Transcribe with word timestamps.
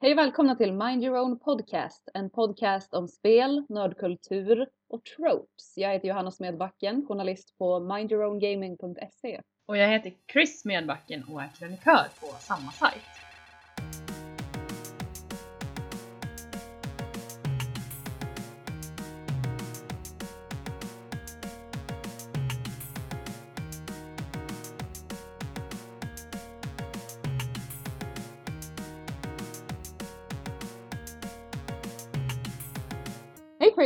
Hej 0.00 0.12
och 0.12 0.18
välkomna 0.18 0.54
till 0.54 0.72
Mind 0.72 1.04
Your 1.04 1.18
Own 1.18 1.38
Podcast, 1.38 2.08
en 2.14 2.30
podcast 2.30 2.94
om 2.94 3.08
spel, 3.08 3.64
nördkultur 3.68 4.66
och 4.88 5.04
tropes. 5.04 5.72
Jag 5.76 5.92
heter 5.92 6.08
Johanna 6.08 6.30
Smedbacken, 6.30 7.06
journalist 7.08 7.58
på 7.58 7.80
mindyourowngaming.se. 7.80 9.40
Och 9.66 9.76
jag 9.76 9.88
heter 9.88 10.12
Chris 10.32 10.60
Smedbacken 10.60 11.24
och 11.24 11.42
är 11.42 11.48
krönikör 11.58 12.06
på 12.20 12.26
samma 12.26 12.72
sajt. 12.72 13.17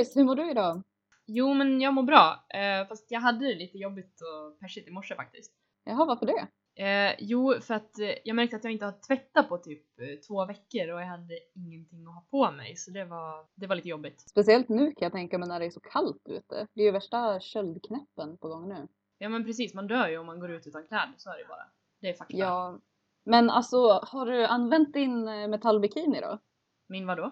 Chris, 0.02 0.16
hur 0.16 0.24
mår 0.24 0.36
du 0.36 0.50
idag? 0.50 0.82
Jo, 1.26 1.54
men 1.54 1.80
jag 1.80 1.94
mår 1.94 2.02
bra. 2.02 2.44
Eh, 2.54 2.88
fast 2.88 3.10
jag 3.10 3.20
hade 3.20 3.46
det 3.46 3.54
lite 3.54 3.78
jobbigt 3.78 4.20
och 4.20 4.60
persigt 4.60 4.88
i 4.88 4.90
morse 4.90 5.14
faktiskt. 5.14 5.52
Jaha, 5.84 6.04
varför 6.04 6.26
det? 6.26 6.48
Eh, 6.84 7.16
jo, 7.18 7.54
för 7.60 7.74
att 7.74 7.98
eh, 7.98 8.14
jag 8.24 8.36
märkte 8.36 8.56
att 8.56 8.64
jag 8.64 8.72
inte 8.72 8.84
har 8.84 9.00
tvättat 9.06 9.48
på 9.48 9.58
typ 9.58 10.00
eh, 10.00 10.20
två 10.28 10.46
veckor 10.46 10.92
och 10.92 11.00
jag 11.00 11.06
hade 11.06 11.34
ingenting 11.54 12.06
att 12.06 12.14
ha 12.14 12.26
på 12.30 12.52
mig 12.56 12.76
så 12.76 12.90
det 12.90 13.04
var, 13.04 13.46
det 13.54 13.66
var 13.66 13.76
lite 13.76 13.88
jobbigt. 13.88 14.20
Speciellt 14.20 14.68
nu 14.68 14.86
kan 14.86 15.06
jag 15.06 15.12
tänka 15.12 15.38
mig 15.38 15.48
när 15.48 15.60
det 15.60 15.66
är 15.66 15.70
så 15.70 15.80
kallt 15.80 16.28
ute. 16.28 16.66
Det 16.74 16.80
är 16.80 16.84
ju 16.84 16.90
värsta 16.90 17.40
köldknäppen 17.40 18.36
på 18.38 18.48
gång 18.48 18.68
nu. 18.68 18.88
Ja 19.18 19.28
men 19.28 19.44
precis, 19.44 19.74
man 19.74 19.86
dör 19.86 20.08
ju 20.08 20.18
om 20.18 20.26
man 20.26 20.40
går 20.40 20.50
ut 20.50 20.66
utan 20.66 20.86
kläder, 20.86 21.14
så 21.16 21.30
är 21.30 21.38
det 21.38 21.44
bara. 21.48 21.66
Det 22.00 22.08
är 22.08 22.14
fakta. 22.14 22.36
Ja, 22.36 22.78
men 23.24 23.50
alltså 23.50 24.00
har 24.02 24.26
du 24.26 24.46
använt 24.46 24.92
din 24.92 25.28
eh, 25.28 25.48
metallbikini 25.48 26.20
då? 26.20 26.38
Min 26.86 27.06
vadå? 27.06 27.30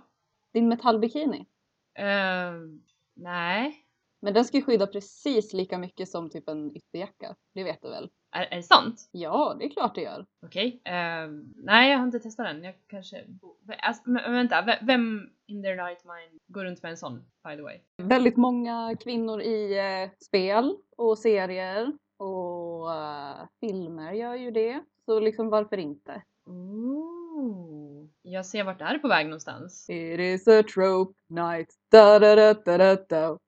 Din 0.53 0.69
metallbikini? 0.69 1.47
Eh, 1.95 2.53
nej. 3.15 3.85
Men 4.23 4.35
den 4.35 4.45
ska 4.45 4.57
ju 4.57 4.63
skydda 4.63 4.87
precis 4.87 5.53
lika 5.53 5.79
mycket 5.79 6.09
som 6.09 6.31
typ 6.31 6.49
en 6.49 6.77
ytterjacka. 6.77 7.37
Det 7.55 7.65
vet 7.65 7.83
du 7.83 7.91
väl? 7.91 8.11
Är, 8.33 8.43
är 8.51 8.57
det 8.57 8.63
sant? 8.63 9.09
Ja, 9.13 9.57
det 9.59 9.65
är 9.65 9.71
klart 9.71 9.95
det 9.95 10.01
gör. 10.03 10.27
Okej. 10.47 10.81
Eh, 10.85 11.29
nej, 11.57 11.91
jag 11.91 11.99
har 11.99 12.05
inte 12.07 12.21
testat 12.21 12.47
den. 12.47 12.65
Jag 12.65 12.75
kanske... 12.87 13.25
Alltså, 13.79 14.11
men, 14.11 14.33
vänta, 14.33 14.63
ve- 14.63 14.79
vem 14.83 15.31
in 15.47 15.63
their 15.63 15.77
right 15.77 16.05
mind 16.05 16.41
går 16.47 16.65
runt 16.65 16.83
med 16.83 16.91
en 16.91 16.97
sån, 16.97 17.25
by 17.49 17.57
the 17.57 17.63
way? 17.63 17.79
Väldigt 18.03 18.37
många 18.37 18.97
kvinnor 19.01 19.41
i 19.41 19.79
eh, 19.79 20.11
spel 20.25 20.77
och 20.97 21.19
serier 21.19 21.93
och 22.17 22.95
eh, 22.95 23.37
filmer 23.61 24.13
gör 24.13 24.35
ju 24.35 24.51
det. 24.51 24.85
Så 25.05 25.21
liksom 25.21 25.49
varför 25.51 25.77
inte? 25.77 26.23
Ooh. 26.47 27.70
Jag 28.31 28.47
ser 28.47 28.65
vart 28.65 28.79
det 28.79 28.85
här 28.85 28.95
är 28.95 28.99
på 28.99 29.09
väg 29.09 29.27
någonstans. 29.27 29.91
It 29.91 30.21
is 30.21 30.49
a 30.49 30.63
trope 30.75 31.21
night. 31.29 31.69
Da, 31.91 32.19
da, 32.19 32.35
da, 32.37 32.55
da, 32.55 32.79
da, 32.79 32.97
da. 33.09 33.39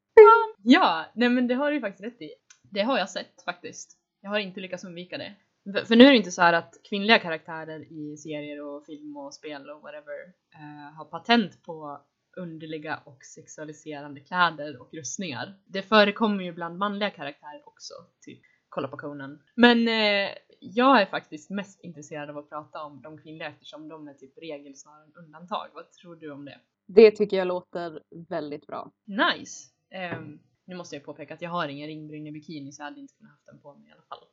Ja, 0.62 1.06
nej 1.14 1.28
men 1.28 1.48
det 1.48 1.54
har 1.54 1.72
du 1.72 1.80
faktiskt 1.80 2.04
rätt 2.04 2.22
i. 2.22 2.30
Det 2.70 2.82
har 2.82 2.98
jag 2.98 3.10
sett 3.10 3.42
faktiskt. 3.44 3.98
Jag 4.20 4.30
har 4.30 4.38
inte 4.38 4.60
lyckats 4.60 4.84
undvika 4.84 5.18
det. 5.18 5.34
För, 5.72 5.84
för 5.84 5.96
nu 5.96 6.04
är 6.04 6.10
det 6.10 6.16
inte 6.16 6.30
så 6.30 6.42
här 6.42 6.52
att 6.52 6.74
kvinnliga 6.88 7.18
karaktärer 7.18 7.92
i 7.92 8.16
serier 8.16 8.62
och 8.64 8.86
film 8.86 9.16
och 9.16 9.34
spel 9.34 9.70
och 9.70 9.82
whatever 9.82 10.18
eh, 10.54 10.96
har 10.96 11.04
patent 11.04 11.62
på 11.62 12.00
underliga 12.36 13.00
och 13.04 13.24
sexualiserande 13.24 14.20
kläder 14.20 14.80
och 14.80 14.94
rustningar. 14.94 15.54
Det 15.66 15.82
förekommer 15.82 16.44
ju 16.44 16.52
bland 16.52 16.78
manliga 16.78 17.10
karaktärer 17.10 17.62
också, 17.68 17.94
typ 18.20 18.40
kolla 18.72 18.88
på 18.88 18.96
Conan. 18.96 19.42
Men 19.54 19.88
eh, 19.88 20.34
jag 20.60 21.00
är 21.00 21.06
faktiskt 21.06 21.50
mest 21.50 21.80
intresserad 21.80 22.30
av 22.30 22.38
att 22.38 22.48
prata 22.48 22.82
om 22.82 23.02
de 23.02 23.18
kvinnliga 23.18 23.48
eftersom 23.48 23.88
de 23.88 24.08
är 24.08 24.14
typ 24.14 24.38
regel 24.38 24.76
snarare 24.76 25.04
än 25.04 25.24
undantag. 25.24 25.68
Vad 25.74 25.92
tror 25.92 26.16
du 26.16 26.30
om 26.30 26.44
det? 26.44 26.60
Det 26.86 27.10
tycker 27.10 27.36
jag 27.36 27.48
låter 27.48 28.02
väldigt 28.28 28.66
bra. 28.66 28.92
Nice! 29.04 29.70
Ehm, 29.90 30.38
nu 30.64 30.76
måste 30.76 30.96
jag 30.96 31.04
påpeka 31.04 31.34
att 31.34 31.42
jag 31.42 31.50
har 31.50 31.68
ingen 31.68 31.86
ringbrynja 31.86 32.28
i 32.28 32.32
bikini 32.32 32.72
så 32.72 32.80
jag 32.82 32.84
hade 32.84 33.00
inte 33.00 33.14
kunnat 33.14 33.32
haft 33.32 33.46
den 33.46 33.60
på 33.60 33.74
mig 33.74 33.88
i 33.88 33.92
alla 33.92 34.02
fall. 34.02 34.24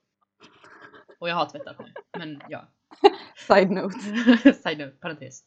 Och 1.19 1.29
jag 1.29 1.35
har 1.35 1.49
tvättat 1.49 1.77
den, 1.77 1.93
men 2.19 2.41
ja. 2.49 2.67
Side 3.47 3.71
note. 3.71 3.99
Side 4.53 4.77
note, 4.79 4.97
parentes. 5.01 5.43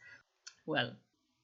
Well. 0.66 0.94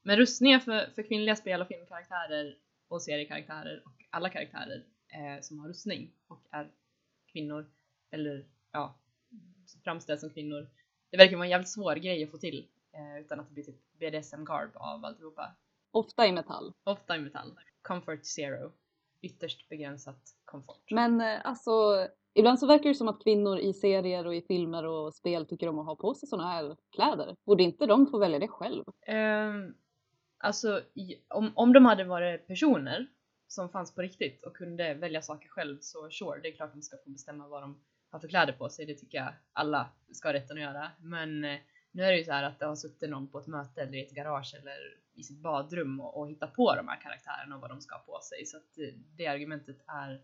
Men 0.03 0.17
rustningar 0.17 0.59
för, 0.59 0.91
för 0.95 1.03
kvinnliga 1.03 1.37
spel 1.37 1.61
och 1.61 1.69
filmkaraktärer 1.69 2.57
och 2.89 3.03
seriekaraktärer 3.03 3.83
och 3.85 4.05
alla 4.11 4.29
karaktärer 4.29 4.85
eh, 5.09 5.41
som 5.41 5.59
har 5.59 5.69
rustning 5.69 6.13
och 6.29 6.47
är 6.51 6.71
kvinnor 7.39 7.67
eller 8.11 8.45
ja, 8.73 8.95
framställs 9.85 10.21
som 10.21 10.31
kvinnor. 10.31 10.69
Det 11.11 11.17
verkar 11.17 11.37
vara 11.37 11.47
en 11.47 11.51
jävligt 11.51 11.69
svår 11.69 11.95
grej 11.95 12.25
att 12.25 12.31
få 12.31 12.39
till 12.39 12.67
eh, 12.93 13.21
utan 13.21 13.41
att 13.41 13.49
det 13.49 13.55
blir 13.55 13.65
typ 13.65 13.77
BDSM-garb 13.99 14.71
av 14.75 15.05
alltihopa. 15.05 15.57
Ofta 15.91 16.27
i 16.27 16.33
metall. 16.33 16.73
Ofta 16.85 17.17
i 17.17 17.21
metall. 17.21 17.59
Comfort 17.83 18.25
zero. 18.25 18.73
Ytterst 19.23 19.69
begränsat 19.69 20.21
komfort. 20.45 20.91
Men 20.91 21.21
eh, 21.21 21.39
alltså, 21.45 21.71
ibland 22.35 22.59
så 22.59 22.67
verkar 22.67 22.89
det 22.89 22.95
som 22.95 23.09
att 23.09 23.23
kvinnor 23.23 23.59
i 23.59 23.73
serier 23.73 24.27
och 24.27 24.35
i 24.35 24.43
filmer 24.43 24.87
och 24.87 25.15
spel 25.15 25.47
tycker 25.47 25.69
om 25.69 25.79
att 25.79 25.87
ha 25.87 25.97
på 25.97 26.15
sig 26.15 26.29
sådana 26.29 26.49
här 26.49 26.77
kläder. 26.91 27.35
Borde 27.47 27.63
inte 27.63 27.87
de 27.87 28.07
få 28.07 28.19
välja 28.19 28.39
det 28.39 28.49
själv? 28.49 28.85
Ehm, 29.07 29.75
alltså, 30.39 30.83
om, 31.29 31.53
om 31.55 31.73
de 31.73 31.85
hade 31.85 32.05
varit 32.05 32.47
personer 32.47 33.07
som 33.49 33.69
fanns 33.69 33.95
på 33.95 34.03
riktigt 34.03 34.43
och 34.43 34.57
kunde 34.57 34.95
välja 34.95 35.23
saker 35.23 35.49
själv 35.49 35.79
så 35.81 36.11
sure, 36.11 36.41
det 36.43 36.49
är 36.49 36.57
klart 36.57 36.73
de 36.73 36.83
ska 36.83 36.97
få 36.97 37.11
bestämma 37.11 37.49
vad 37.49 37.63
de 37.63 37.81
har 38.11 38.19
för 38.19 38.29
kläder 38.29 38.53
på 38.53 38.69
sig. 38.69 38.87
Det 38.87 38.95
tycker 38.95 39.19
jag 39.19 39.33
alla 39.53 39.89
ska 40.13 40.29
ha 40.29 40.33
rätten 40.33 40.57
att 40.57 40.63
göra. 40.63 40.91
Men 41.01 41.45
eh, 41.45 41.59
nu 41.91 42.03
är 42.03 42.13
det 42.13 42.19
ju 42.19 42.25
så 42.25 42.33
här 42.33 42.43
att 42.43 42.59
det 42.59 42.67
har 42.67 42.77
suttit 42.77 43.11
någon 43.11 43.29
på 43.29 43.39
ett 43.39 43.47
möte 43.47 43.83
eller 43.83 43.95
i 43.95 44.07
ett 44.07 44.15
garage 44.15 44.55
eller 44.55 44.99
i 45.15 45.23
sitt 45.23 45.39
badrum 45.39 46.01
och, 46.01 46.21
och 46.21 46.29
hittat 46.29 46.55
på 46.55 46.75
de 46.75 46.89
här 46.89 47.01
karaktärerna 47.01 47.55
och 47.55 47.61
vad 47.61 47.71
de 47.71 47.81
ska 47.81 47.95
ha 47.95 48.03
på 48.03 48.21
sig. 48.23 48.47
Så 48.47 48.57
att 48.57 48.79
eh, 48.79 48.95
det 49.17 49.27
argumentet 49.27 49.77
är 49.87 50.23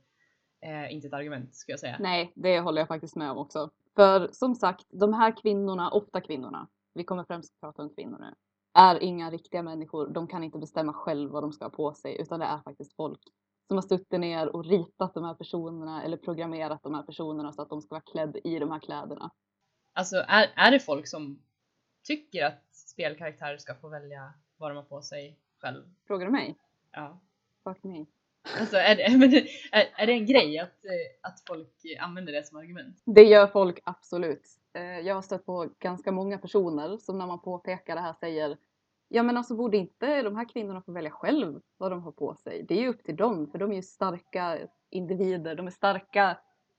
eh, 0.61 0.95
inte 0.95 1.07
ett 1.07 1.15
argument 1.15 1.55
skulle 1.55 1.73
jag 1.73 1.81
säga. 1.81 1.97
Nej, 2.01 2.33
det 2.35 2.61
håller 2.61 2.81
jag 2.81 2.89
faktiskt 2.89 3.17
med 3.17 3.31
om 3.31 3.39
också. 3.39 3.71
För 3.95 4.29
som 4.33 4.55
sagt, 4.55 4.87
de 4.89 5.13
här 5.13 5.37
kvinnorna, 5.43 5.91
ofta 5.91 6.21
kvinnorna, 6.21 6.69
vi 6.95 7.05
kommer 7.05 7.25
främst 7.25 7.61
prata 7.61 7.83
om 7.83 7.95
kvinnor 7.95 8.19
nu, 8.19 8.35
är 8.75 9.03
inga 9.03 9.31
riktiga 9.31 9.63
människor. 9.63 10.07
De 10.09 10.27
kan 10.27 10.45
inte 10.45 10.59
bestämma 10.59 10.93
själv 10.93 11.31
vad 11.31 11.43
de 11.43 11.53
ska 11.53 11.65
ha 11.65 11.71
på 11.71 11.95
sig, 11.95 12.21
utan 12.21 12.41
det 12.41 12.47
är 12.47 12.59
faktiskt 12.59 12.97
folk 12.97 13.21
som 13.69 13.77
har 13.77 13.83
suttit 13.83 14.21
ner 14.21 14.57
och 14.57 14.65
ritat 14.65 15.15
de 15.15 15.25
här 15.25 15.35
personerna 15.35 16.05
eller 16.05 16.17
programmerat 16.17 16.83
de 16.83 16.95
här 16.95 17.03
personerna 17.03 17.53
så 17.53 17.63
att 17.63 17.69
de 17.69 17.83
ska 17.83 17.95
vara 17.95 18.05
klädda 18.13 18.39
i 18.39 18.59
de 18.59 18.73
här 18.73 18.81
kläderna. 18.81 19.31
Alltså 19.93 20.17
är, 20.17 20.53
är 20.57 20.71
det 20.71 20.81
folk 20.81 21.09
som 21.09 21.43
tycker 22.03 22.45
att 22.45 22.65
spelkaraktärer 22.73 23.59
ska 23.59 23.75
få 23.75 23.89
välja 23.89 24.33
vad 24.57 24.71
de 24.71 24.77
har 24.77 24.83
på 24.83 25.03
sig 25.03 25.39
själv? 25.59 25.85
Frågar 26.07 26.27
du 26.27 26.33
mig? 26.33 26.57
Ja. 26.93 27.21
Fuck 27.65 27.85
me. 27.85 28.07
Alltså 28.61 28.77
är 28.77 28.97
det, 28.97 29.03
är, 29.73 29.93
är 29.97 30.07
det 30.07 30.13
en 30.13 30.27
grej 30.27 30.59
att, 30.59 30.85
eh, 30.85 31.31
att 31.31 31.43
folk 31.47 31.83
använder 32.01 32.33
det 32.33 32.47
som 32.47 32.59
argument? 32.59 33.03
Det 33.05 33.23
gör 33.23 33.47
folk 33.47 33.79
absolut. 33.85 34.43
Eh, 34.75 35.01
jag 35.01 35.15
har 35.15 35.23
stött 35.23 35.47
på 35.47 35.69
ganska 35.79 36.13
många 36.13 36.39
personer 36.39 36.97
som 36.97 37.19
när 37.19 37.27
man 37.27 37.41
påpekar 37.41 37.95
det 37.95 38.01
här 38.01 38.13
säger 38.13 38.57
Ja 39.09 39.23
men 39.23 39.37
alltså 39.37 39.57
borde 39.57 39.77
inte 39.77 40.23
de 40.23 40.37
här 40.37 40.49
kvinnorna 40.49 40.83
få 40.83 40.93
välja 40.93 41.11
själv 41.11 41.61
vad 41.77 41.93
de 41.93 42.03
har 42.03 42.13
på 42.13 42.35
sig? 42.35 42.65
Det 42.69 42.75
är 42.75 42.81
ju 42.81 42.89
upp 42.89 43.05
till 43.05 43.17
dem 43.17 43.47
för 43.47 43.59
de 43.59 43.73
är 43.73 43.77
ju 43.77 43.83
starka 43.83 44.59
individer, 44.91 45.55
de 45.55 45.67
är 45.67 45.71
starka 45.71 46.39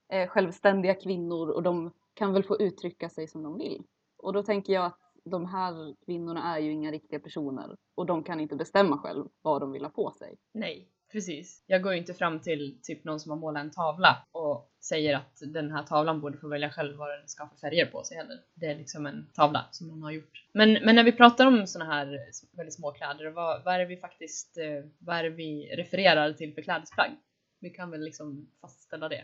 eh, 0.10 0.28
självständiga 0.28 0.94
kvinnor 0.94 1.50
och 1.50 1.64
de 1.64 1.92
kan 2.14 2.34
väl 2.34 2.44
få 2.44 2.58
uttrycka 2.58 3.10
sig 3.10 3.28
som 3.28 3.44
de 3.44 3.58
vill. 3.58 3.84
Och 4.18 4.34
då 4.34 4.44
tänker 4.44 4.74
jag 4.74 4.86
att 4.86 5.00
de 5.26 5.46
här 5.46 5.96
kvinnorna 6.06 6.56
är 6.56 6.60
ju 6.60 6.72
inga 6.72 6.92
riktiga 6.92 7.20
personer 7.20 7.76
och 7.96 8.06
de 8.06 8.24
kan 8.24 8.40
inte 8.40 8.56
bestämma 8.56 8.98
själv 8.98 9.28
vad 9.42 9.62
de 9.62 9.72
vill 9.72 9.84
ha 9.84 9.90
på 9.90 10.12
sig. 10.12 10.38
Nej, 10.54 10.90
precis. 11.16 11.64
Jag 11.68 11.82
går 11.82 11.94
ju 11.94 12.00
inte 12.00 12.14
fram 12.14 12.40
till 12.40 12.80
typ 12.84 13.04
någon 13.04 13.20
som 13.20 13.32
har 13.32 13.38
målat 13.38 13.64
en 13.64 13.72
tavla 13.72 14.26
och 14.32 14.72
säger 14.82 15.16
att 15.16 15.40
den 15.42 15.72
här 15.72 15.84
tavlan 15.84 16.22
borde 16.22 16.38
få 16.38 16.48
välja 16.48 16.70
själv 16.70 16.98
vad 16.98 17.10
den 17.10 17.28
ska 17.28 17.44
ha 17.44 17.50
för 17.50 17.58
färger 17.58 17.86
på 17.86 18.04
sig 18.04 18.18
heller. 18.18 18.40
Det 18.54 18.66
är 18.66 18.76
liksom 18.76 19.06
en 19.06 19.28
tavla 19.34 19.66
som 19.72 19.88
någon 19.88 20.04
har 20.04 20.12
gjort. 20.12 20.46
Men, 20.54 20.74
men 20.74 20.96
när 20.96 21.04
vi 21.04 21.12
pratar 21.12 21.46
om 21.46 21.68
såna 21.68 21.86
här 21.86 22.20
väldigt 22.58 22.74
små 22.74 22.92
kläder, 22.92 23.30
vad, 23.30 23.64
vad 23.64 23.74
är 23.74 23.80
det 23.80 23.86
vi 23.86 23.98
faktiskt, 23.98 24.58
eh, 24.58 24.90
vad 25.00 25.16
är 25.16 25.24
det 25.24 25.30
vi 25.30 25.76
refererar 25.76 26.34
till 26.34 26.54
för 26.54 26.62
klädesplagg? 26.62 27.12
Vi 27.60 27.70
kan 27.70 27.92
väl 27.92 28.02
liksom 28.02 28.50
fastställa 28.62 29.10
det. 29.10 29.24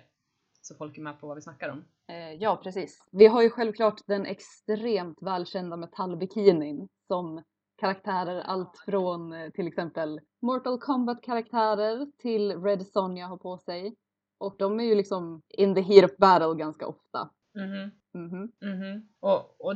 Så 0.62 0.76
folk 0.76 0.98
är 0.98 1.02
med 1.02 1.20
på 1.20 1.28
vad 1.28 1.36
vi 1.36 1.42
snackar 1.42 1.70
om. 1.70 1.86
Eh, 2.10 2.34
ja, 2.34 2.62
precis. 2.64 3.08
Vi 3.12 3.28
har 3.28 3.42
ju 3.42 3.50
självklart 3.50 4.02
den 4.08 4.26
extremt 4.26 5.18
välkända 5.22 5.78
metallbikinin 5.78 6.88
som 7.08 7.44
karaktärer 7.78 8.42
allt 8.42 8.78
från 8.86 9.34
eh, 9.34 9.50
till 9.50 9.68
exempel 9.68 10.20
Mortal 10.42 10.80
Kombat-karaktärer 10.80 12.08
till 12.18 12.64
Red 12.64 12.88
Sonja 12.88 13.28
har 13.28 13.38
på 13.38 13.58
sig. 13.58 13.96
Och 14.38 14.56
de 14.60 14.80
är 14.80 14.84
ju 14.84 14.96
liksom 14.96 15.42
in 15.50 15.76
the 15.76 15.82
heat 15.82 16.12
of 16.12 16.18
battle 16.18 16.56
ganska 16.56 16.88
ofta. 16.88 17.30
Mhm. 17.56 17.92
Mhm. 18.14 18.52
Mhm. 18.62 19.08
Och, 19.20 19.66
och 19.66 19.76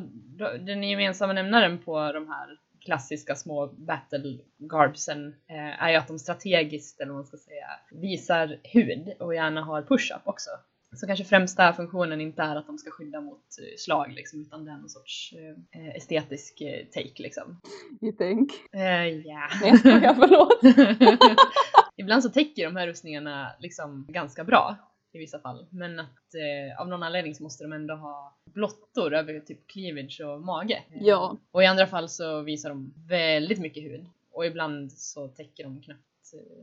den 0.60 0.84
gemensamma 0.84 1.34
nämnaren 1.34 1.78
på 1.78 2.12
de 2.12 2.28
här 2.28 2.60
klassiska 2.86 3.36
små 3.36 3.68
battle 3.68 4.40
garbsen 4.58 5.28
eh, 5.28 5.84
är 5.84 5.90
ju 5.90 5.96
att 5.96 6.08
de 6.08 6.20
strategiskt, 6.20 7.00
eller 7.00 7.12
vad 7.12 7.18
man 7.18 7.26
ska 7.26 7.38
säga, 7.38 7.68
visar 7.92 8.60
hud 8.64 9.14
och 9.20 9.36
gärna 9.36 9.62
har 9.62 9.82
push-up 9.82 10.22
också. 10.24 10.50
Så 10.96 11.08
kanske 11.08 11.26
främsta 11.26 11.74
funktionen 11.74 12.22
inte 12.22 12.42
är 12.42 12.56
att 12.56 12.68
de 12.68 12.78
ska 12.78 12.92
skydda 12.92 13.22
mot 13.22 13.40
eh, 13.60 13.78
slag 13.78 14.14
liksom, 14.14 14.42
utan 14.42 14.66
det 14.66 14.72
är 14.72 14.78
någon 14.78 14.90
sorts 14.90 15.34
eh, 15.72 15.96
estetisk 15.96 16.62
eh, 16.62 16.86
take 16.86 17.24
liksom. 17.24 17.62
You 18.02 18.12
think? 18.12 18.52
Eh, 18.74 19.08
ja. 19.08 19.50
Nej 19.62 19.72
jag 20.04 20.16
förlåt. 20.16 20.60
Ibland 21.98 22.24
så 22.24 22.30
täcker 22.30 22.66
de 22.66 22.76
här 22.76 22.88
rustningarna 22.88 23.52
liksom 23.60 24.06
ganska 24.10 24.44
bra 24.44 24.76
i 25.16 25.18
vissa 25.18 25.40
fall. 25.40 25.66
Men 25.70 26.00
att 26.00 26.36
eh, 26.36 26.82
av 26.82 26.88
någon 26.88 27.04
anledning 27.04 27.36
så 27.36 27.44
måste 27.44 27.64
de 27.64 27.74
ändå 27.74 27.96
ha 27.96 28.38
blottor 28.54 29.14
över 29.14 29.40
typ 29.40 29.68
cleavage 29.68 30.22
och 30.22 30.42
mage. 30.42 30.84
Ja. 30.90 31.38
Och 31.52 31.64
i 31.64 31.66
andra 31.66 31.88
fall 31.88 32.10
så 32.10 32.42
visar 32.42 32.70
de 32.70 32.94
väldigt 33.08 33.60
mycket 33.60 33.84
hud. 33.84 34.06
Och 34.32 34.46
ibland 34.46 34.92
så 34.92 35.28
täcker 35.28 35.64
de 35.64 35.82
knappt 35.82 36.00
eh, 36.00 36.15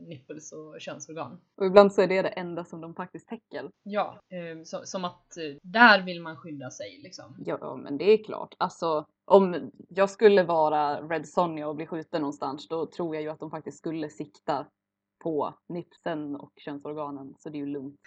nipples 0.07 0.51
och 0.51 0.81
könsorgan. 0.81 1.41
Och 1.55 1.65
ibland 1.65 1.93
så 1.93 2.01
är 2.01 2.07
det 2.07 2.21
det 2.21 2.29
enda 2.29 2.65
som 2.65 2.81
de 2.81 2.95
faktiskt 2.95 3.27
täcker. 3.27 3.69
Ja, 3.83 4.19
eh, 4.29 4.63
så, 4.63 4.85
som 4.85 5.05
att 5.05 5.37
eh, 5.37 5.55
där 5.61 6.01
vill 6.01 6.21
man 6.21 6.37
skydda 6.37 6.71
sig 6.71 6.99
liksom. 7.03 7.35
Ja, 7.45 7.75
men 7.75 7.97
det 7.97 8.05
är 8.05 8.23
klart. 8.23 8.55
Alltså, 8.57 9.05
om 9.25 9.71
jag 9.89 10.09
skulle 10.09 10.43
vara 10.43 11.01
Red 11.01 11.27
Sonja 11.27 11.67
och 11.67 11.75
bli 11.75 11.87
skjuten 11.87 12.21
någonstans, 12.21 12.67
då 12.67 12.85
tror 12.85 13.15
jag 13.15 13.23
ju 13.23 13.29
att 13.29 13.39
de 13.39 13.51
faktiskt 13.51 13.77
skulle 13.77 14.09
sikta 14.09 14.65
på 15.23 15.53
nipsen 15.69 16.35
och 16.35 16.53
könsorganen. 16.57 17.35
Så 17.39 17.49
det 17.49 17.57
är 17.57 17.59
ju 17.59 17.65
lugnt. 17.65 18.01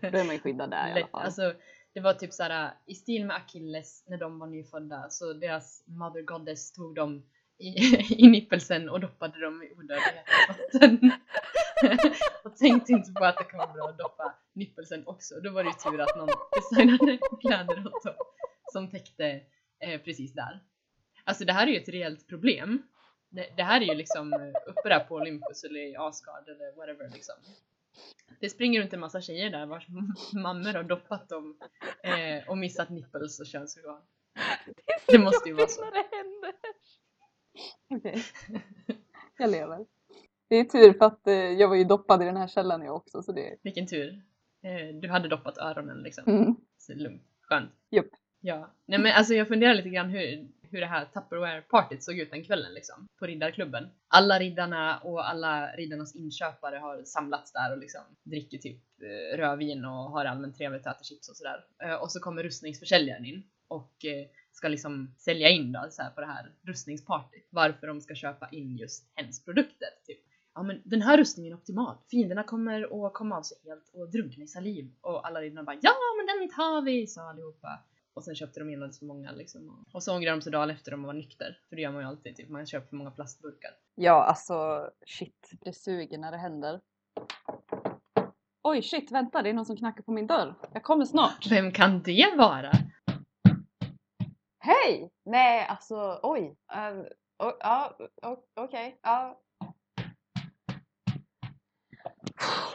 Då 0.00 0.18
är 0.18 0.24
man 0.24 0.34
ju 0.34 0.40
skyddad 0.40 0.70
där 0.70 0.88
i 0.88 0.92
alla 1.00 1.06
fall. 1.06 1.22
Alltså, 1.22 1.54
det 1.92 2.00
var 2.00 2.14
typ 2.14 2.32
såhär 2.32 2.74
i 2.86 2.94
stil 2.94 3.26
med 3.26 3.36
Achilles 3.36 4.04
när 4.06 4.18
de 4.18 4.38
var 4.38 4.46
nyfödda 4.46 5.10
så 5.10 5.32
deras 5.32 5.84
mother 5.86 6.22
goddess 6.22 6.72
tog 6.72 6.94
dem 6.94 7.22
i, 7.60 7.74
i 8.24 8.28
nippelsen 8.28 8.88
och 8.88 9.00
doppade 9.00 9.40
dem 9.40 9.62
i 9.62 9.74
odödlighetsvatten. 9.74 11.12
och 12.44 12.56
tänkte 12.56 12.92
inte 12.92 13.12
på 13.12 13.24
att 13.24 13.38
det 13.38 13.44
kan 13.44 13.58
vara 13.58 13.72
bra 13.72 13.88
att 13.88 13.98
doppa 13.98 14.34
nippelsen 14.52 15.06
också. 15.06 15.40
Då 15.40 15.50
var 15.50 15.64
det 15.64 15.70
ju 15.70 15.90
tur 15.90 16.00
att 16.00 16.16
någon 16.16 16.28
designade 16.52 17.18
kläder 17.40 17.86
åt 17.86 18.04
dem 18.04 18.14
som 18.72 18.90
täckte 18.90 19.40
eh, 19.80 20.00
precis 20.00 20.34
där. 20.34 20.60
Alltså 21.24 21.44
det 21.44 21.52
här 21.52 21.66
är 21.66 21.70
ju 21.70 21.78
ett 21.78 21.88
reellt 21.88 22.28
problem. 22.28 22.82
Det, 23.28 23.46
det 23.56 23.62
här 23.62 23.80
är 23.80 23.84
ju 23.84 23.94
liksom 23.94 24.32
eh, 24.32 24.38
uppe 24.66 24.88
där 24.88 25.00
på 25.00 25.14
Olympus 25.14 25.64
eller 25.64 25.80
i 25.80 25.96
Asgard 25.96 26.48
eller 26.48 26.76
whatever 26.76 27.10
liksom. 27.14 27.34
Det 28.40 28.50
springer 28.50 28.80
runt 28.80 28.92
en 28.92 29.00
massa 29.00 29.20
tjejer 29.20 29.50
där 29.50 29.66
vars 29.66 29.86
mammor 30.32 30.72
har 30.72 30.82
doppat 30.82 31.28
dem 31.28 31.58
eh, 32.02 32.48
och 32.48 32.58
missat 32.58 32.90
nipples 32.90 33.40
och 33.40 33.46
könsorgan. 33.46 34.02
Det 35.06 35.18
måste 35.18 35.48
ju 35.48 35.54
vara 35.54 35.66
så. 35.66 35.84
När 35.84 35.92
det 35.92 36.16
händer. 36.16 36.54
Okej. 37.90 38.22
Jag 39.38 39.50
lever. 39.50 39.86
Det 40.48 40.56
är 40.56 40.64
tur 40.64 40.92
för 40.92 41.04
att 41.04 41.26
eh, 41.26 41.34
jag 41.34 41.68
var 41.68 41.76
ju 41.76 41.84
doppad 41.84 42.22
i 42.22 42.24
den 42.24 42.36
här 42.36 42.48
källan 42.48 42.82
jag 42.82 42.96
också 42.96 43.22
så 43.22 43.32
det... 43.32 43.56
Vilken 43.62 43.86
tur. 43.86 44.22
Eh, 44.62 44.94
du 45.00 45.08
hade 45.08 45.28
doppat 45.28 45.58
öronen 45.58 46.02
liksom. 46.02 46.24
Mm. 46.26 46.56
Så 46.78 46.94
lugnt. 46.94 47.22
Skönt. 47.42 47.70
Japp. 47.90 48.06
Ja. 48.40 48.70
Nej 48.86 48.98
men 48.98 49.12
alltså 49.12 49.34
jag 49.34 49.48
funderar 49.48 49.74
lite 49.74 49.88
grann 49.88 50.10
hur, 50.10 50.48
hur 50.62 50.80
det 50.80 50.86
här 50.86 51.04
Tupperware-partyt 51.04 52.02
såg 52.02 52.18
ut 52.18 52.30
den 52.30 52.44
kvällen 52.44 52.74
liksom. 52.74 53.08
På 53.18 53.26
riddarklubben. 53.26 53.88
Alla 54.08 54.38
riddarna 54.38 54.98
och 54.98 55.28
alla 55.28 55.76
riddarnas 55.76 56.16
inköpare 56.16 56.76
har 56.76 57.02
samlats 57.04 57.52
där 57.52 57.72
och 57.72 57.78
liksom 57.78 58.00
dricker 58.22 58.58
typ 58.58 58.82
eh, 59.02 59.36
rödvin 59.36 59.84
och 59.84 60.10
har 60.10 60.24
allmänt 60.24 60.56
trevligt 60.56 60.86
och 60.86 60.92
äter 60.92 61.04
chips 61.04 61.28
och 61.28 61.36
sådär. 61.36 61.64
Eh, 61.82 61.94
och 61.94 62.12
så 62.12 62.20
kommer 62.20 62.42
rustningsförsäljaren 62.42 63.24
in 63.24 63.42
och 63.68 64.04
eh, 64.04 64.26
ska 64.60 64.68
liksom 64.68 65.14
sälja 65.18 65.48
in 65.48 65.72
då, 65.72 65.86
så 65.90 66.02
här, 66.02 66.10
på 66.10 66.20
det 66.20 66.26
här 66.26 66.52
rustningspartyt. 66.62 67.48
Varför 67.50 67.86
de 67.86 68.00
ska 68.00 68.14
köpa 68.14 68.48
in 68.48 68.76
just 68.76 69.12
hens 69.14 69.44
produkter. 69.44 69.88
Typ. 70.06 70.18
Ja 70.54 70.62
men 70.62 70.82
den 70.84 71.02
här 71.02 71.18
rustningen 71.18 71.52
är 71.52 71.56
optimal. 71.56 71.96
Fienderna 72.10 72.44
kommer 72.44 73.06
att 73.06 73.14
komma 73.14 73.36
av 73.38 73.42
sig 73.42 73.58
helt 73.64 73.90
och 73.92 74.10
drunkna 74.10 74.44
i 74.44 74.46
saliv. 74.46 74.92
Och 75.00 75.26
alla 75.26 75.40
riddarna 75.40 75.62
bara 75.62 75.76
ja 75.82 75.92
men 76.16 76.26
den 76.26 76.56
tar 76.56 76.82
vi, 76.82 77.06
sa 77.06 77.30
allihopa. 77.30 77.84
Och 78.14 78.24
sen 78.24 78.34
köpte 78.34 78.60
de 78.60 78.70
in 78.70 78.74
alldeles 78.74 78.98
för 78.98 79.06
många 79.06 79.32
liksom. 79.32 79.84
Och 79.92 80.02
så 80.02 80.16
ångrade 80.16 80.36
de 80.36 80.42
sig 80.42 80.52
dagen 80.52 80.70
efter 80.70 80.90
de 80.90 81.02
var 81.02 81.12
nykter. 81.12 81.58
För 81.68 81.76
det 81.76 81.82
gör 81.82 81.92
man 81.92 82.02
ju 82.02 82.08
alltid, 82.08 82.36
typ. 82.36 82.48
man 82.48 82.66
köper 82.66 82.88
för 82.88 82.96
många 82.96 83.10
plastburkar. 83.10 83.70
Ja, 83.94 84.24
alltså 84.24 84.90
shit. 85.06 85.50
Det 85.60 85.72
suger 85.72 86.18
när 86.18 86.30
det 86.30 86.38
händer. 86.38 86.80
Oj 88.62 88.82
shit, 88.82 89.12
vänta 89.12 89.42
det 89.42 89.48
är 89.48 89.54
någon 89.54 89.66
som 89.66 89.76
knackar 89.76 90.02
på 90.02 90.12
min 90.12 90.26
dörr. 90.26 90.54
Jag 90.72 90.82
kommer 90.82 91.04
snart. 91.04 91.46
Vem 91.50 91.72
kan 91.72 92.02
det 92.02 92.34
vara? 92.36 92.72
Hej! 94.62 95.10
Nej, 95.24 95.66
alltså 95.68 96.20
oj. 96.22 96.40
Um, 96.40 97.00
o- 97.48 97.56
ja, 97.60 97.96
o- 98.22 98.44
okej. 98.64 98.98
Ja. 99.02 99.40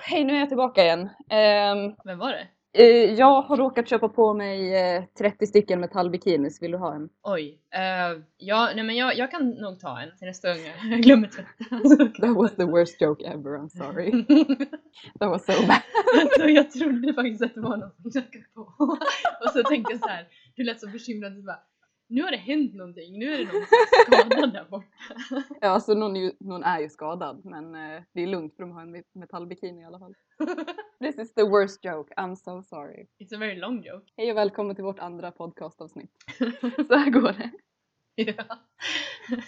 Hej, 0.02 0.24
nu 0.24 0.34
är 0.36 0.40
jag 0.40 0.48
tillbaka 0.50 0.84
igen. 0.84 1.10
Ehm, 1.30 1.96
Vem 2.06 2.20
var 2.20 2.30
det? 2.32 2.48
eh, 2.84 3.14
jag 3.14 3.42
har 3.42 3.58
råkat 3.58 3.90
köpa 3.90 4.10
på 4.10 4.34
mig 4.34 4.76
eh, 4.96 5.04
30 5.20 5.48
stycken 5.48 5.80
metallbikinis. 5.80 6.62
Vill 6.62 6.72
du 6.72 6.78
ha 6.78 6.96
en? 6.96 7.10
Oj. 7.22 7.60
eh, 7.72 8.22
ja, 8.38 8.70
nej 8.76 8.84
men 8.84 8.96
jag, 8.96 9.18
jag 9.18 9.32
kan 9.32 9.50
nog 9.50 9.80
ta 9.80 10.00
en 10.02 10.18
till 10.18 10.28
nästa 10.28 10.48
gång 10.54 10.58
jag 10.92 11.02
glömmer 11.02 11.28
tvätta. 11.28 12.22
That 12.22 12.36
was 12.36 12.56
the 12.56 12.66
worst 12.66 13.02
joke 13.02 13.26
ever, 13.26 13.58
I'm 13.58 13.70
sorry. 13.70 14.12
That 15.20 15.30
was 15.30 15.46
so 15.46 15.52
bad. 15.68 15.82
alltså, 16.22 16.50
jag 16.50 16.72
trodde 16.72 17.14
faktiskt 17.14 17.44
att 17.44 17.54
det 17.56 17.62
var 17.62 17.78
någon 17.78 17.92
som 18.02 18.12
knackade 18.12 18.46
på. 18.54 18.62
Och 19.46 19.50
så 19.54 19.64
tänkte 19.64 19.94
jag 19.94 20.02
så 20.02 20.08
här, 20.08 20.28
du 20.56 20.64
lät 20.64 20.80
så 20.82 20.88
bekymrad. 20.88 21.36
Så 21.36 21.42
bara, 21.42 21.60
nu 22.08 22.22
har 22.24 22.32
det 22.32 22.38
hänt 22.38 22.74
någonting, 22.76 23.20
nu 23.20 23.34
är 23.34 23.38
det 23.38 23.44
någon 23.44 23.52
som 23.66 24.14
är 24.14 24.26
skadad 24.30 24.54
där 24.54 24.66
borta. 24.70 24.88
Ja, 25.62 25.68
alltså 25.68 25.94
någon 25.94 26.16
är 26.16 26.22
ju, 26.22 26.32
någon 26.40 26.64
är 26.64 26.80
ju 26.80 26.90
skadad, 26.90 27.46
men 27.46 27.76
eh, 27.76 28.02
det 28.14 28.22
är 28.24 28.28
lugnt 28.28 28.56
för 28.56 28.64
de 28.64 28.72
har 28.72 28.82
en 28.82 28.96
met- 28.96 29.10
metallbikini 29.14 29.82
i 29.82 29.86
alla 29.86 30.00
fall. 30.00 30.16
This 31.00 31.20
is 31.20 31.34
the 31.34 31.44
worst 31.44 31.86
joke, 31.86 32.14
I'm 32.18 32.36
so 32.36 32.62
sorry. 32.62 33.08
It's 33.20 33.36
a 33.36 33.40
very 33.40 33.56
long 33.56 33.84
joke. 33.84 34.12
Hej 34.18 34.32
och 34.32 34.38
välkommen 34.38 34.76
till 34.76 34.84
vårt 34.84 35.00
andra 35.00 35.32
podcastavsnitt. 35.32 36.12
Så 36.88 36.96
här 36.96 37.10
går 37.10 37.34
det. 37.34 37.52
ja. 38.16 38.44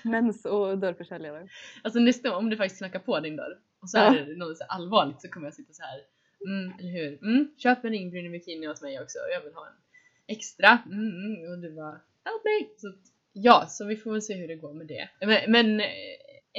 Mens 0.03 0.45
och 0.45 0.77
dörrförsäljare. 0.77 1.47
Alltså 1.83 1.99
nästa 1.99 2.35
om 2.37 2.49
du 2.49 2.57
faktiskt 2.57 2.77
knackar 2.79 2.99
på 2.99 3.19
din 3.19 3.35
dörr 3.35 3.59
och 3.81 3.89
så 3.89 3.97
Ja. 3.97 4.15
är 4.15 4.25
det 4.25 4.35
något 4.37 4.57
så 4.57 4.63
allvarligt 4.69 5.21
så 5.21 5.27
kommer 5.27 5.47
jag 5.47 5.53
sitta 5.53 5.73
så 5.73 5.83
här. 5.83 5.99
Mm, 6.47 6.79
eller 6.79 6.91
hur? 6.91 7.23
Mm, 7.23 7.51
köp 7.57 7.83
en 7.85 7.91
ringbrynnig 7.91 8.31
bikini 8.31 8.67
åt 8.67 8.81
mig 8.81 9.01
också. 9.01 9.17
Jag 9.33 9.41
vill 9.43 9.53
ha 9.53 9.67
en 9.67 9.73
extra. 10.27 10.77
Mm, 10.85 10.99
mm. 11.07 11.51
Och 11.51 11.59
du 11.59 11.75
bara 11.75 11.99
help 12.27 12.43
me! 12.43 12.67
Så, 12.77 12.87
ja, 13.33 13.65
så 13.69 13.85
vi 13.85 13.95
får 13.95 14.11
väl 14.11 14.21
se 14.21 14.33
hur 14.33 14.47
det 14.47 14.55
går 14.55 14.73
med 14.73 14.87
det. 14.87 15.09
Men, 15.21 15.51
men 15.51 15.79
eh, 15.79 15.87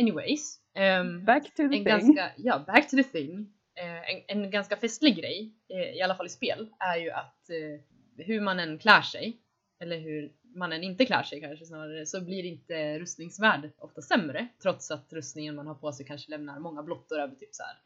anyways. 0.00 0.60
ehm, 0.74 1.24
Back 1.24 1.44
to 1.44 1.56
the 1.56 1.62
en 1.62 1.70
thing. 1.70 1.84
ganska, 1.84 2.30
ja, 2.36 2.64
back 2.66 2.90
to 2.90 2.96
the 2.96 3.04
thing. 3.04 3.52
Eh, 3.74 4.10
en, 4.14 4.22
en 4.44 4.50
ganska 4.50 4.76
festlig 4.76 5.16
grej, 5.16 5.52
eh, 5.68 5.96
i 5.96 6.02
alla 6.02 6.14
fall 6.14 6.26
i 6.26 6.28
spel, 6.28 6.68
är 6.78 6.96
ju 6.96 7.10
att 7.10 7.50
eh, 7.50 8.24
hur 8.26 8.40
man 8.40 8.60
än 8.60 8.78
klär 8.78 9.02
sig, 9.02 9.36
eller 9.80 9.98
hur 9.98 10.32
man 10.54 10.72
än 10.72 10.82
inte 10.82 11.06
klär 11.06 11.22
sig 11.22 11.40
kanske 11.40 11.66
snarare, 11.66 12.06
så 12.06 12.20
blir 12.24 12.44
inte 12.44 12.98
rustningsvärdet 12.98 13.74
ofta 13.78 14.02
sämre. 14.02 14.48
Trots 14.62 14.90
att 14.90 15.12
rustningen 15.12 15.54
man 15.54 15.66
har 15.66 15.74
på 15.74 15.92
sig 15.92 16.06
kanske 16.06 16.30
lämnar 16.30 16.58
många 16.58 16.82
blottor 16.82 17.18
över 17.18 17.34
typ 17.34 17.54
så 17.54 17.62
här. 17.62 17.76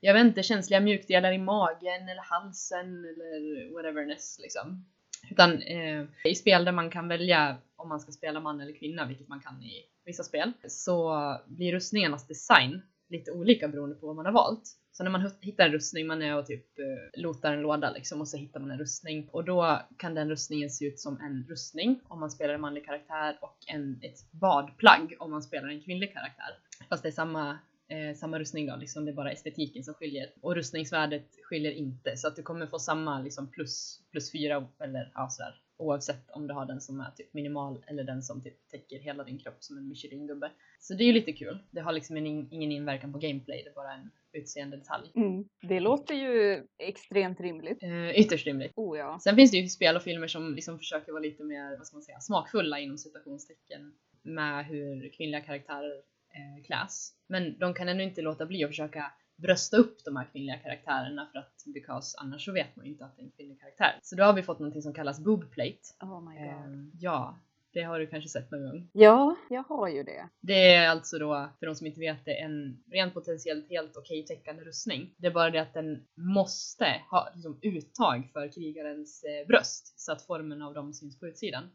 Jag 0.00 0.14
vet 0.14 0.24
inte, 0.26 0.42
känsliga 0.42 0.80
mjukdelar 0.80 1.32
i 1.32 1.38
magen 1.38 2.08
eller 2.08 2.22
halsen 2.22 3.04
eller 3.04 3.72
whateverness 3.74 4.38
liksom. 4.42 4.86
Utan 5.30 5.62
eh, 5.62 6.04
i 6.24 6.34
spel 6.34 6.64
där 6.64 6.72
man 6.72 6.90
kan 6.90 7.08
välja 7.08 7.56
om 7.76 7.88
man 7.88 8.00
ska 8.00 8.12
spela 8.12 8.40
man 8.40 8.60
eller 8.60 8.78
kvinna, 8.78 9.06
vilket 9.06 9.28
man 9.28 9.40
kan 9.40 9.62
i 9.62 9.84
vissa 10.04 10.22
spel, 10.22 10.52
så 10.68 11.14
blir 11.46 11.72
rustningarnas 11.72 12.26
design 12.26 12.82
lite 13.08 13.32
olika 13.32 13.68
beroende 13.68 13.96
på 13.96 14.06
vad 14.06 14.16
man 14.16 14.26
har 14.26 14.32
valt. 14.32 14.76
Så 14.92 15.04
när 15.04 15.10
man 15.10 15.30
hittar 15.40 15.64
en 15.64 15.72
rustning, 15.72 16.06
man 16.06 16.22
är 16.22 16.36
och 16.36 16.46
typ 16.46 16.78
eh, 16.78 17.20
lotar 17.20 17.52
en 17.52 17.62
låda 17.62 17.90
liksom 17.90 18.20
och 18.20 18.28
så 18.28 18.36
hittar 18.36 18.60
man 18.60 18.70
en 18.70 18.78
rustning 18.78 19.28
och 19.32 19.44
då 19.44 19.80
kan 19.96 20.14
den 20.14 20.30
rustningen 20.30 20.70
se 20.70 20.86
ut 20.86 21.00
som 21.00 21.20
en 21.20 21.46
rustning 21.48 22.00
om 22.08 22.20
man 22.20 22.30
spelar 22.30 22.54
en 22.54 22.60
manlig 22.60 22.86
karaktär 22.86 23.38
och 23.40 23.58
en, 23.66 24.00
ett 24.02 24.32
badplagg 24.32 25.16
om 25.18 25.30
man 25.30 25.42
spelar 25.42 25.68
en 25.68 25.80
kvinnlig 25.80 26.12
karaktär. 26.12 26.58
Fast 26.88 27.02
det 27.02 27.08
är 27.08 27.12
samma, 27.12 27.58
eh, 27.90 28.14
samma 28.14 28.38
rustning 28.38 28.66
då, 28.66 28.76
liksom 28.76 29.04
det 29.04 29.10
är 29.10 29.14
bara 29.14 29.32
estetiken 29.32 29.84
som 29.84 29.94
skiljer. 29.94 30.30
Och 30.40 30.54
rustningsvärdet 30.54 31.26
skiljer 31.42 31.72
inte 31.72 32.16
så 32.16 32.28
att 32.28 32.36
du 32.36 32.42
kommer 32.42 32.66
få 32.66 32.78
samma 32.78 33.20
liksom 33.20 33.50
plus, 33.50 34.00
plus 34.10 34.32
fyra 34.32 34.68
eller 34.80 35.12
ja 35.14 35.28
sådär. 35.30 35.62
Oavsett 35.76 36.30
om 36.30 36.46
du 36.46 36.54
har 36.54 36.66
den 36.66 36.80
som 36.80 37.00
är 37.00 37.10
typ 37.10 37.34
minimal 37.34 37.84
eller 37.86 38.04
den 38.04 38.22
som 38.22 38.42
typ 38.42 38.68
täcker 38.70 38.98
hela 38.98 39.24
din 39.24 39.38
kropp 39.38 39.56
som 39.60 39.78
en 39.78 39.88
Michelin-gubbe. 39.88 40.50
Så 40.80 40.94
det 40.94 41.04
är 41.04 41.06
ju 41.06 41.12
lite 41.12 41.32
kul. 41.32 41.58
Det 41.70 41.80
har 41.80 41.92
liksom 41.92 42.16
en, 42.16 42.26
ingen 42.26 42.72
inverkan 42.72 43.12
på 43.12 43.18
gameplay, 43.18 43.62
det 43.64 43.70
är 43.70 43.74
bara 43.74 43.94
en 43.94 44.10
utseende 44.32 44.76
detalj. 44.76 45.12
Mm. 45.16 45.44
Det 45.62 45.80
låter 45.80 46.14
ju 46.14 46.64
extremt 46.78 47.40
rimligt. 47.40 47.82
Eh, 47.82 48.20
ytterst 48.20 48.46
rimligt. 48.46 48.72
Oh 48.76 48.98
ja. 48.98 49.18
Sen 49.24 49.36
finns 49.36 49.50
det 49.50 49.56
ju 49.56 49.68
spel 49.68 49.96
och 49.96 50.02
filmer 50.02 50.26
som 50.26 50.54
liksom 50.54 50.78
försöker 50.78 51.12
vara 51.12 51.22
lite 51.22 51.44
mer, 51.44 51.76
vad 51.76 51.86
ska 51.86 51.96
man 51.96 52.02
säga, 52.02 52.20
smakfulla 52.20 52.78
inom 52.78 52.98
citationstecken 52.98 53.92
med 54.22 54.66
hur 54.66 55.12
kvinnliga 55.12 55.40
karaktärer 55.40 56.02
eh, 56.40 56.64
kläs. 56.64 57.12
Men 57.26 57.58
de 57.58 57.74
kan 57.74 57.88
ännu 57.88 58.02
inte 58.02 58.22
låta 58.22 58.46
bli 58.46 58.64
att 58.64 58.70
försöka 58.70 59.12
brösta 59.36 59.76
upp 59.76 60.04
de 60.04 60.16
här 60.16 60.28
kvinnliga 60.32 60.56
karaktärerna 60.58 61.28
för 61.32 61.38
att 61.38 61.64
because 61.74 62.16
annars 62.18 62.44
så 62.44 62.52
vet 62.52 62.76
man 62.76 62.86
ju 62.86 62.92
inte 62.92 63.04
att 63.04 63.16
det 63.16 63.22
är 63.22 63.24
en 63.24 63.30
kvinnlig 63.30 63.60
karaktär. 63.60 63.98
Så 64.02 64.16
då 64.16 64.24
har 64.24 64.32
vi 64.32 64.42
fått 64.42 64.58
någonting 64.58 64.82
som 64.82 64.94
kallas 64.94 65.20
boobplate. 65.20 65.78
Oh 66.00 66.20
my 66.28 66.36
god. 66.38 66.46
Eh, 66.46 66.88
ja, 67.00 67.38
Det 67.72 67.82
har 67.82 67.98
du 67.98 68.06
kanske 68.06 68.28
sett 68.28 68.50
någon 68.50 68.64
gång? 68.64 68.88
Ja, 68.92 69.36
jag 69.50 69.62
har 69.62 69.88
ju 69.88 70.02
det. 70.02 70.28
Det 70.40 70.74
är 70.74 70.88
alltså 70.88 71.18
då, 71.18 71.48
för 71.58 71.66
de 71.66 71.74
som 71.74 71.86
inte 71.86 72.00
vet 72.00 72.24
det, 72.24 72.40
en 72.40 72.82
rent 72.90 73.14
potentiellt 73.14 73.68
helt 73.70 73.96
okej 73.96 74.26
täckande 74.26 74.64
rustning. 74.64 75.14
Det 75.16 75.26
är 75.26 75.30
bara 75.30 75.50
det 75.50 75.58
att 75.58 75.74
den 75.74 76.06
måste 76.14 77.00
ha 77.10 77.28
liksom, 77.34 77.58
uttag 77.62 78.30
för 78.32 78.52
krigarens 78.52 79.24
eh, 79.24 79.46
bröst 79.46 80.00
så 80.00 80.12
att 80.12 80.22
formen 80.22 80.62
av 80.62 80.74
dem 80.74 80.92
syns 80.92 81.20
på 81.20 81.26
utsidan. 81.26 81.70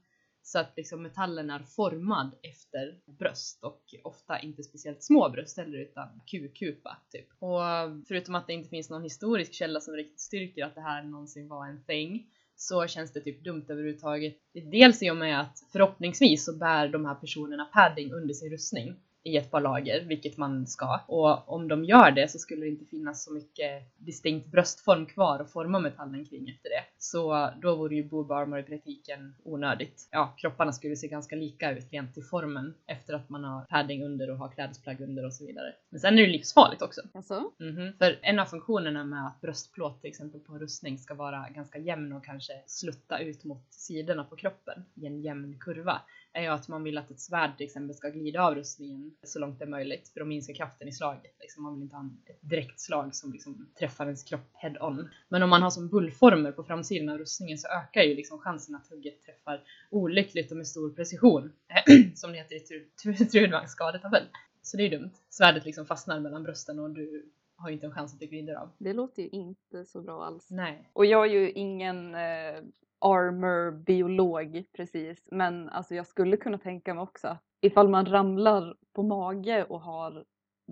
Så 0.48 0.60
att 0.60 0.78
liksom 0.78 1.02
metallen 1.04 1.50
är 1.50 1.60
formad 1.60 2.32
efter 2.42 3.00
bröst 3.06 3.64
och 3.64 3.82
ofta 4.04 4.40
inte 4.40 4.64
speciellt 4.64 5.04
små 5.04 5.30
bröst 5.30 5.58
heller 5.58 5.78
utan 5.78 6.22
kukupa 6.25 6.98
typ. 7.12 7.28
Och 7.40 7.62
förutom 8.08 8.36
att 8.36 8.48
det 8.48 8.54
inte 8.54 8.70
finns 8.70 8.90
någon 8.90 9.04
historisk 9.04 9.54
källa 9.54 9.82
som 9.82 9.94
riktigt 9.94 10.20
styrker 10.20 10.66
att 10.66 10.75
det 10.75 10.82
här 10.82 11.04
någonsin 11.04 11.48
var 11.48 11.68
en 11.68 11.84
thing 11.84 12.28
så 12.56 12.88
känns 12.88 13.14
det 13.14 13.22
typ 13.22 13.44
dumt 13.44 13.66
överhuvudtaget. 13.70 14.38
Dels 14.72 15.04
i 15.04 15.12
och 15.12 15.18
med 15.18 15.42
att 15.42 15.64
förhoppningsvis 15.72 16.46
så 16.46 16.54
bär 16.54 16.88
de 16.88 17.06
här 17.06 17.16
personerna 17.16 17.66
padding 17.66 18.14
under 18.14 18.34
sin 18.34 18.52
rustning 18.52 18.96
i 19.25 19.38
ett 19.38 19.51
par 19.51 19.62
lager, 19.62 20.01
vilket 20.01 20.38
man 20.38 20.67
ska. 20.67 21.00
Och 21.08 21.50
om 21.50 21.67
de 21.67 21.86
gör 21.86 22.12
det 22.12 22.27
så 22.27 22.39
skulle 22.39 22.62
det 22.62 22.70
inte 22.70 22.86
finnas 22.86 23.24
så 23.24 23.34
mycket 23.34 23.84
distinkt 23.98 24.48
bröstform 24.48 25.05
kvar 25.05 25.39
att 25.39 25.51
forma 25.51 25.79
metallen 25.79 26.25
kring 26.25 26.50
efter 26.50 26.70
det. 26.70 26.84
Så 26.98 27.50
då 27.62 27.75
vore 27.75 27.96
ju 27.96 28.03
boob 28.03 28.32
armor 28.32 28.60
i 28.60 28.63
praktiken 28.63 29.36
onödigt. 29.44 30.08
Ja, 30.12 30.34
kropparna 30.38 30.72
skulle 30.72 30.96
se 30.96 31.08
ganska 31.08 31.36
lika 31.36 31.72
ut 31.72 31.94
rent 31.94 32.13
till 32.13 32.24
formen 32.24 32.74
efter 32.86 33.13
att 33.13 33.29
man 33.29 33.44
har 33.44 33.65
padding 33.65 34.03
under 34.03 34.29
och 34.29 34.38
har 34.38 34.50
klädesplagg 34.50 35.01
under 35.01 35.25
och 35.25 35.34
så 35.34 35.46
vidare. 35.46 35.74
Men 35.89 36.00
sen 36.00 36.20
är 36.20 36.22
det 36.22 36.32
livsfarligt 36.32 36.82
också. 36.82 37.01
Alltså? 37.13 37.51
Mhm. 37.60 37.94
För 37.98 38.20
en 38.22 38.39
av 38.39 38.46
funktionerna 38.46 39.03
med 39.03 39.27
att 39.27 39.41
bröstplåt 39.41 40.01
till 40.01 40.10
exempel 40.10 40.39
på 40.39 40.58
rustning 40.58 40.98
ska 40.98 41.13
vara 41.13 41.50
ganska 41.50 41.79
jämn 41.79 42.13
och 42.13 42.25
kanske 42.25 42.53
slutta 42.67 43.20
ut 43.20 43.44
mot 43.44 43.74
sidorna 43.74 44.24
på 44.24 44.36
kroppen 44.36 44.86
i 44.96 45.05
en 45.05 45.22
jämn 45.22 45.60
kurva 45.60 46.01
är 46.36 46.42
ju 46.42 46.48
att 46.48 46.68
man 46.68 46.84
vill 46.84 46.98
att 46.98 47.12
ett 47.12 47.20
svärd 47.20 47.58
till 47.58 47.65
exempel 47.65 47.96
ska 47.96 48.10
glida 48.10 48.42
av 48.44 48.56
rustningen 48.56 49.15
så 49.24 49.39
långt 49.39 49.60
det 49.60 49.65
är 49.65 49.70
möjligt 49.70 50.10
för 50.13 50.22
att 50.22 50.27
minska 50.27 50.54
kraften 50.54 50.88
i 50.88 50.92
slaget. 50.92 51.36
Liksom 51.39 51.63
man 51.63 51.74
vill 51.74 51.84
inte 51.84 51.96
ha 51.96 52.10
ett 52.30 52.38
direkt 52.42 52.80
slag 52.80 53.15
som 53.15 53.32
liksom 53.32 53.68
träffar 53.80 54.06
ens 54.06 54.24
kropp 54.24 54.50
head 54.54 54.74
on. 54.82 55.10
Men 55.30 55.44
om 55.44 55.50
man 55.50 55.62
har 55.63 55.70
som 55.70 55.89
bullformer 55.89 56.51
på 56.51 56.63
framsidan 56.63 57.10
av 57.10 57.18
rustningen 57.18 57.58
så 57.58 57.68
ökar 57.68 58.01
ju 58.01 58.15
liksom 58.15 58.39
chansen 58.39 58.75
att 58.75 58.88
hugget 58.89 59.22
träffar 59.22 59.63
olyckligt 59.89 60.51
och 60.51 60.58
med 60.58 60.68
stor 60.68 60.89
precision. 60.94 61.51
som 62.15 62.32
det 62.32 62.38
heter 62.38 62.56
i 62.56 62.60
Tru- 62.60 62.86
Tru- 63.04 63.25
Trudvangs 63.25 63.72
skadetabell. 63.72 64.24
Så 64.62 64.77
det 64.77 64.84
är 64.84 64.89
dumt. 65.00 65.12
Svärdet 65.30 65.65
liksom 65.65 65.86
fastnar 65.86 66.20
mellan 66.20 66.44
brösten 66.44 66.80
och 66.80 66.89
du 66.89 67.25
har 67.56 67.70
ju 67.70 67.74
inte 67.74 67.86
en 67.86 67.92
chans 67.94 68.13
att 68.13 68.20
det 68.20 68.25
glider 68.25 68.56
av. 68.56 68.70
Det 68.77 68.94
låter 68.94 69.24
ju 69.24 69.30
inte 69.30 69.86
så 69.86 70.01
bra 70.01 70.25
alls. 70.25 70.48
Nej. 70.50 70.89
Och 70.94 71.06
jag 71.06 71.25
är 71.25 71.32
ju 71.32 71.51
ingen 71.51 72.15
eh, 72.15 72.62
armor-biolog 73.00 74.66
precis, 74.74 75.28
men 75.32 75.70
alltså 75.70 75.96
jag 75.96 76.08
skulle 76.08 76.38
kunna 76.38 76.58
tänka 76.58 76.94
mig 76.94 77.02
också 77.02 77.28
att 77.28 77.44
ifall 77.62 77.90
man 77.90 78.06
ramlar 78.06 78.75
på 78.94 79.04
mage 79.04 79.64
och 79.64 79.82
har 79.82 80.25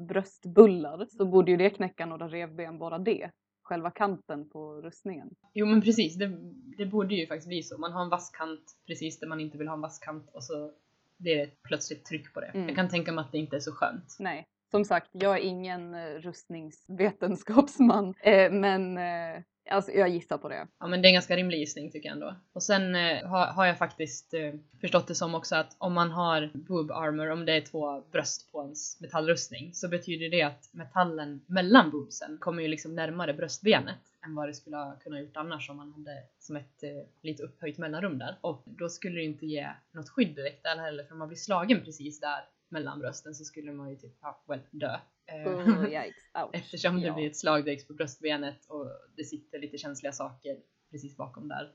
bröstbullar 0.07 1.05
så 1.05 1.25
borde 1.25 1.51
ju 1.51 1.57
det 1.57 1.69
knäcka 1.69 2.05
några 2.05 2.27
revben 2.27 2.77
bara 2.77 2.99
det. 2.99 3.31
Själva 3.63 3.91
kanten 3.91 4.49
på 4.49 4.81
rustningen. 4.81 5.35
Jo 5.53 5.65
men 5.65 5.81
precis, 5.81 6.15
det, 6.15 6.37
det 6.77 6.85
borde 6.85 7.15
ju 7.15 7.27
faktiskt 7.27 7.47
bli 7.47 7.63
så. 7.63 7.77
Man 7.77 7.91
har 7.91 8.01
en 8.03 8.09
vass 8.09 8.29
kant 8.29 8.77
precis 8.87 9.19
där 9.19 9.27
man 9.27 9.39
inte 9.39 9.57
vill 9.57 9.67
ha 9.67 9.75
en 9.75 9.81
vass 9.81 9.99
kant 9.99 10.29
och 10.33 10.43
så 10.43 10.71
blir 11.17 11.35
det 11.35 11.41
ett 11.41 11.63
plötsligt 11.63 12.05
tryck 12.05 12.33
på 12.33 12.39
det. 12.39 12.47
Mm. 12.47 12.67
Jag 12.67 12.75
kan 12.75 12.89
tänka 12.89 13.11
mig 13.11 13.21
att 13.21 13.31
det 13.31 13.37
inte 13.37 13.55
är 13.55 13.59
så 13.59 13.71
skönt. 13.71 14.15
Nej, 14.19 14.47
som 14.73 14.85
sagt, 14.85 15.09
jag 15.11 15.37
är 15.37 15.41
ingen 15.41 15.93
eh, 15.93 16.05
rustningsvetenskapsman, 16.05 18.13
eh, 18.23 18.51
men 18.51 18.97
eh, 18.97 19.41
alltså, 19.69 19.91
jag 19.91 20.09
gissar 20.09 20.37
på 20.37 20.49
det. 20.49 20.67
Ja 20.79 20.87
men 20.87 21.01
det 21.01 21.05
är 21.05 21.09
en 21.09 21.13
ganska 21.13 21.35
rimlig 21.35 21.59
gissning 21.59 21.91
tycker 21.91 22.09
jag 22.09 22.13
ändå. 22.13 22.35
Och 22.53 22.63
sen 22.63 22.95
eh, 22.95 23.27
har, 23.27 23.47
har 23.47 23.65
jag 23.65 23.77
faktiskt 23.77 24.33
eh, 24.33 24.53
förstått 24.81 25.07
det 25.07 25.15
som 25.15 25.35
också 25.35 25.55
att 25.55 25.75
om 25.77 25.93
man 25.93 26.11
har 26.11 26.51
boob 26.53 26.91
armor, 26.91 27.29
om 27.29 27.45
det 27.45 27.53
är 27.53 27.61
två 27.61 28.01
bröst 28.11 28.51
på 28.51 28.63
ens 28.63 29.01
metallrustning, 29.01 29.73
så 29.73 29.87
betyder 29.87 30.29
det 30.29 30.41
att 30.41 30.69
metallen 30.71 31.41
mellan 31.47 31.91
boobsen 31.91 32.37
kommer 32.39 32.61
ju 32.61 32.67
liksom 32.67 32.95
närmare 32.95 33.33
bröstbenet 33.33 33.99
än 34.25 34.35
vad 34.35 34.49
det 34.49 34.53
skulle 34.53 34.77
ha 34.77 34.95
kunnat 35.03 35.21
gjort 35.21 35.37
annars 35.37 35.69
om 35.69 35.77
man 35.77 35.91
hade 35.91 36.23
som 36.39 36.55
ett 36.55 36.83
eh, 36.83 36.89
lite 37.21 37.43
upphöjt 37.43 37.77
mellanrum 37.77 38.17
där. 38.17 38.37
Och 38.41 38.63
då 38.65 38.89
skulle 38.89 39.15
det 39.15 39.25
inte 39.25 39.45
ge 39.45 39.69
något 39.91 40.09
skydd 40.09 40.35
direkt 40.35 40.63
där 40.63 40.77
heller, 40.77 41.03
för 41.03 41.11
om 41.11 41.19
man 41.19 41.27
blir 41.27 41.37
slagen 41.37 41.81
precis 41.81 42.19
där 42.19 42.52
mellan 42.73 42.99
brösten 42.99 43.35
så 43.35 43.43
skulle 43.45 43.71
man 43.71 43.89
ju 43.89 43.95
typ, 43.95 44.17
ja, 44.21 44.43
well, 44.47 44.59
dö. 44.71 44.97
Eh, 45.25 45.47
Oh, 45.47 45.85
yikes. 45.85 46.23
Eftersom 46.53 47.01
det 47.01 47.07
Ja. 47.07 47.13
blir 47.13 47.27
ett 47.27 47.37
slag 47.37 47.65
direkt 47.65 47.87
på 47.87 47.93
bröstbenet 47.93 48.65
och 48.67 48.87
det 49.15 49.23
sitter 49.23 49.59
lite 49.59 49.77
känsliga 49.77 50.11
saker 50.11 50.57
precis 50.91 51.17
bakom 51.17 51.47
där. 51.47 51.71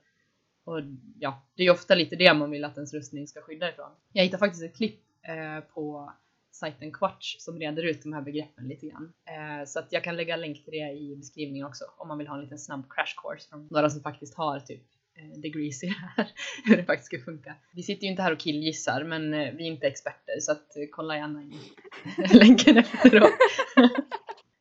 Och 0.64 0.81
ja, 1.19 1.43
det 1.55 1.62
är 1.62 1.64
ju 1.64 1.71
ofta 1.73 1.95
lite 1.95 2.17
det 2.17 2.35
man 2.35 2.50
vill 2.50 2.64
att 2.64 2.76
ens 2.76 2.95
rustning 2.95 3.26
ska 3.28 3.40
skydda 3.40 3.69
ifrån. 3.71 3.90
Jag 4.12 4.25
hittade 4.25 4.38
faktiskt 4.38 4.64
ett 4.64 4.76
klipp 4.76 5.00
eh, 5.23 5.61
på 5.75 6.12
sajten 6.50 6.93
Quatch 6.93 7.37
som 7.38 7.59
reder 7.59 7.83
ut 7.83 8.02
de 8.02 8.12
här 8.12 8.23
begreppen 8.23 8.69
lite 8.69 8.87
grann. 8.87 9.12
Eh, 9.25 9.67
så 9.67 9.78
att 9.78 9.93
jag 9.93 10.05
kan 10.05 10.17
lägga 10.17 10.37
länk 10.37 10.64
till 10.64 10.73
det 10.73 10.90
i 10.93 11.17
beskrivningen 11.17 11.67
också 11.67 11.85
om 11.97 12.09
man 12.09 12.19
vill 12.19 12.26
ha 12.28 12.35
en 12.37 12.43
liten 12.43 12.59
snabb 12.59 12.83
crash 12.90 13.14
course 13.23 13.49
från 13.49 13.69
några 13.71 13.90
som 13.90 14.00
faktiskt 14.02 14.35
har 14.35 14.61
typ 14.61 14.83
Eh, 15.18 15.40
the 15.40 15.48
greasy 15.48 15.87
här, 16.16 16.30
hur 16.64 16.76
det 16.76 16.84
faktiskt 16.84 17.06
ska 17.06 17.18
funka. 17.18 17.54
Vi 17.72 17.82
sitter 17.82 18.02
ju 18.04 18.10
inte 18.10 18.22
här 18.22 18.32
och 18.32 18.40
killgissar 18.40 19.04
men 19.04 19.34
eh, 19.34 19.54
vi 19.54 19.64
är 19.64 19.68
inte 19.68 19.87
experter 19.87 20.40
så 20.40 20.52
att 20.52 20.76
eh, 20.76 20.82
kolla 20.90 21.16
gärna 21.16 21.42
in 21.42 21.60
länken 22.38 22.76
efteråt. 22.76 23.30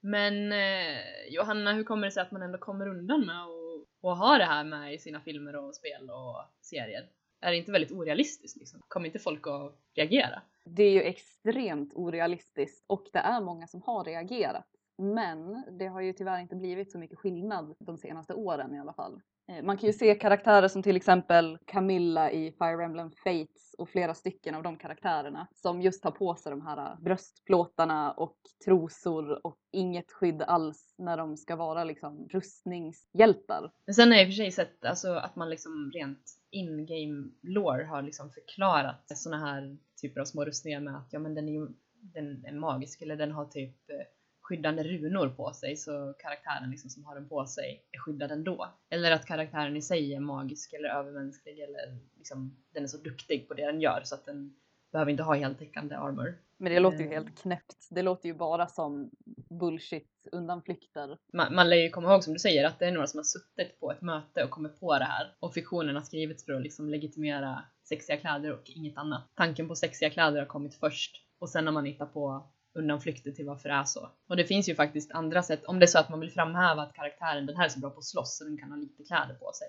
Men 0.01 0.51
eh, 0.51 0.97
Johanna, 1.29 1.73
hur 1.73 1.83
kommer 1.83 2.07
det 2.07 2.11
sig 2.11 2.21
att 2.21 2.31
man 2.31 2.41
ändå 2.41 2.57
kommer 2.57 2.87
undan 2.87 3.25
med 3.25 3.43
att 3.43 3.67
att 4.03 4.17
ha 4.17 4.37
det 4.37 4.45
här 4.45 4.63
med 4.63 4.93
i 4.93 4.97
sina 4.97 5.21
filmer 5.21 5.55
och 5.55 5.75
spel 5.75 6.09
och 6.09 6.35
serier? 6.61 7.09
Är 7.41 7.51
det 7.51 7.57
inte 7.57 7.71
väldigt 7.71 7.91
orealistiskt 7.91 8.57
liksom? 8.57 8.81
Kommer 8.87 9.05
inte 9.05 9.19
folk 9.19 9.47
att 9.47 9.75
reagera? 9.95 10.41
Det 10.65 10.83
är 10.83 10.91
ju 10.91 11.01
extremt 11.01 11.93
orealistiskt 11.93 12.85
och 12.87 13.05
det 13.13 13.19
är 13.19 13.41
många 13.41 13.67
som 13.67 13.81
har 13.81 14.03
reagerat. 14.03 14.67
Men 14.97 15.63
det 15.79 15.87
har 15.87 16.01
ju 16.01 16.13
tyvärr 16.13 16.39
inte 16.39 16.55
blivit 16.55 16.91
så 16.91 16.97
mycket 16.97 17.17
skillnad 17.17 17.75
de 17.79 17.97
senaste 17.97 18.33
åren 18.33 18.75
i 18.75 18.79
alla 18.79 18.93
fall. 18.93 19.21
Eh, 19.49 19.63
man 19.63 19.77
kan 19.77 19.87
ju 19.87 19.93
se 19.93 20.15
karaktärer 20.15 20.67
som 20.67 20.83
till 20.83 20.95
exempel 20.95 21.57
Camilla 21.65 22.31
i 22.31 22.51
Fire 22.51 22.83
Emblem 22.83 23.11
Fates 23.11 23.75
och 23.77 23.89
flera 23.89 24.13
stycken 24.13 24.55
av 24.55 24.63
de 24.63 24.77
karaktärerna 24.77 25.47
som 25.55 25.81
just 25.81 26.03
har 26.03 26.11
på 26.11 26.35
sig 26.35 26.49
de 26.49 26.61
här 26.61 26.77
eh, 26.77 26.99
bröstplåtarna 26.99 28.11
och 28.11 28.37
trosor 28.65 29.45
och 29.45 29.57
inget 29.71 30.11
skydd 30.11 30.41
alls 30.41 30.95
när 30.97 31.17
de 31.17 31.37
ska 31.37 31.55
vara 31.55 31.83
liksom 31.83 32.27
rustningshjältar. 32.31 33.71
Men 33.85 33.95
sen 33.95 34.11
har 34.11 34.17
jag 34.17 34.27
i 34.27 34.29
och 34.29 34.33
för 34.33 34.43
sig 34.43 34.51
sett 34.51 34.85
alltså, 34.85 35.13
att 35.13 35.35
man 35.35 35.49
liksom 35.49 35.91
rent 35.93 36.37
in-game 36.49 37.29
lore 37.41 37.83
har 37.83 38.01
liksom 38.01 38.31
förklarat 38.31 39.17
sådana 39.17 39.45
här 39.45 39.77
typer 40.01 40.21
av 40.21 40.25
små 40.25 40.45
rustningar 40.45 40.79
med 40.79 40.97
att 40.97 41.07
ja 41.11 41.19
men 41.19 41.33
den 41.35 41.49
är 41.49 41.53
ju 41.53 41.67
den 42.01 42.45
är 42.45 42.51
magisk 42.51 43.01
eller 43.01 43.15
den 43.15 43.31
har 43.31 43.45
typ 43.45 43.89
eh, 43.89 44.16
skyddande 44.47 44.83
runor 44.83 45.29
på 45.29 45.53
sig 45.53 45.75
så 45.77 46.13
karaktären 46.19 46.71
liksom 46.71 46.89
som 46.89 47.05
har 47.05 47.15
den 47.15 47.29
på 47.29 47.45
sig 47.45 47.83
är 47.91 47.99
skyddad 47.99 48.31
ändå. 48.31 48.67
Eller 48.89 49.11
att 49.11 49.25
karaktären 49.25 49.77
i 49.77 49.81
sig 49.81 50.13
är 50.13 50.19
magisk 50.19 50.73
eller 50.73 50.89
övermänsklig 50.89 51.59
eller 51.59 51.97
liksom 52.17 52.57
den 52.73 52.83
är 52.83 52.87
så 52.87 52.97
duktig 52.97 53.47
på 53.47 53.53
det 53.53 53.65
den 53.65 53.81
gör 53.81 54.01
så 54.03 54.15
att 54.15 54.25
den 54.25 54.55
behöver 54.91 55.11
inte 55.11 55.23
ha 55.23 55.33
heltäckande 55.33 55.95
armor. 55.95 56.37
Men 56.57 56.73
det 56.73 56.79
låter 56.79 56.97
ju 56.97 57.03
Mm. 57.05 57.13
helt 57.13 57.41
knäppt. 57.41 57.87
Det 57.89 58.01
låter 58.01 58.29
ju 58.29 58.33
bara 58.35 58.67
som 58.67 59.11
bullshit 59.49 60.27
undanflykter. 60.31 61.17
man, 61.33 61.55
man 61.55 61.69
lär 61.69 61.77
ju 61.77 61.89
komma 61.89 62.11
ihåg 62.11 62.23
som 62.23 62.33
du 62.33 62.39
säger 62.39 62.65
att 62.67 62.79
det 62.79 62.85
är 62.85 62.91
några 62.91 63.07
som 63.07 63.17
har 63.17 63.23
suttit 63.23 63.79
på 63.79 63.91
ett 63.91 64.01
möte 64.01 64.43
och 64.43 64.49
kommit 64.49 64.79
på 64.79 64.97
det 64.99 65.05
här 65.05 65.35
och 65.39 65.53
fiktionen 65.53 65.95
har 65.95 66.03
skrivits 66.03 66.45
för 66.45 66.53
att 66.53 66.61
liksom 66.61 66.89
legitimera 66.89 67.63
sexiga 67.83 68.17
kläder 68.17 68.53
och 68.53 68.63
inget 68.65 68.97
annat. 68.97 69.23
Tanken 69.35 69.67
på 69.67 69.75
sexiga 69.75 70.09
kläder 70.09 70.39
har 70.39 70.45
kommit 70.45 70.75
först 70.75 71.23
och 71.39 71.49
sen 71.49 71.65
har 71.65 71.73
man 71.73 71.85
hittat 71.85 72.13
på 72.13 72.49
undanflykter 72.73 73.31
till 73.31 73.45
varför 73.45 73.69
det 73.69 73.75
är 73.75 73.83
så. 73.83 74.09
Och 74.27 74.37
det 74.37 74.43
finns 74.43 74.69
ju 74.69 74.75
faktiskt 74.75 75.11
andra 75.11 75.43
sätt, 75.43 75.65
om 75.65 75.79
det 75.79 75.85
är 75.85 75.87
så 75.87 75.99
att 75.99 76.09
man 76.09 76.19
vill 76.19 76.31
framhäva 76.31 76.81
att 76.81 76.93
karaktären, 76.93 77.45
den 77.45 77.55
här 77.55 77.65
är 77.65 77.69
så 77.69 77.79
bra 77.79 77.89
på 77.89 77.99
att 77.99 78.05
slåss 78.05 78.37
så 78.37 78.43
den 78.43 78.57
kan 78.57 78.71
ha 78.71 78.77
lite 78.77 79.03
kläder 79.03 79.33
på 79.33 79.51
sig. 79.53 79.67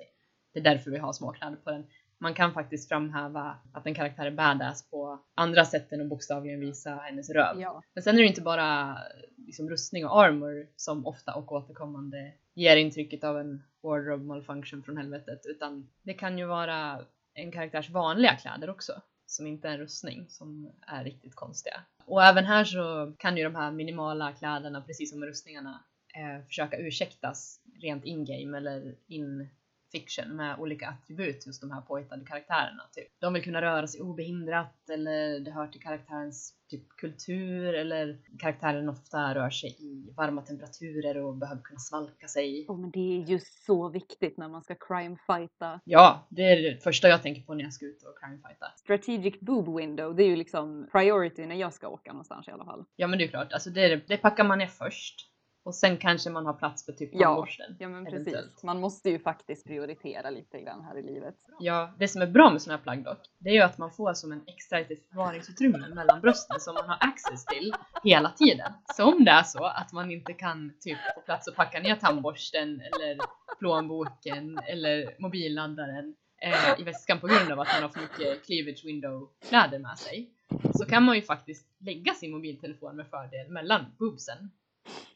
Det 0.53 0.59
är 0.59 0.65
därför 0.65 0.91
vi 0.91 0.99
har 0.99 1.13
små 1.13 1.33
kläder 1.33 1.57
på 1.57 1.71
den. 1.71 1.87
Man 2.19 2.35
kan 2.35 2.53
faktiskt 2.53 2.89
framhäva 2.89 3.57
att 3.73 3.87
en 3.87 3.95
karaktär 3.95 4.27
är 4.27 4.31
badass 4.31 4.91
på 4.91 5.19
andra 5.35 5.65
sätt 5.65 5.93
än 5.93 6.01
att 6.01 6.09
bokstavligen 6.09 6.61
visa 6.61 6.95
hennes 6.95 7.31
röv. 7.31 7.61
Ja. 7.61 7.83
Men 7.95 8.03
sen 8.03 8.15
är 8.15 8.23
det 8.23 8.29
inte 8.29 8.43
bara 8.43 8.99
liksom, 9.37 9.71
rustning 9.71 10.07
och 10.07 10.23
armor 10.23 10.67
som 10.77 11.07
ofta 11.07 11.35
och 11.35 11.53
återkommande 11.53 12.33
ger 12.55 12.77
intrycket 12.77 13.25
av 13.25 13.39
en 13.39 13.63
wardrobe 13.83 14.25
malfunction 14.25 14.83
från 14.83 14.97
helvetet 14.97 15.41
utan 15.47 15.91
det 16.03 16.15
kan 16.15 16.39
ju 16.39 16.45
vara 16.45 17.05
en 17.35 17.53
karaktärs 17.53 17.91
vanliga 17.91 18.37
kläder 18.37 18.71
också 18.71 19.03
som 19.31 19.47
inte 19.47 19.69
är 19.69 19.73
en 19.73 19.79
rustning 19.79 20.27
som 20.29 20.73
är 20.87 21.05
riktigt 21.05 21.35
konstiga. 21.35 21.81
Och 22.05 22.25
även 22.25 22.45
här 22.45 22.65
så 22.65 23.13
kan 23.19 23.37
ju 23.37 23.45
de 23.45 23.55
här 23.55 23.71
minimala 23.71 24.33
kläderna 24.33 24.81
precis 24.81 25.11
som 25.11 25.25
rustningarna 25.25 25.85
eh, 26.15 26.47
försöka 26.47 26.77
ursäktas 26.77 27.61
rent 27.81 28.05
in-game 28.05 28.57
eller 28.57 28.95
in 29.07 29.49
fiction 29.93 30.37
med 30.37 30.59
olika 30.59 30.89
attribut 30.89 31.47
hos 31.47 31.61
de 31.61 31.71
här 31.71 31.81
påhittade 31.81 32.25
karaktärerna. 32.25 32.83
Typ. 32.93 33.09
De 33.19 33.33
vill 33.33 33.43
kunna 33.43 33.63
röra 33.63 33.87
sig 33.87 34.01
obehindrat 34.01 34.91
eller 34.91 35.41
det 35.41 35.51
hör 35.51 35.67
till 35.67 35.81
karaktärens 35.81 36.55
typ 36.69 36.89
kultur 36.89 37.75
eller 37.75 38.19
karaktären 38.39 38.89
ofta 38.89 39.35
rör 39.35 39.51
sig 39.51 39.77
i 39.79 40.13
varma 40.17 40.43
temperaturer 40.43 41.17
och 41.17 41.37
behöver 41.37 41.63
kunna 41.63 41.81
svalka 41.81 42.29
sig. 42.29 42.67
Oh, 42.69 42.81
men 42.81 42.91
det 42.91 43.23
är 43.23 43.27
ju 43.27 43.41
så 43.67 43.89
viktigt 43.89 44.37
när 44.37 44.49
man 44.49 44.63
ska 44.63 44.75
crime-fighta. 44.75 45.81
Ja, 45.85 46.27
det 46.29 46.43
är 46.43 46.63
det 46.63 46.83
första 46.83 47.09
jag 47.09 47.23
tänker 47.23 47.43
på 47.43 47.55
när 47.55 47.65
jag 47.65 47.73
ska 47.73 47.87
ut 47.87 48.03
och 48.03 48.19
crime-fighta. 48.19 48.67
Strategic 48.77 49.41
boob 49.41 49.77
window, 49.77 50.17
det 50.17 50.23
är 50.23 50.29
ju 50.29 50.37
liksom 50.37 50.89
priority 50.93 51.47
när 51.47 51.57
jag 51.57 51.75
ska 51.75 51.89
åka 51.89 52.13
någonstans 52.13 52.49
i 52.49 52.51
alla 52.51 52.65
fall. 52.65 52.85
Ja 52.97 53.07
men 53.07 53.19
det 53.19 53.25
är 53.25 53.29
klart, 53.29 53.53
alltså 53.53 53.71
det, 53.71 54.09
det 54.09 54.17
packar 54.17 54.45
man 54.45 54.59
ner 54.59 54.67
först. 54.67 55.31
Och 55.69 55.75
sen 55.75 55.97
kanske 55.97 56.31
man 56.31 56.47
har 56.47 56.53
plats 56.53 56.85
för 56.85 56.93
typ 56.93 57.11
Ja. 57.13 57.27
tandborsten. 57.27 57.77
Ja 57.79 57.89
men 57.89 58.07
Eventuellt. 58.07 58.47
precis. 58.47 58.63
Man 58.63 58.81
måste 58.81 59.11
ju 59.11 59.19
faktiskt 59.19 59.67
prioritera 59.67 60.31
lite 60.31 60.61
grann 60.61 60.85
här 60.85 60.99
i 60.99 61.03
livet. 61.03 61.35
Ja, 61.61 61.95
det 61.99 62.09
som 62.09 62.23
är 62.23 62.27
bra 62.27 62.51
med 62.51 62.63
såna 62.63 62.77
här 62.77 62.83
plagg 62.83 63.05
dock, 63.05 63.19
det 63.39 63.51
är 63.51 63.55
ju 63.55 63.61
att 63.61 63.79
man 63.79 63.91
får 63.91 64.15
som 64.15 64.33
en 64.33 64.43
extra 64.47 64.79
litet 64.79 65.09
förvaringsutrymme 65.09 65.89
mellan 65.89 66.21
brösten 66.21 66.61
som 66.61 66.75
man 66.75 66.89
har 66.89 66.97
access 67.01 67.45
till 67.47 67.75
hela 68.05 68.31
tiden. 68.31 68.73
Så 68.97 69.05
om 69.13 69.25
det 69.25 69.31
är 69.31 69.43
så 69.43 69.65
att 69.65 69.93
man 69.93 70.11
inte 70.11 70.33
kan 70.33 70.73
typ 70.81 70.99
få 71.15 71.21
plats 71.21 71.49
att 71.49 71.55
packa 71.57 71.81
ner 71.81 71.97
tandborsten 71.97 72.81
eller 72.81 73.19
plånboken 73.59 74.59
eller 74.59 75.15
mobilladdaren 75.19 76.15
eh, 76.43 76.81
i 76.81 76.83
väskan 76.83 77.21
på 77.21 77.27
grund 77.27 77.53
av 77.53 77.61
att 77.61 77.69
man 77.75 77.83
har 77.83 77.89
för 77.89 78.01
mycket 78.01 78.47
cleavage 78.47 78.83
window 78.85 79.29
kläder 79.49 79.79
med 79.79 79.99
sig, 79.99 80.31
så 80.75 80.85
kan 80.85 81.03
man 81.03 81.17
ju 81.17 81.23
faktiskt 81.23 81.67
lägga 81.81 82.15
sin 82.15 82.31
mobiltelefon 82.31 82.97
med 82.97 83.07
fördel 83.07 83.49
mellan 83.49 83.85
boobsen. 83.99 84.51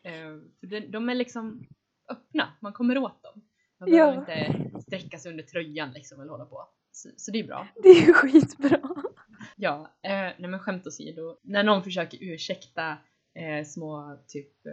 Eh, 0.03 0.13
för 0.61 0.89
de, 0.93 1.09
är 1.09 1.15
liksom 1.15 1.67
öppna, 2.09 2.49
man 2.61 2.73
kommer 2.73 2.99
åt 2.99 3.23
dem. 3.23 3.43
Man 3.81 3.93
Ja. 3.95 4.07
behöver 4.07 4.19
inte 4.21 4.81
sträcka 4.81 5.19
sig 5.19 5.31
under 5.31 5.45
tröjan 5.45 5.93
liksom 5.93 6.21
eller 6.21 6.31
hålla 6.31 6.45
på. 6.47 6.69
Så, 6.93 7.09
så 7.17 7.31
det 7.31 7.39
är 7.41 7.45
bra. 7.47 7.69
Det 7.83 7.89
är 7.89 8.07
ju 8.07 8.13
skitbra. 8.13 8.81
Ja, 9.57 9.95
eh, 10.03 10.11
nej 10.39 10.49
men 10.49 10.59
skämt 10.61 10.87
åsido. 10.87 11.39
När 11.43 11.63
någon 11.63 11.83
försöker 11.83 12.19
ursäkta 12.21 12.97
eh, 13.35 13.65
små 13.65 14.19
typ 14.29 14.67
eh, 14.67 14.73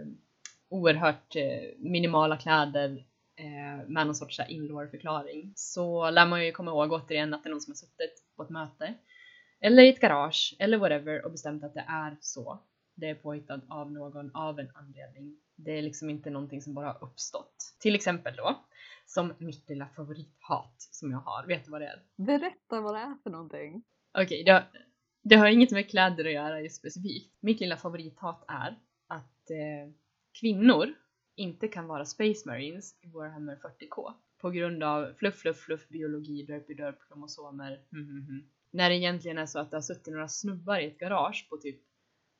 oerhört 0.70 1.36
eh, 1.36 1.44
minimala 1.78 2.38
kläder 2.38 3.06
eh, 3.40 3.88
med 3.88 4.06
någon 4.06 4.16
sorts 4.16 4.40
inlår-förklaring 4.50 5.54
så 5.56 6.10
lär 6.10 6.26
man 6.28 6.46
ju 6.46 6.52
komma 6.52 6.72
ihåg 6.72 6.92
återigen 6.92 7.34
att 7.34 7.44
det 7.44 7.50
är 7.50 7.52
någon 7.52 7.62
som 7.62 7.72
har 7.72 7.76
suttit 7.76 8.24
på 8.36 8.44
ett 8.44 8.50
möte 8.50 8.94
eller 9.62 9.84
i 9.84 9.90
ett 9.90 10.00
garage 10.00 10.56
eller 10.60 10.78
whatever 10.78 11.26
och 11.26 11.32
bestämt 11.32 11.64
att 11.64 11.74
det 11.74 11.86
är 11.88 12.18
så. 12.22 12.60
Det 13.00 13.10
är 13.10 13.16
påhittat 13.16 13.62
av 13.70 13.92
någon 13.92 14.36
av 14.36 14.60
en 14.60 14.72
anledning. 14.74 15.38
Det 15.56 15.78
är 15.78 15.82
liksom 15.82 16.10
inte 16.10 16.30
någonting 16.30 16.62
som 16.62 16.74
bara 16.74 16.86
har 16.88 17.04
uppstått. 17.04 17.56
Till 17.80 17.96
exempel 17.96 18.36
då, 18.36 18.66
som 19.06 19.34
mitt 19.38 19.70
lilla 19.70 19.88
favorithat 19.88 20.76
som 20.92 21.12
jag 21.12 21.20
har. 21.20 21.48
Vet 21.48 21.66
du 21.66 21.72
vad 21.72 21.82
det 21.82 21.88
är? 21.88 22.04
Berätta 22.16 22.82
vad 22.82 22.96
det 22.96 23.00
är 23.00 23.18
för 23.24 23.30
någonting. 23.30 23.84
Okej, 24.18 24.44
det, 24.44 24.52
har- 24.52 24.68
det 25.24 25.36
har 25.36 25.48
inget 25.48 25.72
med 25.72 25.90
kläder 25.90 26.26
att 26.26 26.32
göra 26.34 26.62
just 26.62 26.76
specifikt. 26.76 27.34
Mitt 27.40 27.60
lilla 27.60 27.78
favorithat 27.78 28.46
är 28.48 28.80
att 29.08 29.50
eh, 29.52 29.94
kvinnor 30.40 30.94
inte 31.36 31.68
kan 31.68 31.88
vara 31.88 32.06
Space 32.06 32.48
Marines 32.50 32.96
i 33.02 33.08
Warhammer 33.08 33.56
40K 33.56 34.14
på 34.42 34.50
grund 34.50 34.84
av 34.84 35.14
fluff, 35.18 35.36
fluff, 35.36 35.58
fluff, 35.58 35.88
biologi, 35.90 36.44
derpy, 36.44 36.74
derp, 36.74 36.96
kromosomer, 37.08 37.82
hm, 37.92 38.08
hm, 38.10 38.26
hm. 38.28 38.50
När 38.72 38.90
det 38.90 38.96
egentligen 38.96 39.38
är 39.38 39.46
så 39.46 39.60
att 39.60 39.72
det 39.72 39.78
har 39.78 39.82
suttit 39.82 40.14
några 40.14 40.28
snubbar 40.28 40.80
i 40.80 40.88
ett 40.88 40.98
garage 41.00 41.48
på 41.50 41.58
typ 41.58 41.82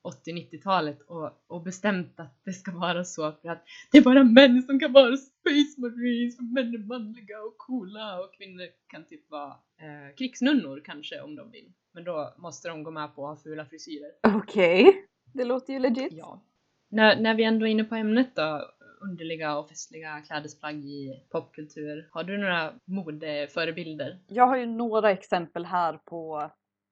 80-90-talet 0.04 1.02
och, 1.02 1.32
och 1.48 1.64
bestämt 1.64 2.20
att 2.20 2.42
det 2.46 2.54
ska 2.54 2.72
vara 2.72 3.04
så 3.04 3.32
för 3.32 3.50
att 3.50 3.64
det 3.92 3.98
är 3.98 4.02
bara 4.02 4.24
män 4.24 4.64
som 4.64 4.80
kan 4.80 4.94
vara 4.94 5.18
Space 5.18 5.82
Marines, 5.82 6.36
för 6.36 6.44
män 6.44 6.74
är 6.74 6.88
manliga 6.88 7.42
och 7.42 7.58
coola 7.58 8.20
och 8.20 8.34
kvinnor 8.34 8.68
kan 8.88 9.06
typ 9.06 9.32
vara 9.32 9.50
eh, 9.78 10.16
krigsnunnor 10.18 10.82
kanske 10.86 11.22
om 11.22 11.36
de 11.36 11.52
vill. 11.52 11.74
Men 11.94 12.04
då 12.04 12.34
måste 12.38 12.70
de 12.70 12.84
gå 12.84 12.92
med 12.92 13.16
på 13.16 13.28
att 13.28 13.38
ha 13.38 13.44
fula 13.44 13.66
frisyrer. 13.66 14.12
Okej. 14.36 15.06
Det 15.34 15.44
låter 15.44 15.74
ju 15.74 15.80
legit. 15.80 16.14
Ja. 16.14 16.42
När, 16.90 17.22
när 17.22 17.36
vi 17.36 17.44
ändå 17.44 17.68
är 17.68 17.72
inne 17.72 17.84
på 17.84 17.96
ämnet 17.96 18.36
då, 18.36 18.72
underliga 19.02 19.58
och 19.58 19.70
festliga 19.70 20.22
klädesplagg 20.22 20.76
i 20.76 21.24
popkultur. 21.30 22.10
Har 22.12 22.24
du 22.24 22.38
några 22.38 22.74
modeförebilder? 22.86 24.20
Jag 24.28 24.48
har 24.48 24.58
ju 24.58 24.66
några 24.66 25.12
exempel 25.12 25.66
här 25.66 26.00
på 26.06 26.52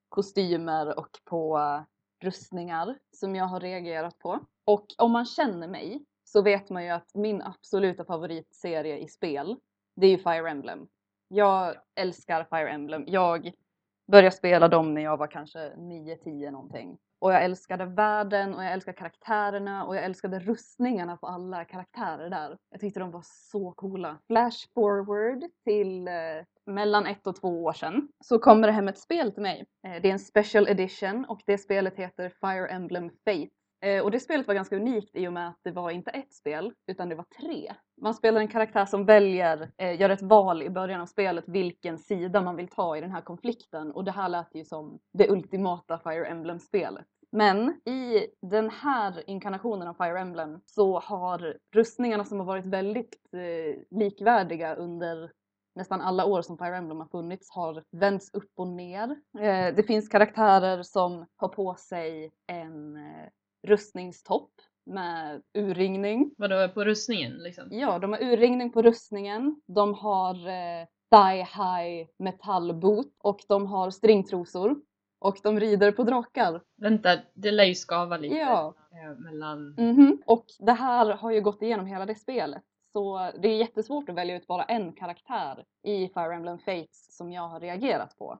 kostymer 0.09 0.99
och 0.99 1.09
på 1.25 1.59
rustningar 2.27 2.95
som 3.11 3.35
jag 3.35 3.45
har 3.45 3.59
reagerat 3.59 4.19
på. 4.19 4.39
Och 4.65 4.85
om 4.97 5.11
man 5.11 5.25
känner 5.25 5.67
mig 5.67 6.05
så 6.23 6.41
vet 6.41 6.69
man 6.69 6.83
ju 6.83 6.89
att 6.89 7.15
min 7.15 7.41
absoluta 7.41 8.05
favoritserie 8.05 8.97
i 8.97 9.07
spel, 9.07 9.55
det 9.95 10.07
är 10.07 10.11
ju 10.11 10.17
Fire 10.17 10.49
Emblem. 10.49 10.87
Jag 11.27 11.75
älskar 11.95 12.43
Fire 12.43 12.69
Emblem. 12.69 13.03
Jag 13.07 13.51
började 14.11 14.35
spela 14.35 14.67
dem 14.67 14.93
när 14.93 15.01
jag 15.01 15.17
var 15.17 15.27
kanske 15.27 15.59
9-10 15.69 16.51
någonting. 16.51 16.97
Och 17.19 17.33
jag 17.33 17.43
älskade 17.43 17.85
världen 17.85 18.53
och 18.55 18.63
jag 18.63 18.73
älskade 18.73 18.97
karaktärerna 18.97 19.85
och 19.85 19.95
jag 19.95 20.03
älskade 20.03 20.39
rustningarna 20.39 21.17
på 21.17 21.27
alla 21.27 21.65
karaktärer 21.65 22.29
där. 22.29 22.57
Jag 22.69 22.79
tyckte 22.79 22.99
de 22.99 23.11
var 23.11 23.23
så 23.25 23.71
coola. 23.71 24.17
Flash 24.27 24.67
forward 24.73 25.43
till 25.63 26.07
eh, 26.07 26.13
mellan 26.65 27.05
ett 27.05 27.27
och 27.27 27.35
två 27.35 27.63
år 27.63 27.73
sedan 27.73 28.07
så 28.23 28.39
kommer 28.39 28.67
det 28.67 28.73
hem 28.73 28.87
ett 28.87 28.97
spel 28.99 29.31
till 29.31 29.43
mig. 29.43 29.65
Eh, 29.87 30.01
det 30.01 30.07
är 30.07 30.13
en 30.13 30.19
special 30.19 30.67
edition 30.67 31.25
och 31.25 31.41
det 31.45 31.57
spelet 31.57 31.95
heter 31.95 32.29
Fire 32.29 32.67
Emblem 32.67 33.09
Fate. 33.09 33.49
Eh, 33.85 34.03
och 34.03 34.11
det 34.11 34.19
spelet 34.19 34.47
var 34.47 34.55
ganska 34.55 34.75
unikt 34.75 35.15
i 35.15 35.27
och 35.27 35.33
med 35.33 35.49
att 35.49 35.59
det 35.63 35.71
var 35.71 35.91
inte 35.91 36.11
ett 36.11 36.33
spel 36.33 36.73
utan 36.87 37.09
det 37.09 37.15
var 37.15 37.25
tre. 37.41 37.73
Man 38.01 38.13
spelar 38.13 38.41
en 38.41 38.47
karaktär 38.47 38.85
som 38.85 39.05
väljer, 39.05 39.71
eh, 39.77 40.01
gör 40.01 40.09
ett 40.09 40.21
val 40.21 40.63
i 40.63 40.69
början 40.69 41.01
av 41.01 41.05
spelet 41.05 41.43
vilken 41.47 41.97
sida 41.97 42.41
man 42.41 42.55
vill 42.55 42.67
ta 42.67 42.97
i 42.97 43.01
den 43.01 43.11
här 43.11 43.21
konflikten 43.21 43.91
och 43.91 44.03
det 44.03 44.11
här 44.11 44.29
lät 44.29 44.55
ju 44.55 44.65
som 44.65 44.99
det 45.13 45.29
ultimata 45.29 45.99
Fire 45.99 46.25
Emblem-spelet. 46.25 47.05
Men 47.31 47.69
i 47.85 48.27
den 48.41 48.69
här 48.69 49.29
inkarnationen 49.29 49.87
av 49.87 49.93
Fire 49.93 50.19
Emblem 50.19 50.59
så 50.65 50.99
har 50.99 51.57
rustningarna 51.75 52.25
som 52.25 52.39
har 52.39 52.45
varit 52.45 52.65
väldigt 52.65 53.15
eh, 53.33 53.97
likvärdiga 53.99 54.75
under 54.75 55.31
nästan 55.75 56.01
alla 56.01 56.25
år 56.25 56.41
som 56.41 56.57
Fire 56.57 56.77
Emblem 56.77 56.99
har 56.99 57.07
funnits 57.07 57.51
har 57.51 57.83
vänts 57.91 58.33
upp 58.33 58.51
och 58.55 58.67
ner. 58.67 59.09
Eh, 59.39 59.75
det 59.75 59.87
finns 59.87 60.09
karaktärer 60.09 60.83
som 60.83 61.25
har 61.35 61.47
på 61.47 61.75
sig 61.75 62.31
en 62.47 62.97
eh, 62.97 63.29
rustningstopp 63.67 64.51
med 64.87 65.41
urringning. 65.53 66.31
Vadå, 66.37 66.69
på 66.73 66.83
rustningen 66.83 67.31
liksom? 67.37 67.67
Ja, 67.71 67.99
de 67.99 68.11
har 68.13 68.23
urringning 68.23 68.71
på 68.71 68.81
rustningen. 68.81 69.61
De 69.67 69.93
har 69.93 70.35
eh, 70.47 70.85
thigh 71.11 71.45
high 71.57 72.07
metallboot 72.19 73.13
och 73.23 73.39
de 73.47 73.65
har 73.65 73.89
stringtrosor. 73.91 74.75
Och 75.19 75.37
de 75.43 75.59
rider 75.59 75.91
på 75.91 76.03
drakar. 76.03 76.61
Vänta, 76.81 77.09
det 77.33 77.51
lär 77.51 77.63
ju 77.63 77.75
skava 77.75 78.17
lite 78.17 78.35
Ja. 78.35 78.73
eh, 78.91 79.19
mellan... 79.19 79.75
Mhm. 79.77 80.21
Och 80.25 80.45
det 80.59 80.71
här 80.71 81.05
har 81.13 81.31
ju 81.31 81.41
gått 81.41 81.61
igenom 81.61 81.85
hela 81.85 82.05
det 82.05 82.15
spelet. 82.15 82.63
Så 82.93 83.31
det 83.41 83.47
är 83.47 83.55
jättesvårt 83.57 84.09
att 84.09 84.15
välja 84.15 84.35
ut 84.35 84.47
bara 84.47 84.63
en 84.63 84.93
karaktär 84.93 85.65
i 85.83 86.07
Fire 86.07 86.33
Emblem 86.35 86.57
Fates 86.59 87.17
som 87.17 87.31
jag 87.31 87.47
har 87.47 87.59
reagerat 87.59 88.17
på. 88.17 88.39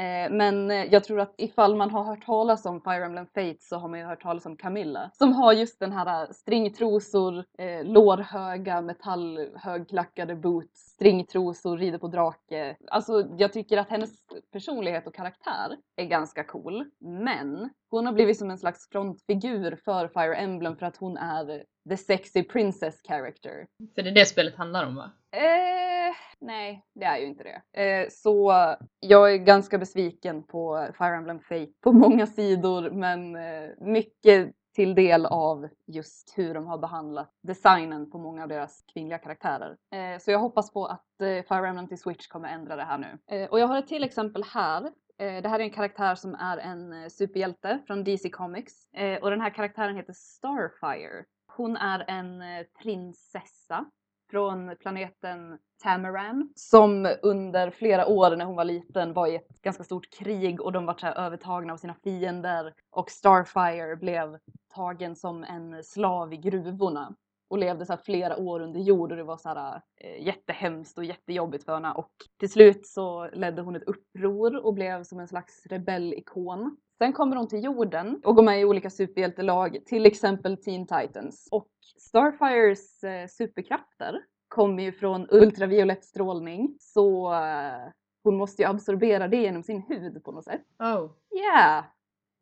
Eh, 0.00 0.30
men 0.30 0.70
eh, 0.70 0.84
jag 0.84 1.04
tror 1.04 1.20
att 1.20 1.34
ifall 1.36 1.76
man 1.76 1.90
har 1.90 2.04
hört 2.04 2.26
talas 2.26 2.66
om 2.66 2.80
Fire 2.80 3.04
Emblem 3.04 3.26
Fates 3.26 3.68
så 3.68 3.76
har 3.76 3.88
man 3.88 3.98
ju 3.98 4.04
hört 4.04 4.22
talas 4.22 4.46
om 4.46 4.56
Camilla. 4.56 5.10
Som 5.14 5.32
har 5.32 5.52
just 5.52 5.80
den 5.80 5.92
här 5.92 6.22
eh, 6.22 6.30
stringtrosor, 6.30 7.44
lårhöga 7.82 8.80
metallhögklackade 8.80 10.34
boots, 10.36 10.80
stringtrosor, 10.80 11.78
rider 11.78 11.98
på 11.98 12.08
drake. 12.08 12.76
Alltså 12.88 13.28
jag 13.38 13.52
tycker 13.52 13.78
att 13.78 13.88
hennes 13.88 14.10
personlighet 14.52 15.06
och 15.06 15.14
karaktär 15.14 15.76
är 15.96 16.04
ganska 16.04 16.44
cool. 16.44 16.84
Men 16.98 17.70
hon 17.90 18.06
har 18.06 18.12
blivit 18.12 18.38
som 18.38 18.50
en 18.50 18.58
slags 18.58 18.88
frontfigur 18.88 19.78
för 19.84 20.08
Fire 20.08 20.34
Emblem 20.34 20.76
för 20.76 20.86
att 20.86 20.96
hon 20.96 21.16
är 21.16 21.64
the 21.90 21.96
sexy 21.96 22.42
princess 22.42 23.02
character. 23.02 23.66
För 23.94 24.02
det 24.02 24.10
är 24.10 24.14
det 24.14 24.26
spelet 24.26 24.56
handlar 24.56 24.86
om 24.86 24.96
va? 24.96 25.10
Eh, 25.32 26.14
nej, 26.40 26.84
det 26.94 27.04
är 27.04 27.18
ju 27.18 27.26
inte 27.26 27.44
det. 27.44 27.82
Eh, 27.82 28.08
så 28.10 28.52
jag 29.00 29.32
är 29.32 29.36
ganska 29.36 29.78
besviken 29.78 30.42
på 30.42 30.88
Fire 30.98 31.16
Emblem 31.16 31.40
Fate 31.40 31.72
på 31.80 31.92
många 31.92 32.26
sidor 32.26 32.90
men 32.90 33.36
eh, 33.36 33.70
mycket 33.80 34.54
till 34.74 34.94
del 34.94 35.26
av 35.26 35.68
just 35.86 36.38
hur 36.38 36.54
de 36.54 36.66
har 36.66 36.78
behandlat 36.78 37.30
designen 37.42 38.10
på 38.10 38.18
många 38.18 38.42
av 38.42 38.48
deras 38.48 38.84
kvinnliga 38.92 39.18
karaktärer. 39.18 39.76
Eh, 39.92 40.18
så 40.18 40.30
jag 40.30 40.38
hoppas 40.38 40.72
på 40.72 40.86
att 40.86 41.20
eh, 41.20 41.26
Fire 41.26 41.68
Emblem 41.68 41.88
till 41.88 42.00
Switch 42.00 42.26
kommer 42.26 42.48
ändra 42.48 42.76
det 42.76 42.84
här 42.84 42.98
nu. 42.98 43.36
Eh, 43.36 43.50
och 43.50 43.60
jag 43.60 43.66
har 43.66 43.78
ett 43.78 43.86
till 43.86 44.04
exempel 44.04 44.44
här. 44.44 44.92
Det 45.16 45.48
här 45.48 45.60
är 45.60 45.64
en 45.64 45.70
karaktär 45.70 46.14
som 46.14 46.34
är 46.34 46.58
en 46.58 47.10
superhjälte 47.10 47.78
från 47.86 48.04
DC 48.04 48.30
Comics. 48.30 48.72
Och 49.20 49.30
den 49.30 49.40
här 49.40 49.50
karaktären 49.50 49.96
heter 49.96 50.12
Starfire. 50.12 51.24
Hon 51.56 51.76
är 51.76 52.04
en 52.08 52.42
eh, 52.42 52.66
prinsessa 52.82 53.84
från 54.30 54.76
planeten 54.80 55.58
Tamaran 55.82 56.52
som 56.56 57.08
under 57.22 57.70
flera 57.70 58.06
år 58.06 58.36
när 58.36 58.44
hon 58.44 58.56
var 58.56 58.64
liten 58.64 59.12
var 59.12 59.26
i 59.26 59.36
ett 59.36 59.62
ganska 59.62 59.84
stort 59.84 60.10
krig 60.10 60.60
och 60.60 60.72
de 60.72 60.86
var 60.86 60.94
så 60.94 61.06
här 61.06 61.14
övertagna 61.14 61.72
av 61.72 61.76
sina 61.76 61.94
fiender 61.94 62.74
och 62.90 63.10
Starfire 63.10 63.96
blev 63.96 64.38
tagen 64.74 65.16
som 65.16 65.44
en 65.44 65.84
slav 65.84 66.32
i 66.32 66.36
gruvorna. 66.36 67.14
och 67.48 67.58
levde 67.58 67.86
så 67.86 67.92
här 67.92 68.00
flera 68.04 68.36
år 68.36 68.60
under 68.60 68.80
jord 68.80 69.10
och 69.10 69.16
det 69.16 69.24
var 69.24 69.36
så 69.36 69.48
här, 69.48 69.82
eh, 69.96 70.26
jättehemskt 70.26 70.98
och 70.98 71.04
jättejobbigt 71.04 71.64
för 71.64 71.74
henne 71.74 71.92
och 71.92 72.12
till 72.38 72.50
slut 72.50 72.86
så 72.86 73.28
ledde 73.32 73.62
hon 73.62 73.76
ett 73.76 73.88
uppror 73.88 74.56
och 74.56 74.74
blev 74.74 75.04
som 75.04 75.20
en 75.20 75.28
slags 75.28 75.66
rebellikon. 75.66 76.76
Sen 77.02 77.12
kommer 77.12 77.36
hon 77.36 77.48
till 77.48 77.64
jorden 77.64 78.20
och 78.24 78.36
går 78.36 78.42
med 78.42 78.60
i 78.60 78.64
olika 78.64 78.90
superhjältelag, 78.90 79.78
till 79.86 80.06
exempel 80.06 80.56
Teen 80.56 80.86
Titans. 80.86 81.48
Och 81.50 81.68
Starfires 81.96 83.04
eh, 83.04 83.26
superkrafter 83.26 84.24
kommer 84.48 84.82
ju 84.82 84.92
från 84.92 85.26
ultraviolett 85.30 86.04
strålning 86.04 86.76
så 86.80 87.34
eh, 87.34 87.92
hon 88.22 88.36
måste 88.36 88.62
ju 88.62 88.68
absorbera 88.68 89.28
det 89.28 89.36
genom 89.36 89.62
sin 89.62 89.82
hud 89.82 90.24
på 90.24 90.32
något 90.32 90.44
sätt. 90.44 90.62
Oh. 90.78 91.10
Yeah! 91.38 91.84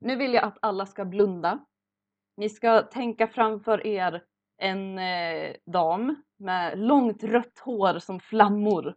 Nu 0.00 0.16
vill 0.16 0.34
jag 0.34 0.44
att 0.44 0.58
alla 0.62 0.86
ska 0.86 1.04
blunda. 1.04 1.64
Ni 2.36 2.48
ska 2.48 2.82
tänka 2.82 3.26
framför 3.26 3.86
er 3.86 4.24
en 4.56 4.98
eh, 4.98 5.54
dam 5.66 6.22
med 6.36 6.78
långt 6.78 7.24
rött 7.24 7.58
hår 7.58 7.98
som 7.98 8.20
flammor. 8.20 8.94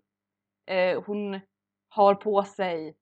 Eh, 0.66 1.04
hon 1.06 1.40
har 1.90 2.16
på 2.16 2.44
sig 2.44 2.96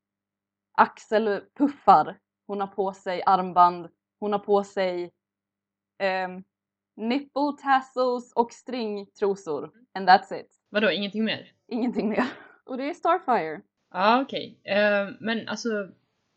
axelpuffar. 0.78 2.17
Hon 2.50 2.60
har 2.60 2.68
på 2.68 2.94
sig 2.94 3.24
armband. 3.26 3.90
Hon 4.20 4.32
har 4.32 4.40
på 4.40 4.64
sig 4.64 5.12
ehm, 6.00 6.44
nipple 6.96 7.54
tassels 7.62 8.34
och 8.34 8.52
stringtrosor. 8.52 9.72
And 9.94 10.10
that's 10.10 10.34
it. 10.34 10.48
Vadå, 10.70 10.92
ingenting 10.92 11.24
mer? 11.24 11.52
Ingenting 11.68 12.10
mer. 12.10 12.26
Och 12.66 12.78
det 12.78 12.90
är 12.90 12.94
Starfire. 12.94 13.62
Ja, 13.94 14.22
okej. 14.22 14.60
Eh, 14.64 15.08
men 15.20 15.48
alltså, 15.48 15.70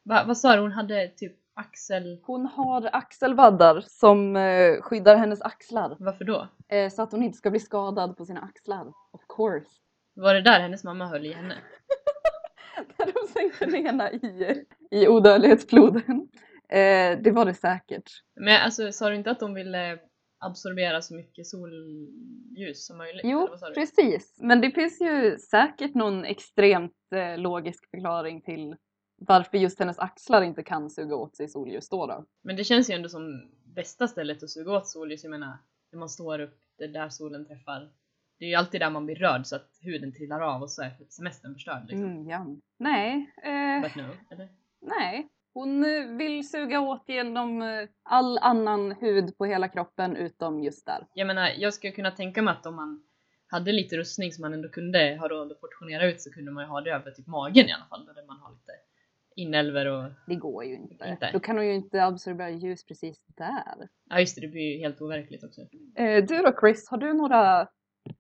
va, 0.05 0.25
vad 0.27 0.39
sa 0.39 0.57
du? 0.57 0.63
Hon 0.63 0.73
hade 0.73 1.09
typ 1.09 1.37
axel... 1.55 2.21
Hon 2.23 2.47
har 2.47 2.91
axelvaddar 2.93 3.81
som 3.81 4.37
eh, 4.37 4.81
skyddar 4.83 5.17
hennes 5.17 5.43
axlar. 5.43 5.97
Varför 5.99 6.25
då? 6.25 6.49
Eh, 6.69 6.91
så 6.91 7.03
att 7.03 7.13
hon 7.13 7.23
inte 7.23 7.39
ska 7.39 7.51
bli 7.51 7.61
skadad 7.61 8.17
på 8.17 8.25
sina 8.25 8.41
axlar. 8.41 8.93
Of 9.13 9.21
course. 9.37 9.71
Var 10.15 10.35
det 10.35 10.43
där 10.43 10.61
hennes 10.61 10.85
mamma 10.85 11.07
höll 11.07 11.27
i 11.27 11.33
henne? 11.33 11.55
Där 12.97 13.07
de 13.07 13.33
sänkte 13.33 13.67
rena 13.67 14.13
i, 14.13 14.65
i 14.91 15.09
odödlighetsfloden. 15.09 16.29
Eh, 16.69 17.19
det 17.23 17.31
var 17.31 17.45
det 17.45 17.55
säkert. 17.55 18.11
Men 18.35 18.63
alltså, 18.63 18.93
sa 18.93 19.11
du 19.11 19.17
inte 19.17 19.31
att 19.31 19.41
de 19.41 19.55
ville 19.55 19.99
absorbera 20.39 21.03
så 21.03 21.15
mycket 21.15 21.47
solljus 21.47 22.87
som 22.87 22.99
möjligt? 22.99 23.23
Jo, 23.25 23.49
precis. 23.75 24.39
Men 24.41 24.61
det 24.61 24.71
finns 24.71 25.01
ju 25.01 25.39
säkert 25.39 25.95
någon 25.95 26.25
extremt 26.25 27.13
eh, 27.15 27.39
logisk 27.39 27.91
förklaring 27.91 28.43
till 28.43 28.77
varför 29.27 29.59
just 29.59 29.79
hennes 29.79 29.99
axlar 29.99 30.43
inte 30.43 30.63
kan 30.63 30.91
suga 30.91 31.17
åt 31.17 31.37
sig 31.37 31.49
solljus 31.49 31.89
då. 31.89 32.07
då. 32.07 32.25
Men 32.43 32.57
det 32.57 32.65
känns 32.65 32.91
ju 32.91 32.95
ändå 32.95 33.09
som 33.09 33.51
bästa 33.65 34.09
stället 34.09 34.43
att 34.43 34.51
suga 34.51 34.73
åt 34.73 34.89
solljus. 34.89 35.25
Jag 35.25 35.31
menar, 35.31 35.59
när 35.93 35.99
man 35.99 36.09
står 36.09 36.39
upp, 36.39 36.59
det 36.79 36.85
är 36.85 36.89
där 36.89 37.09
solen 37.09 37.47
träffar. 37.47 37.91
Det 38.43 38.47
är 38.47 38.51
ju 38.51 38.55
alltid 38.55 38.81
där 38.81 38.91
man 38.91 39.07
blir 39.07 39.17
röd 39.17 39.47
så 39.47 39.57
att 39.57 39.69
huden 39.81 40.13
trillar 40.13 40.41
av 40.41 40.63
och 40.63 40.71
så 40.71 40.83
är 40.83 40.91
semestern 41.09 41.55
förstörd 41.55 41.83
liksom. 41.87 42.05
Mm, 42.05 42.29
ja. 42.29 42.47
Nej, 42.79 43.33
eh, 43.43 43.83
But 43.83 43.95
no, 43.95 44.03
eller? 44.31 44.49
nej. 44.81 45.29
Hon 45.55 45.85
eh, 45.85 46.17
vill 46.17 46.49
suga 46.49 46.81
åt 46.81 47.05
genom 47.07 47.63
eh, 47.63 47.89
all 48.03 48.39
annan 48.39 48.93
hud 48.93 49.39
på 49.39 49.45
hela 49.45 49.69
kroppen 49.69 50.17
utom 50.17 50.63
just 50.63 50.87
där. 50.87 51.07
Jag 51.15 51.27
menar, 51.27 51.51
jag 51.59 51.75
skulle 51.75 51.93
kunna 51.93 52.11
tänka 52.11 52.43
mig 52.43 52.53
att 52.53 52.67
om 52.67 52.77
man 52.77 53.03
hade 53.47 53.73
lite 53.73 53.97
rustning 53.97 54.33
som 54.33 54.43
man 54.43 54.55
ändå 54.55 54.69
kunde 54.69 55.17
ha 55.21 55.29
råd 55.29 55.53
att 55.53 55.61
portionera 55.61 56.07
ut 56.07 56.21
så 56.21 56.31
kunde 56.33 56.51
man 56.51 56.65
ju 56.65 56.69
ha 56.69 56.81
det 56.81 56.91
över 56.91 57.11
typ 57.11 57.27
magen 57.27 57.69
i 57.69 57.73
alla 57.73 57.87
fall. 57.91 58.07
Där 58.07 58.27
man 58.27 58.39
har 58.39 58.51
lite 58.53 58.73
inälvor 59.37 59.87
och... 59.87 60.11
Det 60.27 60.37
går 60.37 60.65
ju 60.65 60.75
inte. 60.75 61.05
Inte. 61.05 61.31
Då 61.33 61.41
kan 61.41 61.57
hon 61.57 61.67
ju 61.67 61.75
inte 61.75 62.05
absorbera 62.05 62.51
ljus 62.51 62.87
precis 62.87 63.25
där. 63.27 63.89
Ja 64.11 64.21
just 64.21 64.35
det, 64.35 64.41
det 64.41 64.49
blir 64.49 64.73
ju 64.73 64.79
helt 64.79 65.01
overkligt 65.01 65.45
också. 65.45 65.61
Eh, 65.97 66.25
du 66.25 66.39
då 66.39 66.53
Chris, 66.61 66.89
har 66.89 66.99
du 66.99 67.13
några 67.13 67.69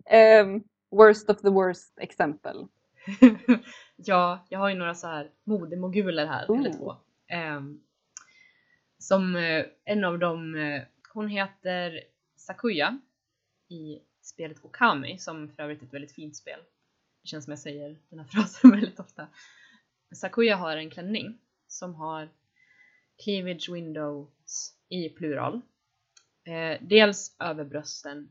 ehm, 0.06 0.62
worst 0.90 1.30
of 1.30 1.40
the 1.40 1.50
worst 1.50 1.98
exempel? 1.98 2.66
ja, 3.96 4.46
jag 4.48 4.58
har 4.58 4.68
ju 4.68 4.74
några 4.74 4.94
så 4.94 5.06
här 5.06 5.30
modemoguler 5.44 6.26
här, 6.26 6.50
Ooh. 6.50 6.58
eller 6.58 6.72
två. 6.72 6.96
Ehm, 7.28 7.80
som 8.98 9.36
eh, 9.36 9.64
en 9.84 10.04
av 10.04 10.18
dem, 10.18 10.54
eh, 10.54 10.82
hon 11.12 11.28
heter 11.28 12.00
Sakuya 12.36 12.98
i 13.68 13.98
spelet 14.22 14.64
Okami, 14.64 15.18
som 15.18 15.48
för 15.48 15.62
övrigt 15.62 15.82
är 15.82 15.86
ett 15.86 15.94
väldigt 15.94 16.12
fint 16.12 16.36
spel. 16.36 16.60
Det 17.22 17.28
känns 17.28 17.44
som 17.44 17.52
jag 17.52 17.58
säger 17.58 17.96
den 18.08 18.18
här 18.18 18.26
frasen 18.30 18.70
väldigt 18.70 19.00
ofta. 19.00 19.26
Sakuya 20.14 20.56
har 20.56 20.76
en 20.76 20.90
klänning 20.90 21.38
som 21.66 21.94
har 21.94 22.28
cleavage 23.24 23.68
windows 23.72 24.74
i 24.88 25.08
plural. 25.08 25.60
Eh, 26.44 26.78
dels 26.80 27.36
över 27.38 27.64
brösten 27.64 28.28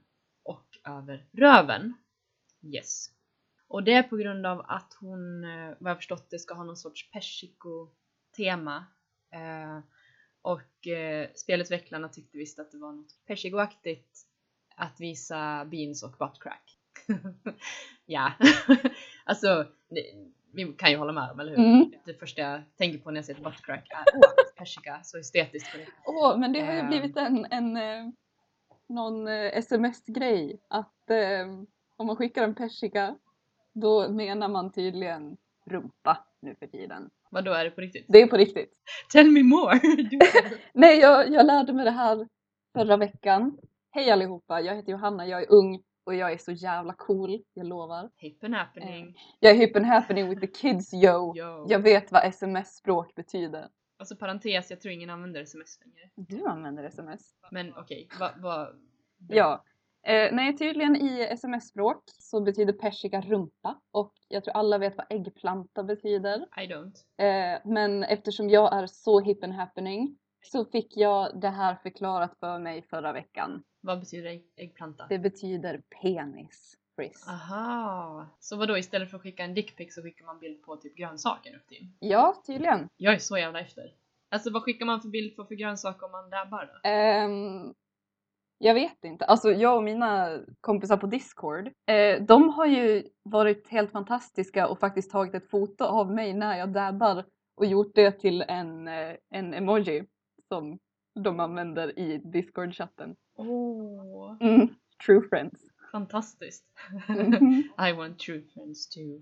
över 0.88 1.26
röven. 1.32 1.94
Yes. 2.62 3.08
Och 3.67 3.84
det 3.84 3.94
är 3.94 4.04
på 4.04 4.17
grund 4.17 4.46
av 4.46 4.65
att 4.67 4.94
hon, 5.00 5.44
eh, 5.44 5.74
vad 5.80 5.89
jag 5.89 5.98
förstått 5.98 6.30
det, 6.30 6.39
ska 6.39 6.54
ha 6.54 6.63
någon 6.63 6.78
sorts 6.78 7.12
persiko-tema. 7.12 8.86
Eh, 9.34 9.80
och 10.41 10.88
eh, 10.88 11.30
spelutvecklarna 11.36 12.10
tyckte 12.10 12.38
visst 12.38 12.60
att 12.60 12.72
det 12.72 12.78
var 12.78 12.91
något 12.91 13.26
persikoaktigt 13.28 14.22
att 14.76 15.00
visa 15.00 15.65
beans 15.65 16.04
och 16.04 16.12
buttcrack. 16.20 16.78
ja, 18.06 18.32
alltså 19.26 19.67
det, 19.89 20.04
vi 20.54 20.74
kan 20.78 20.91
ju 20.91 20.98
hålla 20.98 21.12
med 21.13 21.32
om, 21.32 21.39
eller 21.39 21.58
hur? 21.58 21.65
Mm. 21.65 21.94
Det 22.06 22.13
första 22.13 22.41
jag 22.41 22.62
tänker 22.78 23.00
på 23.00 23.12
när 23.12 23.17
jag 23.17 23.26
ser 23.26 23.34
ett 23.36 23.44
buttcrack 23.44 23.88
är 23.89 24.06
åh, 24.15 24.32
persika, 24.58 25.00
så 25.04 25.17
estetiskt. 25.17 25.70
det. 25.74 25.88
Åh, 26.06 26.38
men 26.38 26.54
det 26.54 26.60
har 26.62 26.74
ju 26.74 26.80
Ehm. 26.80 26.88
blivit 26.88 27.17
en, 27.17 27.46
en 27.46 27.78
eh, 27.78 28.10
någon 28.91 29.27
eh, 29.27 29.58
sms-grej 29.58 30.62
att 30.67 31.10
eh, 31.10 31.47
om 31.97 32.08
man 32.08 32.15
skickar 32.15 32.43
en 32.43 32.56
persika 32.56 33.15
då 33.73 34.10
menar 34.10 34.47
man 34.47 34.71
tydligen 34.71 35.38
rumpa 35.65 36.25
nu 36.39 36.56
för 36.56 36.67
tiden. 36.67 37.10
Vad 37.30 37.45
då 37.45 37.54
är 37.54 37.63
det 37.63 37.71
på 37.71 37.82
riktigt? 37.82 38.06
Det 38.08 38.21
är 38.21 38.27
på 38.27 38.38
riktigt. 38.38 38.73
Tell 39.12 39.32
me 39.32 39.43
more! 39.43 39.80
Nej, 40.73 40.99
jag, 40.99 41.32
jag 41.32 41.45
lärde 41.45 41.73
mig 41.73 41.86
det 41.86 41.91
här 41.91 42.27
förra 42.73 42.97
veckan. 42.97 43.58
Hej 43.91 44.12
allihopa, 44.12 44.62
jag 44.62 44.75
heter 44.75 44.91
Johanna, 44.91 45.27
jag 45.27 45.41
är 45.41 45.51
ung 45.51 45.84
och 46.04 46.15
jag 46.15 46.32
är 46.32 46.38
så 46.38 46.51
jävla 46.51 46.93
cool, 46.93 47.43
jag 47.54 47.65
lovar. 47.65 48.10
Hip 48.17 48.43
and 48.43 48.56
happening. 48.56 49.17
Jag 49.39 49.51
är 49.51 49.56
hip 49.56 49.75
and 49.75 49.86
happening 49.86 50.30
with 50.30 50.41
the 50.41 50.47
kids 50.47 50.93
yo. 50.93 51.38
Yo. 51.38 51.65
Jag 51.69 51.80
vet 51.80 52.12
vad 52.12 52.25
sms-språk 52.25 53.15
betyder. 53.15 53.67
Alltså 54.01 54.15
parentes, 54.15 54.69
jag 54.69 54.81
tror 54.81 54.93
ingen 54.93 55.09
använder 55.09 55.41
sms 55.41 55.79
längre. 55.79 56.09
Du 56.15 56.45
använder 56.45 56.83
sms? 56.83 57.35
Men 57.51 57.73
okej, 57.77 58.07
vad... 58.19 58.41
vad- 58.41 58.75
Ja. 59.29 59.63
Eh, 60.03 60.33
nej, 60.35 60.57
tydligen 60.57 60.95
i 60.95 61.21
sms-språk 61.21 62.03
så 62.07 62.41
betyder 62.41 62.73
persika 62.73 63.21
rumpa 63.21 63.81
och 63.91 64.13
jag 64.27 64.43
tror 64.43 64.55
alla 64.55 64.77
vet 64.77 64.97
vad 64.97 65.05
äggplanta 65.09 65.83
betyder. 65.83 66.37
I 66.57 66.67
don't. 66.67 66.95
Eh, 67.17 67.59
men 67.65 68.03
eftersom 68.03 68.49
jag 68.49 68.73
är 68.81 68.87
så 68.87 69.19
hip 69.19 69.43
and 69.43 69.53
happening 69.53 70.17
så 70.43 70.65
fick 70.65 70.97
jag 70.97 71.39
det 71.41 71.49
här 71.49 71.75
förklarat 71.75 72.37
för 72.39 72.59
mig 72.59 72.81
förra 72.81 73.13
veckan. 73.13 73.63
Vad 73.81 73.99
betyder 73.99 74.29
ägg, 74.29 74.45
äggplanta? 74.55 75.05
Det 75.09 75.19
betyder 75.19 75.81
penis, 76.01 76.77
Chris. 77.01 77.27
Aha! 77.27 78.27
Så 78.39 78.57
vad 78.57 78.67
då 78.67 78.77
istället 78.77 79.09
för 79.09 79.17
att 79.17 79.23
skicka 79.23 79.43
en 79.43 79.53
dickpic 79.53 79.95
så 79.95 80.01
skickar 80.01 80.25
man 80.25 80.39
bild 80.39 80.63
på 80.63 80.75
typ 80.75 80.97
grönsaker 80.97 81.55
upp 81.55 81.67
till? 81.67 81.87
Ja, 81.99 82.35
tydligen. 82.45 82.89
Jag 82.97 83.13
är 83.13 83.17
så 83.19 83.37
jävla 83.37 83.59
efter. 83.59 83.83
Alltså 84.29 84.51
vad 84.51 84.63
skickar 84.63 84.85
man 84.85 85.01
för 85.01 85.09
bild 85.09 85.35
på 85.35 85.45
för 85.45 85.55
grönsaker 85.55 86.05
om 86.05 86.11
man 86.11 86.29
dabbar 86.29 86.65
då? 86.73 86.89
Ehm, 86.89 87.73
jag 88.57 88.73
vet 88.73 89.03
inte. 89.03 89.25
Alltså 89.25 89.51
jag 89.51 89.77
och 89.77 89.83
mina 89.83 90.39
kompisar 90.61 90.97
på 90.97 91.07
Discord, 91.07 91.67
eh, 91.85 92.21
de 92.21 92.49
har 92.49 92.65
ju 92.65 93.03
varit 93.23 93.67
helt 93.67 93.91
fantastiska 93.91 94.67
och 94.67 94.79
faktiskt 94.79 95.11
tagit 95.11 95.33
ett 95.35 95.49
foto 95.49 95.83
av 95.83 96.11
mig 96.11 96.33
när 96.33 96.57
jag 96.57 96.69
dabbar 96.69 97.25
och 97.55 97.65
gjort 97.65 97.95
det 97.95 98.11
till 98.11 98.41
en, 98.41 98.87
eh, 98.87 99.15
en 99.29 99.53
emoji 99.53 100.05
som 100.47 100.79
de 101.19 101.39
använder 101.39 101.99
i 101.99 102.17
Discord-chatten. 102.17 103.15
Åh, 103.37 104.37
Mm, 104.39 104.67
true 105.05 105.21
friends. 105.29 105.70
Fantastiskt! 105.91 106.65
Mhm. 107.08 107.63
I 107.89 107.91
want 107.91 108.19
true 108.19 108.41
friends 108.54 108.89
too. 108.89 109.21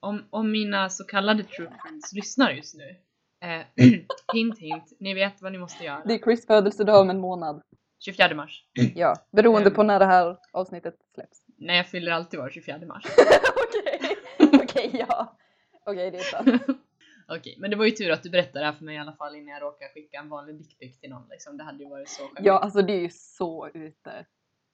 Om, 0.00 0.24
om 0.30 0.50
mina 0.50 0.90
så 0.90 1.04
kallade 1.04 1.42
true 1.44 1.70
friends 1.82 2.12
lyssnar 2.12 2.50
just 2.50 2.74
nu. 2.74 2.96
Eh, 3.44 3.66
hint 4.32 4.58
hint, 4.58 4.92
ni 5.00 5.14
vet 5.14 5.42
vad 5.42 5.52
ni 5.52 5.58
måste 5.58 5.84
göra. 5.84 6.02
Det 6.06 6.14
är 6.14 6.18
Chris 6.18 6.46
födelsedag 6.46 7.00
om 7.00 7.10
en 7.10 7.20
månad. 7.20 7.62
24 8.04 8.34
mars. 8.34 8.64
Ja, 8.94 9.14
beroende 9.32 9.70
på 9.70 9.82
när 9.82 9.98
det 9.98 10.06
här 10.06 10.36
avsnittet 10.52 10.94
släpps. 11.14 11.44
Nej, 11.56 11.76
jag 11.76 11.86
fyller 11.86 12.12
alltid 12.12 12.40
var 12.40 12.50
24 12.50 12.78
mars. 12.86 13.04
Okej, 13.56 14.16
okej 14.62 15.04
ja. 15.08 15.36
Okej, 15.86 16.10
det 16.10 16.18
är 16.18 16.22
sant. 16.22 16.62
Okej, 17.28 17.56
men 17.58 17.70
det 17.70 17.76
var 17.76 17.84
ju 17.84 17.90
tur 17.90 18.10
att 18.10 18.22
du 18.22 18.30
berättade 18.30 18.58
det 18.58 18.64
här 18.66 18.72
för 18.72 18.84
mig 18.84 18.94
i 18.94 18.98
alla 18.98 19.12
fall 19.12 19.36
innan 19.36 19.48
jag 19.48 19.62
råkade 19.62 19.90
skicka 19.90 20.18
en 20.18 20.28
vanlig 20.28 20.58
dickpic 20.58 21.00
till 21.00 21.10
någon. 21.10 21.28
Liksom. 21.30 21.56
Det 21.56 21.64
hade 21.64 21.84
ju 21.84 21.90
varit 21.90 22.08
så 22.08 22.22
skönt. 22.22 22.46
Ja, 22.46 22.58
alltså 22.58 22.82
det 22.82 22.92
är 22.92 23.00
ju 23.00 23.10
så 23.10 23.68
ute. 23.74 24.26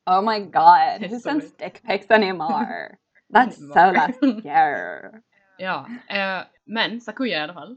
Oh 0.07 0.23
my 0.23 0.40
god, 0.40 1.11
who 1.11 1.21
sends 1.21 1.53
dick 1.57 1.83
pics 1.83 2.11
anymore? 2.11 2.99
That's 3.35 3.57
so 3.57 3.75
last 3.92 4.23
year. 4.45 5.23
Ja, 5.59 5.87
eh, 6.09 6.45
men 6.64 7.01
Sakuya 7.01 7.38
i 7.38 7.42
alla 7.42 7.55
fall, 7.55 7.77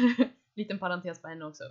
liten 0.54 0.78
parentes 0.78 1.22
på 1.22 1.28
henne 1.28 1.44
också, 1.44 1.64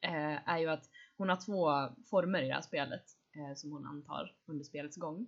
eh, 0.00 0.48
är 0.48 0.58
ju 0.58 0.68
att 0.68 0.90
hon 1.16 1.28
har 1.28 1.36
två 1.36 1.70
former 2.10 2.42
i 2.42 2.48
det 2.48 2.54
här 2.54 2.60
spelet. 2.62 3.04
eh, 3.36 3.54
som 3.54 3.72
hon 3.72 3.86
antar 3.86 4.32
under 4.46 4.64
spelets 4.64 4.96
gång. 4.96 5.26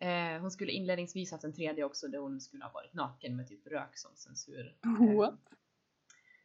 Eh, 0.00 0.40
hon 0.40 0.50
skulle 0.50 0.72
inledningsvis 0.72 1.32
haft 1.32 1.44
en 1.44 1.52
tredje 1.54 1.84
också 1.84 2.08
där 2.08 2.18
hon 2.18 2.40
skulle 2.40 2.64
ha 2.64 2.70
varit 2.72 2.94
naken 2.94 3.36
med 3.36 3.48
typ 3.48 3.66
rök 3.66 3.98
som 3.98 4.10
censur. 4.16 4.76
Eh, 4.84 5.16
What? 5.16 5.40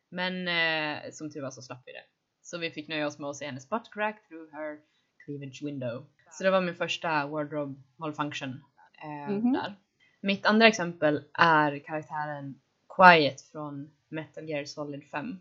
Men 0.09 0.47
eh, 0.47 1.11
som 1.11 1.31
tur 1.31 1.41
var 1.41 1.51
så 1.51 1.61
slapp 1.61 1.83
vi 1.85 1.91
det. 1.91 2.03
Så 2.41 2.57
vi 2.57 2.71
fick 2.71 2.87
nöja 2.87 3.07
oss 3.07 3.19
med 3.19 3.29
att 3.29 3.35
se 3.35 3.45
hennes 3.45 3.69
butt 3.69 3.89
crack 3.93 4.27
through 4.27 4.51
her 4.53 4.79
cleavage 5.25 5.61
window. 5.63 6.05
Så 6.37 6.43
det 6.43 6.51
var 6.51 6.61
min 6.61 6.75
första 6.75 7.27
wardrobe 7.27 7.75
malfunction 7.97 8.63
eh, 9.03 9.33
Mhm. 9.33 9.53
där. 9.53 9.75
Mitt 10.21 10.45
andra 10.45 10.67
exempel 10.67 11.23
är 11.33 11.79
karaktären 11.79 12.59
Quiet 12.95 13.41
från 13.41 13.91
Metal 14.09 14.49
Gear 14.49 14.65
Solid 14.65 15.03
5. 15.11 15.37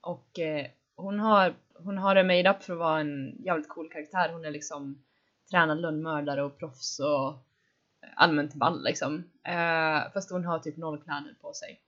Och 0.00 0.38
eh, 0.38 0.66
hon, 0.96 1.20
har, 1.20 1.54
hon 1.74 1.98
har 1.98 2.14
det 2.14 2.24
made 2.24 2.50
up 2.50 2.62
för 2.62 2.72
att 2.72 2.78
vara 2.78 3.00
en 3.00 3.36
jävligt 3.44 3.68
cool 3.68 3.90
karaktär. 3.90 4.32
Hon 4.32 4.44
är 4.44 4.50
liksom 4.50 5.02
tränad 5.50 5.80
lönnmördare 5.80 6.42
och 6.42 6.58
proffs 6.58 7.00
och 7.00 7.34
allmänt 8.16 8.54
ball 8.54 8.84
liksom. 8.84 9.24
Eh, 9.44 10.12
fast 10.12 10.30
hon 10.30 10.44
har 10.44 10.58
typ 10.58 10.76
noll 10.76 11.02
kläder 11.02 11.34
på 11.40 11.52
sig. 11.52 11.80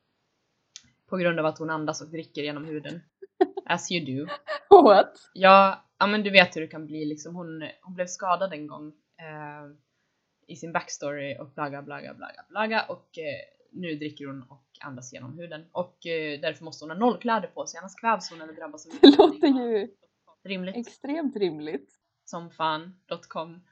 På 1.07 1.17
grund 1.17 1.41
av 1.41 1.47
att 1.47 1.59
hon 1.59 1.71
andas 1.71 2.01
och 2.01 2.09
dricker 2.09 2.43
genom 2.43 2.65
huden. 2.65 3.01
As 3.67 3.93
you 3.93 4.05
do. 4.27 4.33
What? 4.83 5.31
Ja, 5.35 5.85
ja 5.99 6.07
men 6.07 6.23
du 6.23 6.31
vet 6.31 6.57
hur 6.57 6.61
det 6.61 6.67
kan 6.67 6.87
bli 6.87 7.05
liksom. 7.05 7.35
Hon, 7.35 7.69
hon 7.83 7.95
blev 7.95 8.07
skadad 8.07 8.53
en 8.53 8.67
gång 8.67 8.89
eh, 9.19 9.71
i 10.47 10.57
sin 10.57 10.73
backstory 10.73 11.37
och 11.39 11.51
blaga 11.51 11.83
blaga 11.83 12.15
blaga 12.15 12.45
blaga 12.49 12.83
och 12.83 13.19
eh, 13.19 13.41
nu 13.73 13.95
dricker 13.95 14.27
hon 14.27 14.43
och 14.43 14.65
andas 14.81 15.13
genom 15.13 15.39
huden 15.39 15.65
och 15.73 16.07
eh, 16.07 16.41
därför 16.41 16.65
måste 16.65 16.85
hon 16.85 16.91
ha 16.91 16.99
noll 16.99 17.19
kläder 17.19 17.49
på 17.49 17.67
sig 17.67 17.79
annars 17.79 17.95
kvävs 17.95 18.31
hon 18.31 18.41
eller 18.43 18.53
drabbas 18.53 18.87
av 18.87 18.93
Det 19.01 19.19
låter 19.19 19.47
ju 19.49 19.89
Rimligt 20.45 20.77
extremt 20.77 21.37
rimligt. 21.37 21.91
som 22.25 22.51
fan.com 22.51 23.63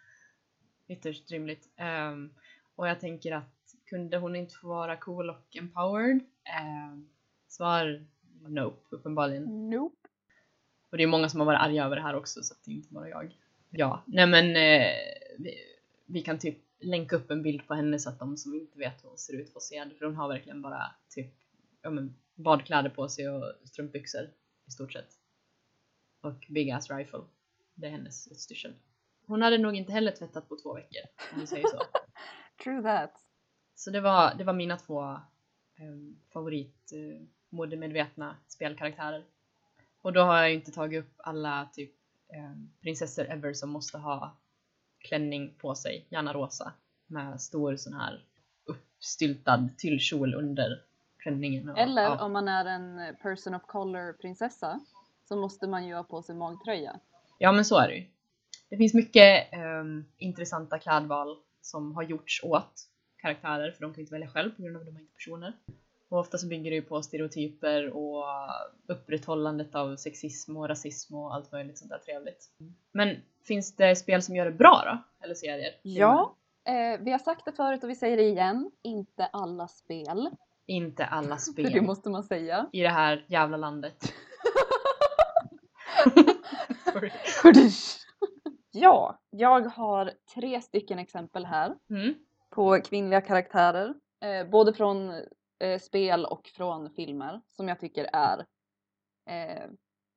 Ytterst 0.88 1.30
rimligt. 1.30 1.68
Ehm, 1.76 2.34
och 2.76 2.88
jag 2.88 3.00
tänker 3.00 3.32
att 3.32 3.54
kunde 3.86 4.18
hon 4.18 4.36
inte 4.36 4.54
få 4.54 4.68
vara 4.68 4.96
cool 4.96 5.30
och 5.30 5.56
empowered? 5.56 6.20
Um, 6.90 7.08
svar 7.48 8.06
nope, 8.48 8.96
uppenbarligen. 8.96 9.70
Nope. 9.70 10.08
Och 10.90 10.96
det 10.96 11.02
är 11.02 11.06
många 11.06 11.28
som 11.28 11.40
har 11.40 11.46
varit 11.46 11.60
arga 11.60 11.84
över 11.84 11.96
det 11.96 12.02
här 12.02 12.14
också 12.14 12.42
så 12.42 12.54
det 12.64 12.70
är 12.70 12.74
inte 12.74 12.92
bara 12.92 13.08
jag. 13.08 13.38
Ja, 13.70 14.02
nej 14.06 14.26
men 14.26 14.46
eh, 14.56 14.92
vi, 15.38 15.54
vi 16.06 16.22
kan 16.22 16.38
typ 16.38 16.58
länka 16.80 17.16
upp 17.16 17.30
en 17.30 17.42
bild 17.42 17.66
på 17.66 17.74
henne 17.74 17.98
så 17.98 18.10
att 18.10 18.18
de 18.18 18.36
som 18.36 18.54
inte 18.54 18.78
vet 18.78 19.04
hur 19.04 19.08
hon 19.08 19.18
ser 19.18 19.34
ut 19.34 19.52
får 19.52 19.60
se 19.60 19.84
det. 19.84 19.94
För 19.94 20.04
hon 20.04 20.16
har 20.16 20.28
verkligen 20.28 20.62
bara 20.62 20.94
typ 21.08 21.34
ja, 21.82 21.90
men, 21.90 22.14
badkläder 22.34 22.90
på 22.90 23.08
sig 23.08 23.28
och 23.28 23.54
strumpbyxor 23.64 24.30
i 24.66 24.70
stort 24.70 24.92
sett. 24.92 25.08
Och 26.20 26.46
big 26.48 26.70
ass 26.70 26.90
rifle. 26.90 27.20
Det 27.74 27.86
är 27.86 27.90
hennes 27.90 28.28
utstyrsel. 28.28 28.74
Hon 29.26 29.42
hade 29.42 29.58
nog 29.58 29.76
inte 29.76 29.92
heller 29.92 30.12
tvättat 30.12 30.48
på 30.48 30.56
två 30.56 30.74
veckor 30.74 31.02
om 31.34 31.40
vi 31.40 31.46
säger 31.46 31.66
så. 31.68 31.82
True 32.64 32.82
that. 32.82 33.12
Så 33.74 33.90
det 33.90 34.00
var, 34.00 34.34
det 34.34 34.44
var 34.44 34.52
mina 34.52 34.76
två 34.76 35.20
um, 35.80 36.20
favorit 36.32 36.92
uh, 36.94 37.26
modemedvetna 37.52 38.36
spelkaraktärer. 38.48 39.24
Och 40.02 40.12
då 40.12 40.20
har 40.20 40.36
jag 40.36 40.54
inte 40.54 40.72
tagit 40.72 41.04
upp 41.04 41.14
alla 41.16 41.68
typ 41.72 41.92
um, 42.36 42.72
prinsessor 42.80 43.24
ever 43.24 43.54
som 43.54 43.70
måste 43.70 43.98
ha 43.98 44.36
klänning 44.98 45.54
på 45.58 45.74
sig, 45.74 46.06
gärna 46.08 46.32
rosa, 46.32 46.72
med 47.06 47.40
stor 47.40 47.76
sån 47.76 47.94
här 47.94 48.24
uppstyltad 48.64 49.68
tyllkjol 49.78 50.34
under 50.34 50.82
klänningen. 51.18 51.68
Och, 51.68 51.78
Eller 51.78 52.02
ja. 52.02 52.24
om 52.24 52.32
man 52.32 52.48
är 52.48 52.64
en 52.64 53.16
person 53.22 53.54
of 53.54 53.62
color 53.62 54.12
prinsessa 54.12 54.80
så 55.28 55.36
måste 55.36 55.66
man 55.66 55.86
ju 55.86 55.94
ha 55.94 56.02
på 56.02 56.22
sig 56.22 56.34
magtröja. 56.34 57.00
Ja 57.38 57.52
men 57.52 57.64
så 57.64 57.78
är 57.78 57.88
det 57.88 57.94
ju. 57.94 58.06
Det 58.68 58.76
finns 58.76 58.94
mycket 58.94 59.52
ehm, 59.52 60.04
intressanta 60.16 60.78
klädval 60.78 61.36
som 61.60 61.94
har 61.94 62.02
gjorts 62.02 62.44
åt 62.44 62.88
karaktärer 63.16 63.70
för 63.70 63.80
de 63.80 63.94
kan 63.94 64.00
inte 64.00 64.14
välja 64.14 64.28
själv 64.28 64.50
på 64.50 64.62
grund 64.62 64.76
av 64.76 64.82
att 64.82 64.86
de 64.86 64.96
är 64.96 65.00
inte 65.00 65.14
personer. 65.14 65.52
Och 66.12 66.18
ofta 66.18 66.38
så 66.38 66.46
bygger 66.46 66.70
det 66.70 66.74
ju 66.76 66.82
på 66.82 67.02
stereotyper 67.02 67.96
och 67.96 68.24
upprätthållandet 68.86 69.74
av 69.74 69.96
sexism 69.96 70.56
och 70.56 70.68
rasism 70.68 71.14
och 71.16 71.34
allt 71.34 71.52
möjligt 71.52 71.78
sånt 71.78 71.90
där 71.90 71.98
trevligt. 71.98 72.44
Men 72.92 73.16
finns 73.44 73.76
det 73.76 73.96
spel 73.96 74.22
som 74.22 74.36
gör 74.36 74.44
det 74.44 74.50
bra 74.52 74.82
då? 74.86 75.24
Eller 75.24 75.34
serier? 75.34 75.72
Ja. 75.82 76.36
Eh, 76.64 77.00
vi 77.00 77.10
har 77.10 77.18
sagt 77.18 77.44
det 77.44 77.52
förut 77.52 77.84
och 77.84 77.90
vi 77.90 77.94
säger 77.94 78.16
det 78.16 78.22
igen. 78.22 78.70
Inte 78.82 79.26
alla 79.26 79.68
spel. 79.68 80.30
Inte 80.66 81.04
alla 81.04 81.36
spel 81.38 81.72
det 81.72 81.80
måste 81.80 82.10
man 82.10 82.22
säga. 82.24 82.66
i 82.72 82.80
det 82.82 82.88
här 82.88 83.24
jävla 83.28 83.56
landet. 83.56 83.96
Ja, 88.74 89.18
jag 89.30 89.60
har 89.60 90.12
tre 90.34 90.60
stycken 90.60 90.98
exempel 90.98 91.44
här 91.46 91.74
Mm. 91.90 92.14
på 92.50 92.80
kvinnliga 92.84 93.20
karaktärer. 93.20 93.94
Eh, 94.20 94.50
både 94.50 94.72
från 94.74 95.12
eh, 95.62 95.78
spel 95.78 96.24
och 96.24 96.48
från 96.48 96.90
filmer 96.90 97.40
som 97.46 97.68
jag 97.68 97.80
tycker 97.80 98.08
är 98.12 98.46
eh, 99.26 99.70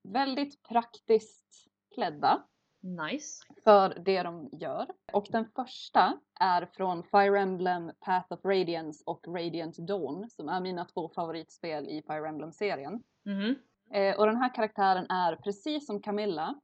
väldigt 0.04 0.64
praktiskt 0.64 1.68
klädda 1.96 2.44
Nice. 2.80 3.46
för 3.64 4.00
det 4.06 4.24
de 4.24 4.50
gör. 4.52 4.88
Och 5.14 5.28
den 5.32 5.46
första 5.56 6.20
är 6.40 6.66
från 6.66 7.04
Fire 7.04 7.40
Emblem 7.40 7.92
Path 8.00 8.34
of 8.34 8.46
Radiance 8.46 9.04
och 9.06 9.28
Radiant 9.28 9.78
Dawn 9.78 10.30
som 10.30 10.50
är 10.50 10.62
mina 10.62 10.86
två 10.86 11.10
favoritspel 11.10 11.88
i 11.90 12.02
Fire 12.08 12.28
Emblem-serien. 12.30 13.04
Mhm. 13.26 13.56
Eh, 13.92 14.20
och 14.20 14.26
den 14.26 14.38
här 14.38 14.54
karaktären 14.56 15.06
är 15.10 15.36
precis 15.36 15.86
som 15.86 16.02
Camilla 16.02 16.56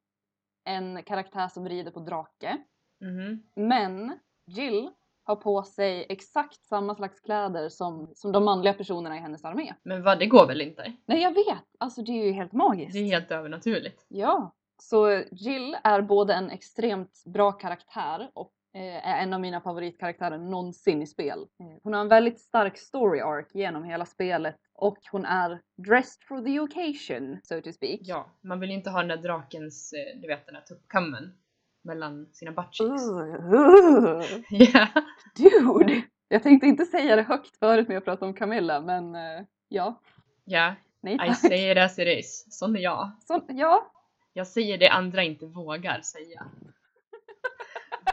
en 0.64 1.04
karaktär 1.04 1.48
som 1.48 1.70
rider 1.70 1.92
på 1.92 2.00
drake. 2.00 2.58
Mhm. 3.00 3.44
Men 3.56 4.20
Jill 4.46 4.90
har 5.24 5.36
på 5.36 5.64
sig 5.64 6.06
exakt 6.10 6.64
samma 6.66 6.96
slags 6.96 7.20
kläder 7.20 7.70
som, 7.70 8.12
som 8.16 8.32
de 8.32 8.46
manliga 8.46 8.74
personerna 8.74 9.18
i 9.18 9.20
hennes 9.20 9.46
armé. 9.46 9.74
Men 9.84 10.04
vad, 10.04 10.20
det 10.20 10.26
går 10.26 10.48
väl 10.48 10.62
inte? 10.62 10.94
Nej 11.06 11.22
jag 11.22 11.32
vet, 11.34 11.64
alltså 11.80 12.02
det 12.02 12.12
är 12.12 12.26
ju 12.26 12.32
helt 12.32 12.54
magiskt. 12.54 12.94
Det 12.94 13.00
är 13.00 13.06
helt 13.06 13.32
övernaturligt. 13.32 14.06
Ja, 14.08 14.56
så 14.82 15.24
Jill 15.32 15.78
är 15.84 16.02
både 16.02 16.34
en 16.34 16.50
extremt 16.50 17.24
bra 17.26 17.52
karaktär 17.52 18.32
och 18.34 18.52
eh, 18.74 19.08
är 19.10 19.24
en 19.24 19.34
av 19.34 19.42
mina 19.42 19.62
favoritkaraktärer 19.62 20.38
någonsin 20.38 21.02
i 21.02 21.08
spel. 21.08 21.40
Eh, 21.40 21.78
Hon 21.84 21.94
har 21.94 22.02
en 22.02 22.08
väldigt 22.08 22.40
stark 22.40 22.78
story 22.78 23.20
arc 23.20 23.48
genom 23.54 23.84
hela 23.84 24.06
spelet 24.06 24.56
och 24.74 24.98
hon 25.12 25.26
är 25.26 25.62
dressed 25.88 26.24
for 26.28 26.42
the 26.42 26.60
occasion, 26.60 27.40
so 27.44 27.62
to 27.62 27.72
speak. 27.72 28.00
Ja, 28.04 28.26
man 28.44 28.60
vill 28.60 28.70
ju 28.70 28.76
inte 28.76 28.90
ha 28.90 29.00
den 29.00 29.08
där 29.08 29.18
drakens, 29.18 29.94
eh, 29.94 30.22
du 30.22 30.28
vet 30.28 30.46
den 30.46 30.56
där 30.56 30.62
tuppkammen 30.62 31.34
mellan 31.84 32.30
sina 32.34 32.52
buttcheeks. 32.52 33.02
Ugh, 33.02 33.54
ugh. 33.54 34.24
Ja. 34.50 34.88
Dude! 35.36 36.02
Jag 36.28 36.44
tänkte 36.44 36.68
inte 36.68 36.86
säga 36.86 37.16
det 37.16 37.22
högt 37.22 37.58
förut 37.60 37.88
när 37.88 37.96
jag 37.96 38.06
pratade 38.06 38.26
om 38.26 38.34
Camilla, 38.34 38.82
men 38.82 39.16
eh, 39.16 39.44
ja. 39.68 40.02
Ja, 40.46 40.76
Nej 41.02 41.20
I 41.30 41.34
say 41.36 41.72
it 41.72 41.78
as 41.78 42.00
it 42.00 42.20
is. 42.20 42.46
Sån 42.50 42.76
är 42.76 42.80
jag. 42.80 43.12
Så, 43.28 43.42
ja. 43.48 43.92
Jag 44.34 44.48
säger 44.48 44.78
det 44.78 44.90
andra 44.90 45.24
inte 45.24 45.46
vågar 45.46 46.02
säga. 46.02 46.46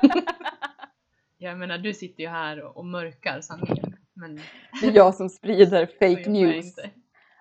Jag 1.41 1.59
menar, 1.59 1.79
du 1.79 1.95
sitter 1.95 2.23
ju 2.23 2.29
här 2.29 2.63
och, 2.65 2.77
och 2.77 2.85
mörkar 2.85 3.41
sanningen. 3.41 3.97
Men 4.15 4.41
Det 4.81 4.87
är 4.87 4.93
jag 4.93 5.15
som 5.15 5.29
sprider 5.29 5.87
fake 5.99 6.31
news. 6.31 6.67
inte. 6.67 6.91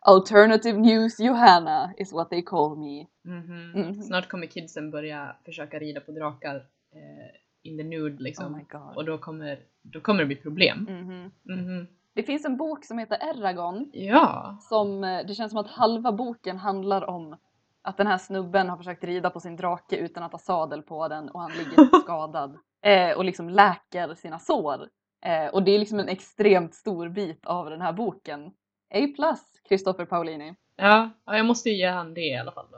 Alternative 0.02 0.80
news 0.80 1.20
Johanna 1.20 1.94
is 1.98 2.14
what 2.14 2.30
they 2.30 2.42
call 2.42 2.76
me. 2.76 3.08
Mhm. 3.26 3.72
Mhm. 3.76 4.02
Snart 4.04 4.30
kommer 4.30 4.48
kidsen 4.48 4.92
börja 4.92 5.36
försöka 5.46 5.80
rida 5.80 6.02
på 6.02 6.12
drakar 6.12 6.56
eh, 6.56 7.36
in 7.64 7.78
the 7.78 7.84
nude 7.84 8.24
liksom. 8.24 8.56
Oh 8.74 8.98
och 8.98 9.06
då 9.06 9.18
kommer, 9.18 9.60
då 9.82 10.00
kommer 10.02 10.20
det 10.20 10.26
bli 10.26 10.36
problem. 10.36 10.88
Mhm. 10.90 11.32
Mhm. 11.44 11.88
Det 12.14 12.24
finns 12.24 12.46
en 12.46 12.58
bok 12.58 12.86
som 12.86 12.98
heter 12.98 13.18
Eragon 13.30 13.90
Ja. 13.94 14.58
som 14.62 15.04
eh, 15.04 15.26
det 15.28 15.36
känns 15.36 15.52
som 15.52 15.60
att 15.60 15.68
halva 15.68 16.12
boken 16.12 16.58
handlar 16.58 17.10
om 17.10 17.38
att 17.82 17.98
den 17.98 18.08
här 18.08 18.18
snubben 18.18 18.70
har 18.70 18.78
försökt 18.78 19.04
rida 19.04 19.30
på 19.30 19.40
sin 19.40 19.56
drake 19.56 19.98
utan 19.98 20.24
att 20.24 20.32
ha 20.32 20.40
sadel 20.40 20.82
på 20.82 21.08
den 21.08 21.30
och 21.30 21.42
han 21.42 21.52
ligger 21.52 22.00
skadad 22.04 22.58
eh, 22.82 23.18
och 23.18 23.26
liksom 23.26 23.50
läker 23.50 24.16
sina 24.16 24.40
sår. 24.40 24.88
Eh, 25.26 25.48
och 25.54 25.64
det 25.64 25.72
är 25.72 25.80
liksom 25.80 26.00
en 26.00 26.08
extremt 26.08 26.76
stor 26.76 27.10
bit 27.10 27.46
av 27.46 27.70
den 27.70 27.82
här 27.82 27.94
boken. 27.94 28.52
A 28.94 29.36
Christopher 29.68 30.06
Paulini. 30.06 30.56
Ja, 30.76 31.10
ja, 31.26 31.38
jag 31.38 31.46
måste 31.46 31.70
ju 31.70 31.76
ge 31.76 31.88
han 31.88 32.14
det 32.14 32.28
i 32.28 32.38
alla 32.38 32.52
fall 32.52 32.68
då. 32.72 32.78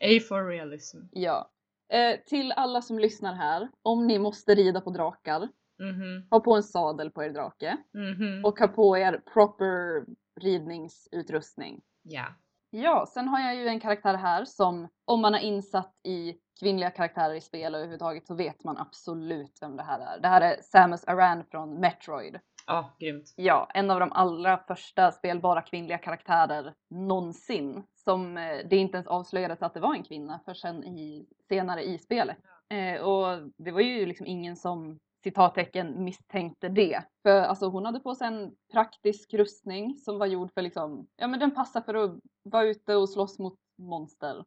A 0.00 0.20
for 0.28 0.48
realism. 0.48 0.98
Ja. 1.12 1.50
Eh, 1.92 2.20
till 2.26 2.52
alla 2.52 2.82
som 2.82 2.98
lyssnar 2.98 3.34
här, 3.34 3.68
om 3.82 4.06
ni 4.06 4.18
måste 4.18 4.54
rida 4.54 4.80
på 4.80 4.90
drakar, 4.90 5.48
Mhm, 5.80 6.26
ha 6.30 6.40
på 6.40 6.54
en 6.54 6.62
sadel 6.62 7.10
på 7.10 7.24
er 7.24 7.30
drake 7.30 7.76
mhm. 7.94 8.44
och 8.44 8.58
ha 8.58 8.68
på 8.68 8.98
er 8.98 9.22
proper 9.32 10.04
ridningsutrustning. 10.40 11.80
Ja. 12.02 12.26
Ja, 12.70 13.06
sen 13.08 13.28
har 13.28 13.40
jag 13.40 13.56
ju 13.56 13.68
en 13.68 13.80
karaktär 13.80 14.14
här 14.14 14.44
som 14.44 14.88
om 15.04 15.20
man 15.20 15.34
är 15.34 15.38
insatt 15.38 15.94
i 16.04 16.36
kvinnliga 16.60 16.90
karaktärer 16.90 17.34
i 17.34 17.40
spel 17.40 17.74
överhuvudtaget 17.74 18.26
så 18.26 18.34
vet 18.34 18.64
man 18.64 18.78
absolut 18.78 19.58
vem 19.60 19.76
det 19.76 19.82
här 19.82 20.00
är. 20.00 20.20
Det 20.20 20.28
här 20.28 20.40
är 20.40 20.62
Samus 20.62 21.04
Aran 21.04 21.44
från 21.44 21.80
Metroid. 21.80 22.38
Ja, 22.70 22.90
grymt. 22.98 23.34
Ja, 23.36 23.70
en 23.74 23.90
av 23.90 24.00
de 24.00 24.12
allra 24.12 24.58
första 24.58 25.12
spelbara 25.12 25.62
kvinnliga 25.62 25.98
karaktärer 25.98 26.74
någonsin. 26.88 27.82
Som 27.94 28.36
eh, 28.36 28.58
det 28.70 28.76
inte 28.76 28.96
ens 28.96 29.06
avslöjades 29.06 29.62
att 29.62 29.74
det 29.74 29.80
var 29.80 29.94
en 29.94 30.02
kvinna 30.02 30.40
förrän 30.44 30.84
i, 30.84 31.26
senare 31.48 31.82
i 31.82 31.98
spelet. 31.98 32.36
Eh, 32.68 33.00
och 33.00 33.50
det 33.56 33.70
var 33.70 33.80
ju 33.80 34.06
liksom 34.06 34.26
ingen 34.26 34.56
som 34.56 34.98
citattecken 35.24 36.04
misstänkte 36.04 36.68
det. 36.68 37.02
För 37.22 37.40
alltså 37.40 37.68
hon 37.68 37.84
hade 37.84 38.00
på 38.00 38.14
sig 38.14 38.26
en 38.26 38.54
praktisk 38.72 39.34
rustning 39.34 39.98
som 39.98 40.18
var 40.18 40.26
gjord 40.26 40.52
för 40.54 40.62
liksom, 40.62 41.06
ja 41.16 41.26
men 41.26 41.40
den 41.40 41.54
passar 41.54 41.80
för 41.80 41.94
att 41.94 42.20
vara 42.42 42.64
ute 42.64 42.96
och 42.96 43.10
slåss 43.10 43.38
mot 43.38 43.58
monster. 43.78 44.44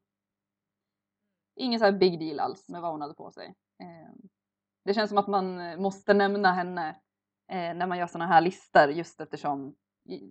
Ingen 1.55 1.79
så 1.79 1.86
här 1.86 1.91
big 1.91 2.19
deal 2.19 2.39
alls 2.39 2.69
med 2.69 2.81
vad 2.81 2.91
hon 2.91 3.01
hade 3.01 3.13
på 3.13 3.31
sig. 3.31 3.53
Eh, 3.79 4.13
det 4.86 4.93
känns 4.93 5.10
som 5.10 5.17
att 5.17 5.27
man 5.27 5.81
måste 5.81 6.13
nämna 6.13 6.51
henne 6.51 6.95
eh, 7.51 7.73
när 7.73 7.87
man 7.87 7.97
gör 7.97 8.07
sådana 8.07 8.33
här 8.33 8.41
listor 8.41 8.89
just 8.89 9.21
eftersom, 9.21 9.75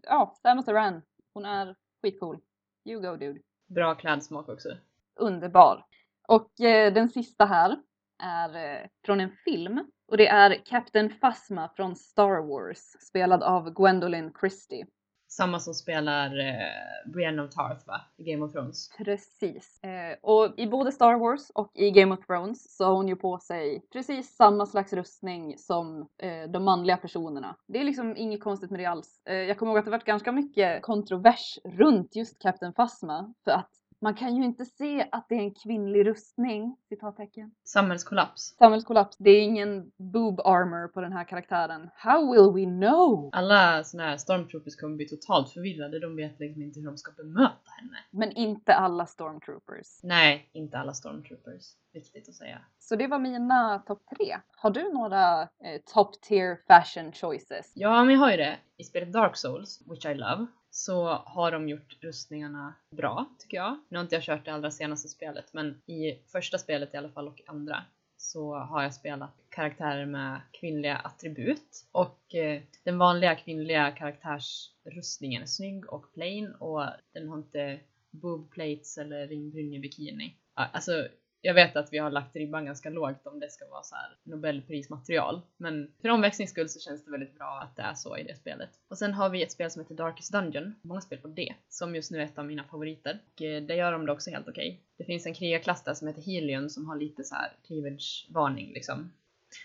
ja, 0.02 0.34
Samus 0.42 0.68
Aran, 0.68 1.02
hon 1.34 1.44
är 1.44 1.76
skitcool. 2.02 2.38
You 2.84 3.00
go 3.00 3.16
dude. 3.16 3.40
Bra 3.66 3.94
klädsmak 3.94 4.48
också. 4.48 4.68
Underbar. 5.16 5.84
Och 6.28 6.60
eh, 6.60 6.92
den 6.92 7.08
sista 7.08 7.44
här 7.44 7.76
är 8.22 8.56
eh, 8.56 8.88
från 9.04 9.20
en 9.20 9.30
film 9.44 9.90
och 10.06 10.16
det 10.16 10.28
är 10.28 10.64
Captain 10.64 11.20
Phasma 11.20 11.70
från 11.76 11.96
Star 11.96 12.42
Wars 12.42 12.96
spelad 13.08 13.42
av 13.42 13.70
Gwendolyn 13.74 14.32
Christie. 14.40 14.86
Samma 15.32 15.60
som 15.60 15.74
spelar 15.74 16.38
eh, 16.38 17.12
Brienne 17.12 17.42
of 17.42 17.50
Tarth 17.50 17.86
va? 17.86 18.00
I 18.16 18.32
Game 18.32 18.44
of 18.44 18.52
Thrones. 18.52 18.90
Precis. 18.98 19.84
Eh, 19.84 20.16
och 20.22 20.54
i 20.56 20.66
både 20.66 20.92
Star 20.92 21.14
Wars 21.14 21.50
och 21.50 21.70
i 21.74 21.90
Game 21.90 22.14
of 22.14 22.26
Thrones 22.26 22.76
så 22.76 22.84
har 22.84 22.92
hon 22.92 23.08
ju 23.08 23.16
på 23.16 23.38
sig 23.38 23.82
precis 23.92 24.36
samma 24.36 24.66
slags 24.66 24.92
rustning 24.92 25.58
som 25.58 26.08
eh, 26.18 26.50
de 26.50 26.64
manliga 26.64 26.96
personerna. 26.96 27.56
Det 27.66 27.80
är 27.80 27.84
liksom 27.84 28.16
inget 28.16 28.42
konstigt 28.42 28.70
med 28.70 28.80
det 28.80 28.86
alls. 28.86 29.20
Eh, 29.24 29.34
jag 29.34 29.58
kommer 29.58 29.72
ihåg 29.72 29.78
att 29.78 29.84
det 29.84 29.90
varit 29.90 30.04
ganska 30.04 30.32
mycket 30.32 30.82
kontrovers 30.82 31.58
runt 31.64 32.16
just 32.16 32.38
Captain 32.42 32.72
Phasma 32.72 33.34
för 33.44 33.50
att 33.50 33.79
man 34.00 34.14
kan 34.14 34.36
ju 34.36 34.44
inte 34.44 34.64
se 34.64 35.08
att 35.12 35.28
det 35.28 35.34
är 35.34 35.38
en 35.38 35.54
kvinnlig 35.54 36.06
rustning, 36.06 36.76
citattecken. 36.88 37.50
Samhällskollaps. 37.64 38.56
Samhällskollaps. 38.58 39.16
Det 39.16 39.30
är 39.30 39.42
ingen 39.42 39.90
boob 39.96 40.40
armor 40.40 40.88
på 40.88 41.00
den 41.00 41.12
här 41.12 41.24
karaktären. 41.24 41.90
How 41.94 42.32
will 42.32 42.64
we 42.64 42.78
know? 42.78 43.30
Alla 43.32 43.84
såna 43.84 44.02
här 44.02 44.16
stormtroopers 44.16 44.76
kommer 44.76 44.96
bli 44.96 45.08
totalt 45.08 45.50
förvirrade. 45.50 46.00
De 46.00 46.16
vet 46.16 46.40
liksom 46.40 46.62
inte 46.62 46.80
hur 46.80 46.86
de 46.86 46.96
ska 46.98 47.12
bemöta 47.12 47.70
henne. 47.80 47.96
Men 48.10 48.32
inte 48.32 48.74
alla 48.74 49.06
stormtroopers. 49.06 50.00
Nej, 50.02 50.50
inte 50.52 50.78
alla 50.78 50.92
stormtroopers. 50.92 51.64
Viktigt 51.92 52.28
att 52.28 52.34
säga. 52.34 52.58
Så 52.78 52.96
det 52.96 53.06
var 53.06 53.18
mina 53.18 53.78
topp 53.78 54.02
tre. 54.16 54.36
Har 54.56 54.70
du 54.70 54.92
några 54.92 55.42
eh, 55.42 55.80
top 55.94 56.20
tier 56.20 56.58
fashion 56.66 57.12
choices? 57.12 57.72
Ja, 57.74 58.04
men 58.04 58.14
jag 58.14 58.20
har 58.20 58.30
ju 58.30 58.36
det. 58.36 58.58
I 58.76 58.84
spelet 58.84 59.12
Dark 59.12 59.36
Souls, 59.36 59.82
which 59.86 60.06
I 60.06 60.14
love, 60.14 60.46
så 60.70 61.04
har 61.08 61.52
de 61.52 61.68
gjort 61.68 61.96
rustningarna 62.00 62.74
bra 62.96 63.26
tycker 63.38 63.56
jag. 63.56 63.78
Nu 63.88 63.98
har 63.98 64.02
inte 64.02 64.14
jag 64.14 64.24
kört 64.24 64.44
det 64.44 64.52
allra 64.54 64.70
senaste 64.70 65.08
spelet 65.08 65.52
men 65.52 65.82
i 65.86 66.18
första 66.32 66.58
spelet 66.58 66.94
i 66.94 66.96
alla 66.96 67.08
fall 67.08 67.28
och 67.28 67.40
andra 67.46 67.84
så 68.16 68.54
har 68.54 68.82
jag 68.82 68.94
spelat 68.94 69.34
karaktärer 69.48 70.06
med 70.06 70.40
kvinnliga 70.52 70.96
attribut 70.96 71.86
och 71.92 72.34
eh, 72.34 72.62
den 72.84 72.98
vanliga 72.98 73.34
kvinnliga 73.34 73.90
karaktärsrustningen 73.90 75.42
är 75.42 75.46
snygg 75.46 75.92
och 75.92 76.12
plain 76.12 76.54
och 76.54 76.86
den 77.12 77.28
har 77.28 77.38
inte 77.38 77.80
boob 78.10 78.50
plates 78.50 78.98
eller 78.98 79.26
ringbrynjebikini. 79.26 80.36
Alltså 80.54 81.08
jag 81.42 81.54
vet 81.54 81.76
att 81.76 81.92
vi 81.92 81.98
har 81.98 82.10
lagt 82.10 82.36
ribban 82.36 82.64
ganska 82.64 82.90
lågt 82.90 83.26
om 83.26 83.40
det 83.40 83.50
ska 83.50 83.68
vara 83.68 83.82
så 83.82 83.94
här 83.94 84.16
Nobelprismaterial. 84.22 85.40
Men 85.56 85.92
för 86.02 86.08
omväxlings 86.08 86.50
skull 86.50 86.68
så 86.68 86.80
känns 86.80 87.04
det 87.04 87.10
väldigt 87.10 87.38
bra 87.38 87.60
att 87.62 87.76
det 87.76 87.82
är 87.82 87.94
så 87.94 88.16
i 88.16 88.22
det 88.22 88.36
spelet. 88.36 88.70
Och 88.88 88.98
sen 88.98 89.14
har 89.14 89.28
vi 89.28 89.42
ett 89.42 89.52
spel 89.52 89.70
som 89.70 89.82
heter 89.82 89.94
Darkest 89.94 90.32
Dungeon, 90.32 90.74
många 90.82 91.00
spel 91.00 91.18
på 91.18 91.28
det, 91.28 91.54
som 91.68 91.94
just 91.94 92.10
nu 92.10 92.18
är 92.18 92.24
ett 92.24 92.38
av 92.38 92.46
mina 92.46 92.64
favoriter. 92.64 93.18
Och 93.34 93.42
eh, 93.42 93.60
där 93.62 93.68
det 93.68 93.76
gör 93.76 93.92
de 93.92 94.06
det 94.06 94.12
också 94.12 94.30
helt 94.30 94.48
okej. 94.48 94.68
Okay. 94.68 94.78
Det 94.96 95.04
finns 95.04 95.26
en 95.26 95.34
krigarklass 95.34 95.84
där 95.84 95.94
som 95.94 96.08
heter 96.08 96.22
Helion 96.22 96.70
som 96.70 96.88
har 96.88 96.96
lite 96.96 97.24
så 97.24 97.34
här 97.34 97.52
cleavage-varning 97.66 98.72
liksom. 98.72 99.12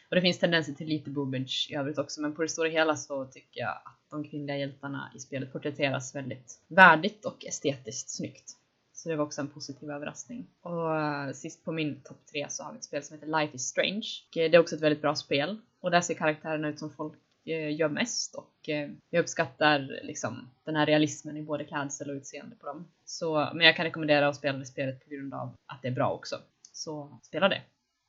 Och 0.10 0.16
det 0.16 0.22
finns 0.22 0.40
tendenser 0.40 0.74
till 0.74 0.88
lite 0.88 1.10
boobage 1.10 1.68
i 1.72 1.76
övrigt 1.76 1.98
också, 1.98 2.22
men 2.22 2.36
på 2.36 2.42
det 2.42 2.50
stora 2.50 2.70
hela 2.70 2.96
så 2.96 3.26
tycker 3.26 3.62
jag 3.62 3.70
att 3.70 4.10
de 4.10 4.24
kvinnliga 4.24 4.58
hjältarna 4.58 5.12
i 5.16 5.20
spelet 5.20 5.54
porträtteras 5.54 6.16
väldigt 6.16 6.62
värdigt 6.68 7.26
och 7.26 7.46
estetiskt 7.46 8.10
snyggt. 8.10 8.58
Så 9.06 9.10
det 9.10 9.16
var 9.16 9.26
också 9.26 9.42
en 9.42 9.48
positiv 9.48 9.92
överraskning. 9.92 10.48
Och 10.62 10.90
uh, 10.90 11.32
sist 11.34 11.66
på 11.66 11.72
min 11.72 12.02
topp 12.04 12.26
tre 12.32 12.46
så 12.50 12.64
har 12.64 12.72
vi 12.72 12.78
ett 12.78 12.84
spel 12.84 13.04
som 13.04 13.14
heter 13.14 13.40
Life 13.40 13.56
is 13.56 13.62
Strange. 13.62 14.08
Och, 14.30 14.38
eh, 14.38 14.52
det 14.52 14.58
är 14.58 14.60
också 14.60 14.76
ett 14.76 14.82
väldigt 14.82 15.02
bra 15.02 15.16
spel. 15.16 15.58
Och 15.80 15.92
där 15.92 16.02
ser 16.02 16.14
karaktärerna 16.14 16.68
ut 16.68 16.80
som 16.80 16.92
folk 16.92 17.14
uh, 17.48 17.76
gör 17.76 17.90
mest 17.90 18.36
och 18.36 18.70
jag 19.10 19.22
uppskattar 19.22 19.80
liksom 20.04 20.50
den 20.64 20.76
här 20.76 20.86
realismen 20.86 21.38
i 21.38 21.42
både 21.42 21.64
klädsel 21.64 22.10
och 22.10 22.16
utseende 22.16 22.56
på 22.56 22.66
dem. 22.66 22.88
Så, 23.04 23.50
men 23.54 23.66
jag 23.66 23.76
kan 23.76 23.86
rekommendera 23.86 24.28
att 24.28 24.36
spela 24.36 24.58
det 24.58 24.66
spelet 24.66 25.04
på 25.04 25.10
grund 25.10 25.34
av 25.34 25.56
att 25.66 25.82
det 25.82 25.88
är 25.88 25.96
bra 25.96 26.12
också. 26.12 26.36
Så 26.72 27.20
spela 27.24 27.50
det. 27.50 27.62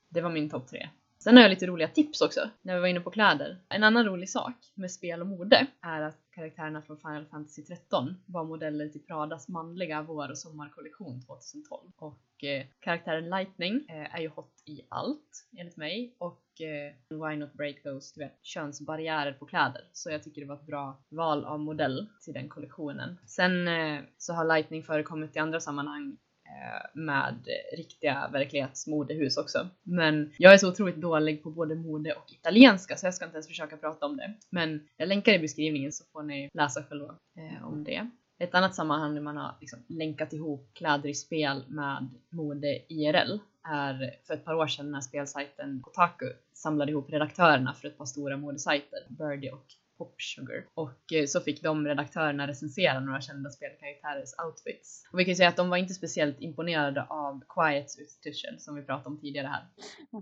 Det 0.09 0.21
var 0.21 0.31
min 0.31 0.51
topp 0.51 0.69
tre. 0.69 0.89
Sen 1.27 1.37
har 1.37 1.43
jag 1.43 1.51
lite 1.51 1.67
roliga 1.67 1.89
tips 1.89 2.21
också, 2.21 2.41
när 2.63 2.75
vi 2.75 2.81
var 2.81 2.89
inne 2.89 3.01
på 3.01 3.11
kläder. 3.11 3.59
En 3.69 3.85
annan 3.85 4.05
rolig 4.05 4.31
sak 4.31 4.55
med 4.75 4.91
spel 4.91 5.21
och 5.21 5.27
mode 5.27 5.67
är 5.81 6.03
att 6.03 6.19
karaktärerna 6.31 6.83
från 6.83 6.97
Final 6.97 7.27
Fantasy 7.27 7.63
13 7.63 8.17
var 8.27 8.45
modeller 8.45 8.89
till 8.89 9.01
Pradas 9.01 9.49
manliga 9.49 10.03
vår 10.03 10.31
och 10.31 10.39
sommarkollektion 10.39 11.23
2012. 11.23 11.91
Och 11.97 12.45
eh, 12.45 12.67
karaktären 12.81 13.31
Lightning 13.31 13.87
eh, 13.89 14.15
är 14.15 14.21
ju 14.21 14.29
hot 14.29 14.63
i 14.67 14.81
allt, 14.89 15.49
enligt 15.57 15.77
mig. 15.77 16.15
Och 16.19 16.61
eh, 16.61 17.19
why 17.29 17.37
not 17.37 17.53
break 17.53 17.83
those, 17.83 18.13
du 18.15 18.21
vet, 18.25 18.39
könsbarriärer 18.43 19.33
på 19.33 19.47
kläder. 19.47 19.83
Så 19.93 20.11
jag 20.11 20.23
tycker 20.23 20.41
det 20.41 20.47
var 20.47 20.57
ett 20.57 20.67
bra 20.67 20.99
val 21.09 21.45
av 21.45 21.61
modell 21.61 22.07
till 22.25 22.35
den 22.35 22.49
kollektionen. 22.49 23.19
Sen 23.27 23.69
eh, 23.69 24.01
så 24.19 24.33
har 24.33 24.45
Lightning 24.45 24.83
förekommit 24.83 25.37
i 25.37 25.39
andra 25.39 25.61
sammanhang 25.61 26.17
Eh, 26.49 27.01
med 27.01 27.49
riktiga 27.73 28.29
verklighetsmodehus 28.33 29.37
också. 29.37 29.69
Men 29.83 30.33
jag 30.39 30.53
är 30.55 30.59
så 30.59 30.69
otroligt 30.69 30.97
dålig 30.97 31.43
på 31.43 31.51
både 31.51 31.75
mode 31.75 32.13
och 32.13 32.33
italienska 32.33 32.97
så 32.97 33.07
jag 33.07 33.15
ska 33.15 33.25
inte 33.25 33.35
ens 33.35 33.49
försöka 33.49 33.77
prata 33.77 34.07
om 34.07 34.17
det. 34.17 34.35
Men 34.51 34.89
jag 34.97 35.09
länkar 35.09 35.33
i 35.33 35.39
beskrivningen 35.39 35.93
så 35.93 36.05
får 36.13 36.23
ni 36.23 36.51
läsa 36.55 36.83
själva 36.83 37.15
eh, 37.37 37.69
om 37.69 37.85
det. 37.85 38.11
Ett 38.39 38.55
annat 38.55 38.75
sammanhang 38.75 39.15
där 39.15 39.21
man 39.21 39.37
har 39.37 39.55
liksom 39.61 39.79
länkat 39.89 40.33
ihop 40.33 40.71
kläder 40.75 41.09
i 41.09 41.15
spel 41.15 41.65
med 41.69 42.09
mode 42.31 42.83
IRL 42.89 43.39
är 43.69 44.17
för 44.27 44.35
ett 44.35 44.45
par 44.45 44.55
år 44.55 44.67
sedan 44.67 44.91
när 44.91 45.01
spelsajten 45.01 45.81
Kotaku 45.83 46.33
samlade 46.55 46.93
ihop 46.93 47.11
redaktörerna 47.11 47.75
för 47.75 47.89
ett 47.89 47.99
par 47.99 48.07
stora 48.07 48.37
modesajter, 48.37 48.99
Birdie 49.09 49.51
och 49.51 49.67
Pop 49.99 50.23
Sugar. 50.23 50.67
Och 50.75 51.13
eh, 51.13 51.27
så 51.27 51.41
fick 51.41 51.63
de 51.63 51.87
redaktörerna 51.87 52.47
recensera 52.47 53.01
några 53.01 53.21
kända 53.21 53.51
spelkaraktärers 53.51 54.31
outfits. 54.47 55.09
Och 55.13 55.19
vi 55.19 55.25
kan 55.25 55.33
ju 55.33 55.37
säga 55.37 55.49
att 55.49 55.57
de 55.57 55.69
var 55.71 55.77
inte 55.77 55.95
speciellt 55.95 56.41
imponerade 56.41 57.03
av 57.03 57.43
Quiets 57.49 57.99
utstyrsel 57.99 58.61
som 58.61 58.75
vi 58.75 58.83
pratade 58.83 59.09
om 59.09 59.21
tidigare 59.21 59.47
här. 59.47 59.67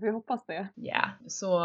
Vi 0.01 0.09
hoppas 0.09 0.45
det. 0.45 0.67
Ja, 0.75 0.85
yeah. 0.85 1.09
så 1.27 1.59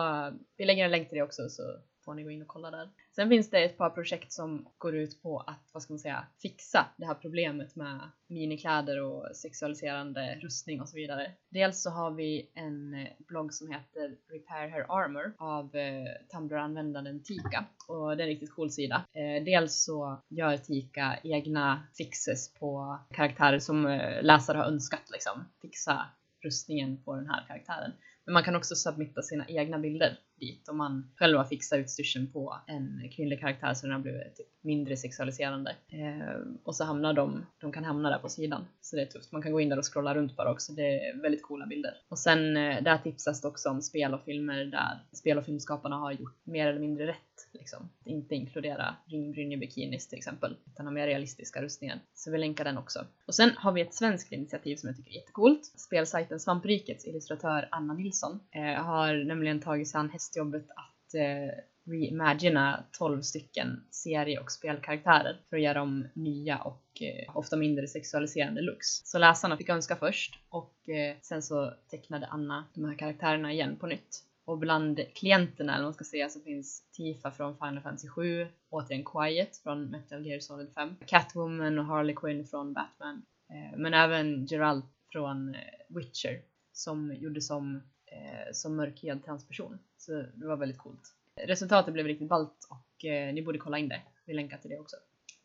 vi 0.57 0.65
lägger 0.65 0.85
en 0.85 0.91
länk 0.91 1.09
till 1.09 1.19
det 1.19 1.25
också 1.25 1.49
så 1.49 1.63
får 2.11 2.15
ni 2.15 2.23
gå 2.23 2.31
in 2.31 2.43
och 2.43 2.49
kolla 2.49 2.71
där. 2.71 2.89
Sen 3.17 3.29
finns 3.29 3.51
det 3.51 3.65
ett 3.65 3.79
par 3.79 3.91
projekt 3.91 4.33
som 4.33 4.69
går 4.79 4.97
ut 4.97 5.23
på 5.23 5.39
att, 5.39 5.71
vad 5.73 5.83
ska 5.83 5.93
man 5.93 5.99
säga, 5.99 6.27
fixa 6.43 6.87
det 6.97 7.07
här 7.07 7.15
problemet 7.15 7.77
med 7.77 8.01
minikläder 8.29 9.03
och 9.03 9.37
sexualiserande 9.37 10.39
rustning 10.43 10.81
och 10.81 10.89
så 10.89 10.97
vidare. 10.97 11.33
Dels 11.51 11.83
så 11.83 11.91
har 11.91 12.11
vi 12.11 12.51
en 12.55 12.95
eh, 12.95 13.09
blogg 13.19 13.55
som 13.55 13.71
heter 13.71 14.17
Repair 14.29 14.69
Her 14.69 14.87
Armor 14.89 15.35
av 15.39 15.77
eh, 15.77 16.05
Tumblr-användaren 16.33 17.23
Tika 17.23 17.65
och 17.89 18.17
det 18.17 18.23
är 18.23 18.27
en 18.27 18.33
riktigt 18.33 18.55
cool 18.55 18.71
sida. 18.71 19.05
Eh, 19.13 19.45
dels 19.45 19.85
så 19.85 20.23
gör 20.29 20.57
Tika 20.57 21.19
egna 21.23 21.83
fixes 21.97 22.55
på 22.55 22.99
karaktärer 23.11 23.59
som 23.59 23.87
eh, 23.87 24.23
läsare 24.23 24.59
har 24.59 24.65
önskat 24.65 25.11
liksom. 25.11 25.45
Fixa 25.63 26.07
rustningen 26.45 27.03
på 27.05 27.15
den 27.17 27.31
här 27.31 27.45
karaktären. 27.49 27.93
Men 28.31 28.35
man 28.35 28.43
kan 28.43 28.57
också 28.57 28.75
submitta 28.75 29.23
sina 29.23 29.45
egna 29.49 29.79
bilder 29.79 30.19
dit 30.41 30.69
om 30.69 30.77
man 30.77 31.11
själv 31.17 31.39
har 31.39 31.45
fixat 31.45 31.79
utstyrseln 31.79 32.33
på 32.33 32.57
en 32.67 33.11
kvinnlig 33.17 33.41
karaktär 33.41 33.75
så 33.75 33.87
den 33.87 33.95
har 33.95 34.03
blivit 34.03 34.37
typ 34.37 34.47
mindre 34.61 34.97
sexualiserande. 34.97 35.71
Eh, 35.89 36.37
och 36.65 36.77
så 36.77 36.85
hamnar 36.85 37.13
de, 37.13 37.47
de 37.61 37.73
kan 37.73 37.85
hamna 37.85 38.11
där 38.11 38.19
på 38.19 38.29
sidan. 38.29 38.65
Så 38.81 38.97
det 38.97 39.03
är 39.03 39.07
tufft. 39.07 39.33
Man 39.33 39.43
kan 39.43 39.53
gå 39.53 39.61
in 39.61 39.69
där 39.69 39.79
och 39.79 39.93
scrolla 39.93 40.15
runt 40.15 40.37
bara 40.37 40.51
också. 40.51 40.73
Det 40.73 40.83
är 40.83 41.23
väldigt 41.23 41.43
coola 41.43 41.67
bilder. 41.67 41.95
Och 42.09 42.19
sen 42.19 42.57
eh, 42.57 42.83
där 42.83 42.99
tipsas 42.99 43.41
det 43.41 43.49
också 43.49 43.69
om 43.71 43.83
spel 43.83 44.15
och 44.15 44.25
filmer 44.25 44.65
där 44.65 44.99
spel 45.13 45.39
och 45.39 45.45
filmskaparna 45.45 45.97
har 45.97 46.13
gjort 46.13 46.37
mer 46.45 46.67
eller 46.67 46.81
mindre 46.81 47.07
rätt. 47.07 47.17
Liksom. 47.53 47.91
Inte 48.05 48.35
inkludera 48.35 48.97
ringbrynje-bikinis 49.07 50.09
till 50.09 50.19
exempel, 50.19 50.57
utan 50.67 50.87
ha 50.87 50.93
mer 50.93 51.07
realistiska 51.07 51.63
rustningar. 51.63 52.01
Så 52.15 52.31
vi 52.31 52.39
länkar 52.39 52.65
den 52.65 52.79
också. 52.79 53.07
Och 53.27 53.35
sen 53.35 53.51
har 53.57 53.73
vi 53.73 53.81
ett 53.81 53.95
svenskt 53.95 54.33
initiativ 54.33 54.77
som 54.77 54.87
jag 54.87 54.97
tycker 54.97 55.11
är 55.11 55.15
jättecoolt. 55.15 55.65
Spelsajten 55.65 56.41
Svamprikets 56.41 57.07
illustratör 57.07 57.69
Anna 57.71 57.95
Nilsson 57.95 58.41
eh, 58.51 58.85
har 58.85 59.25
nämligen 59.25 59.61
tagit 59.61 59.89
sig 59.89 59.99
an 59.99 60.11
hästjobbet 60.11 60.67
att 60.71 61.15
eh, 61.15 61.59
reimagina 61.85 62.85
12 62.93 63.23
stycken 63.23 63.85
serie 63.91 64.41
och 64.41 64.53
spelkaraktärer 64.53 65.41
för 65.51 65.57
att 65.57 65.63
göra 65.63 65.79
dem 65.79 66.09
nya 66.15 66.59
och 66.59 67.03
eh, 67.03 67.37
ofta 67.37 67.57
mindre 67.57 67.87
sexualiserande 67.87 68.61
looks. 68.61 68.87
Så 69.05 69.19
läsarna 69.19 69.57
fick 69.57 69.69
önska 69.69 69.97
först 69.97 70.39
och 70.49 70.89
eh, 70.89 71.17
sen 71.23 71.43
så 71.43 71.75
tecknade 71.91 72.27
Anna 72.27 72.65
de 72.75 72.85
här 72.85 72.95
karaktärerna 72.95 73.53
igen 73.53 73.77
på 73.77 73.87
nytt 73.87 74.25
och 74.51 74.59
bland 74.59 75.01
klienterna, 75.15 75.75
eller 75.75 75.85
man 75.85 75.95
ska 75.95 76.05
säga, 76.05 76.29
så 76.29 76.41
finns 76.41 76.91
Tifa 76.93 77.31
från 77.31 77.59
Final 77.59 77.81
Fantasy 77.81 78.09
7, 78.09 78.47
återigen 78.71 79.05
Quiet 79.05 79.57
från 79.57 79.85
Metal 79.85 80.27
Gear 80.27 80.41
Solid 80.41 80.73
5, 80.75 80.97
Catwoman 81.07 81.79
och 81.79 81.85
Harley 81.85 82.15
Quinn 82.15 82.47
från 82.47 82.73
Batman, 82.73 83.23
eh, 83.51 83.79
men 83.79 83.95
även 83.95 84.47
Geralt 84.47 84.85
från 85.13 85.55
eh, 85.55 85.61
Witcher 85.89 86.43
som 86.73 87.15
gjorde 87.15 87.41
som, 87.41 87.77
eh, 88.07 88.53
som 88.53 88.77
mörkhyad 88.77 89.25
transperson. 89.25 89.79
Så 89.97 90.13
det 90.13 90.47
var 90.47 90.57
väldigt 90.57 90.79
coolt. 90.79 91.15
Resultatet 91.47 91.93
blev 91.93 92.07
riktigt 92.07 92.29
ballt 92.29 92.69
och 92.71 93.05
ni 93.35 93.43
borde 93.43 93.59
kolla 93.59 93.79
in 93.79 93.89
det. 93.89 94.03
Vi 94.27 94.35
länkar 94.35 94.59
till 94.59 94.71
det 94.71 94.79
också. 94.79 94.97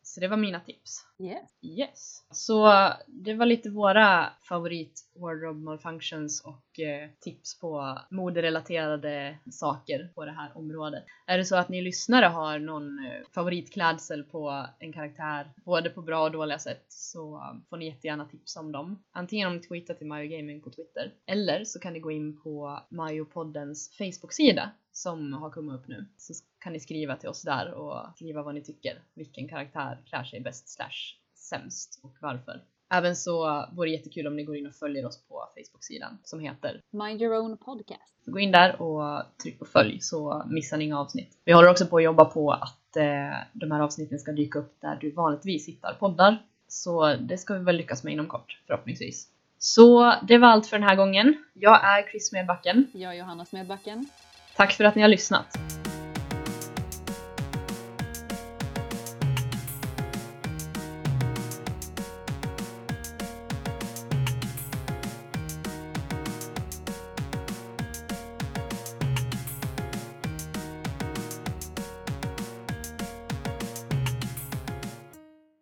Så 0.08 0.20
det 0.20 0.28
var 0.28 0.36
mina 0.36 0.60
tips. 0.60 1.06
Yes. 1.18 1.50
Yes. 1.62 2.24
Så 2.30 2.72
det 3.06 3.34
var 3.34 3.46
lite 3.46 3.70
våra 3.70 4.32
favorit 4.48 5.00
wardrobe 5.20 5.60
malfunctions 5.60 6.44
och 6.44 6.80
eh, 6.80 7.10
tips 7.20 7.60
på 7.60 7.98
moderelaterade 8.10 9.38
saker 9.50 10.10
på 10.14 10.24
det 10.24 10.30
här 10.30 10.56
området. 10.56 11.04
Är 11.26 11.38
det 11.38 11.44
så 11.44 11.56
att 11.56 11.68
ni 11.68 11.82
lyssnare 11.82 12.26
har 12.26 12.58
någon 12.58 12.98
eh, 12.98 13.22
favoritklädsel 13.34 14.24
på 14.24 14.66
en 14.78 14.92
karaktär, 14.92 15.52
både 15.64 15.90
på 15.90 16.02
bra 16.02 16.22
och 16.22 16.32
dåliga 16.32 16.58
sätt, 16.58 16.84
så 16.88 17.36
eh, 17.36 17.68
får 17.70 17.76
ni 17.76 17.86
jättegärna 17.86 18.24
tipsa 18.24 18.60
om 18.60 18.72
dem. 18.72 19.04
Antingen 19.12 19.48
om 19.48 19.56
ni 19.56 19.62
tweetar 19.62 19.94
till 19.94 20.06
Mario 20.06 20.36
Gaming 20.36 20.62
på 20.62 20.70
Twitter, 20.70 21.12
eller 21.26 21.64
så 21.64 21.78
kan 21.78 21.92
ni 21.92 22.00
gå 22.00 22.10
in 22.10 22.40
på 22.42 22.80
Mario-poddens 22.90 23.90
Facebook-sida 23.98 24.70
som 24.96 25.32
har 25.32 25.50
kommit 25.50 25.74
upp 25.74 25.88
nu. 25.88 26.06
Så 26.16 26.34
kan 26.58 26.72
ni 26.72 26.80
skriva 26.80 27.16
till 27.16 27.28
oss 27.28 27.42
där 27.42 27.72
och 27.72 28.16
skriva 28.16 28.42
vad 28.42 28.54
ni 28.54 28.62
tycker. 28.62 29.02
Vilken 29.14 29.48
karaktär 29.48 29.98
klär 30.08 30.24
sig 30.24 30.40
bäst 30.40 30.68
slash 30.68 31.16
sämst 31.34 32.00
och 32.02 32.16
varför. 32.20 32.62
Även 32.90 33.16
så 33.16 33.66
vore 33.72 33.88
det 33.88 33.92
jättekul 33.92 34.26
om 34.26 34.36
ni 34.36 34.44
går 34.44 34.56
in 34.56 34.66
och 34.66 34.74
följer 34.74 35.06
oss 35.06 35.18
på 35.28 35.48
Facebook-sidan 35.56 36.18
som 36.24 36.40
heter 36.40 36.80
Mind 36.90 37.22
your 37.22 37.38
own 37.38 37.56
podcast. 37.56 38.24
så 38.24 38.30
gå 38.30 38.38
in 38.38 38.52
där 38.52 38.82
och 38.82 39.22
tryck 39.42 39.58
på 39.58 39.64
följ 39.64 40.00
så 40.00 40.42
missar 40.50 40.76
ni 40.76 40.84
inga 40.84 41.00
avsnitt. 41.00 41.38
Vi 41.44 41.52
håller 41.52 41.70
också 41.70 41.86
på 41.86 41.96
att 41.96 42.02
jobba 42.02 42.24
på 42.24 42.52
att 42.52 42.96
eh, 42.96 43.38
de 43.52 43.70
här 43.70 43.80
avsnitten 43.80 44.18
ska 44.18 44.32
dyka 44.32 44.58
upp 44.58 44.80
där 44.80 44.98
du 45.00 45.10
vanligtvis 45.10 45.68
hittar 45.68 45.94
poddar. 45.94 46.42
Så 46.68 47.14
det 47.16 47.38
ska 47.38 47.54
vi 47.54 47.64
väl 47.64 47.76
lyckas 47.76 48.04
med 48.04 48.12
inom 48.12 48.26
kort 48.26 48.60
förhoppningsvis. 48.66 49.28
Så 49.58 50.14
det 50.28 50.38
var 50.38 50.48
allt 50.48 50.66
för 50.66 50.78
den 50.78 50.88
här 50.88 50.96
gången. 50.96 51.44
Jag 51.54 51.84
är 51.84 52.10
Chris 52.10 52.32
Medbacken. 52.32 52.86
Jag 52.92 53.14
är 53.14 53.18
Johanna 53.18 53.44
Smedbacken. 53.44 54.08
Tack 54.56 54.72
för 54.72 54.84
att 54.84 54.94
ni 54.94 55.02
har 55.02 55.08
lyssnat. 55.08 55.58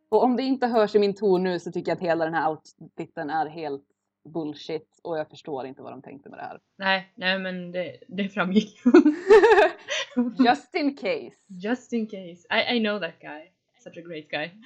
Och 0.08 0.24
om 0.24 0.36
det 0.36 0.42
inte 0.42 0.66
hörs 0.66 0.94
i 0.94 0.98
min 0.98 1.14
ton 1.14 1.42
nu 1.42 1.58
så 1.60 1.72
tycker 1.72 1.90
jag 1.90 1.96
att 1.96 2.02
hela 2.02 2.24
den 2.24 2.34
här 2.34 2.50
outfiten 2.50 3.30
är 3.30 3.46
helt 3.46 3.93
bullshit 4.24 5.00
och 5.02 5.18
jag 5.18 5.30
förstår 5.30 5.66
inte 5.66 5.82
vad 5.82 5.92
de 5.92 6.02
tänkte 6.02 6.28
med 6.28 6.38
det 6.38 6.42
här. 6.42 6.60
Nej, 6.76 7.12
nej 7.14 7.38
men 7.38 7.72
det, 7.72 7.98
det 8.08 8.28
framgick. 8.28 8.80
Just 10.46 10.74
in 10.74 10.96
case. 10.96 11.36
Just 11.48 11.92
in 11.92 12.06
case. 12.06 12.46
I, 12.50 12.76
I 12.76 12.80
know 12.80 13.00
that 13.00 13.20
guy. 13.20 13.50
Such 13.78 13.98
a 13.98 14.00
great 14.00 14.30
guy. 14.30 14.50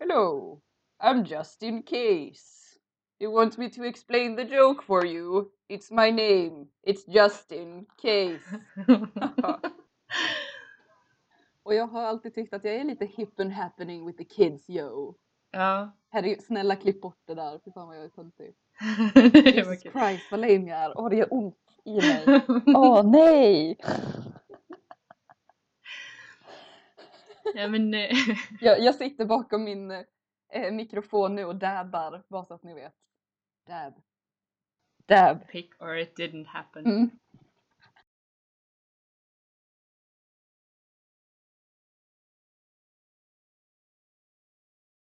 Hello, 0.00 0.60
I'm 1.00 1.24
just 1.24 1.62
in 1.62 1.82
case. 1.82 2.78
You 3.20 3.30
want 3.32 3.58
me 3.58 3.70
to 3.70 3.84
explain 3.84 4.36
the 4.36 4.44
joke 4.44 4.82
for 4.82 5.04
you? 5.04 5.50
It's 5.68 5.90
my 5.90 6.10
name. 6.10 6.68
It's 6.82 7.04
just 7.04 7.52
in 7.52 7.86
case. 8.02 8.60
Och 11.62 11.74
jag 11.74 11.86
har 11.86 12.02
alltid 12.02 12.34
tyckt 12.34 12.54
att 12.54 12.64
jag 12.64 12.74
är 12.74 12.84
lite 12.84 13.06
hip 13.06 13.40
and 13.40 13.52
happening 13.52 14.06
with 14.06 14.18
the 14.18 14.24
kids 14.24 14.70
yo. 14.70 15.14
Ja, 15.50 15.98
Herregud, 16.10 16.42
snälla 16.42 16.76
klipp 16.76 17.00
bort 17.00 17.22
det 17.24 17.34
där. 17.34 17.60
Fy 17.64 17.72
fan 17.72 17.88
vad 17.88 17.96
jag 17.96 18.04
är 18.04 18.08
töntig. 18.08 18.54
Jesus. 19.56 19.82
Christ 19.82 20.30
vad 20.30 20.40
lame 20.40 20.70
jag 20.70 20.78
är. 20.78 20.98
Åh 20.98 21.08
det 21.08 21.16
gör 21.16 21.34
ont 21.34 21.56
i 21.84 21.96
mig. 21.96 22.42
Åh 22.76 23.10
nej! 23.10 23.78
ja 27.54 27.68
men 27.68 27.94
eh, 27.94 28.10
Jag, 28.60 28.80
jag 28.80 28.94
sitter 28.94 29.24
bakom 29.24 29.64
min 29.64 29.90
eh, 30.52 30.72
mikrofon 30.72 31.34
nu 31.34 31.44
och 31.44 31.56
dabbar, 31.56 32.22
bara 32.28 32.44
så 32.44 32.54
att 32.54 32.62
ni 32.62 32.74
vet. 32.74 32.94
Dab. 33.66 33.94
Dab. 35.06 35.48
pick 35.48 35.82
or 35.82 35.96
it 35.96 36.18
didn't 36.18 36.46
happen. 36.46 36.86
Mm. 36.86 37.10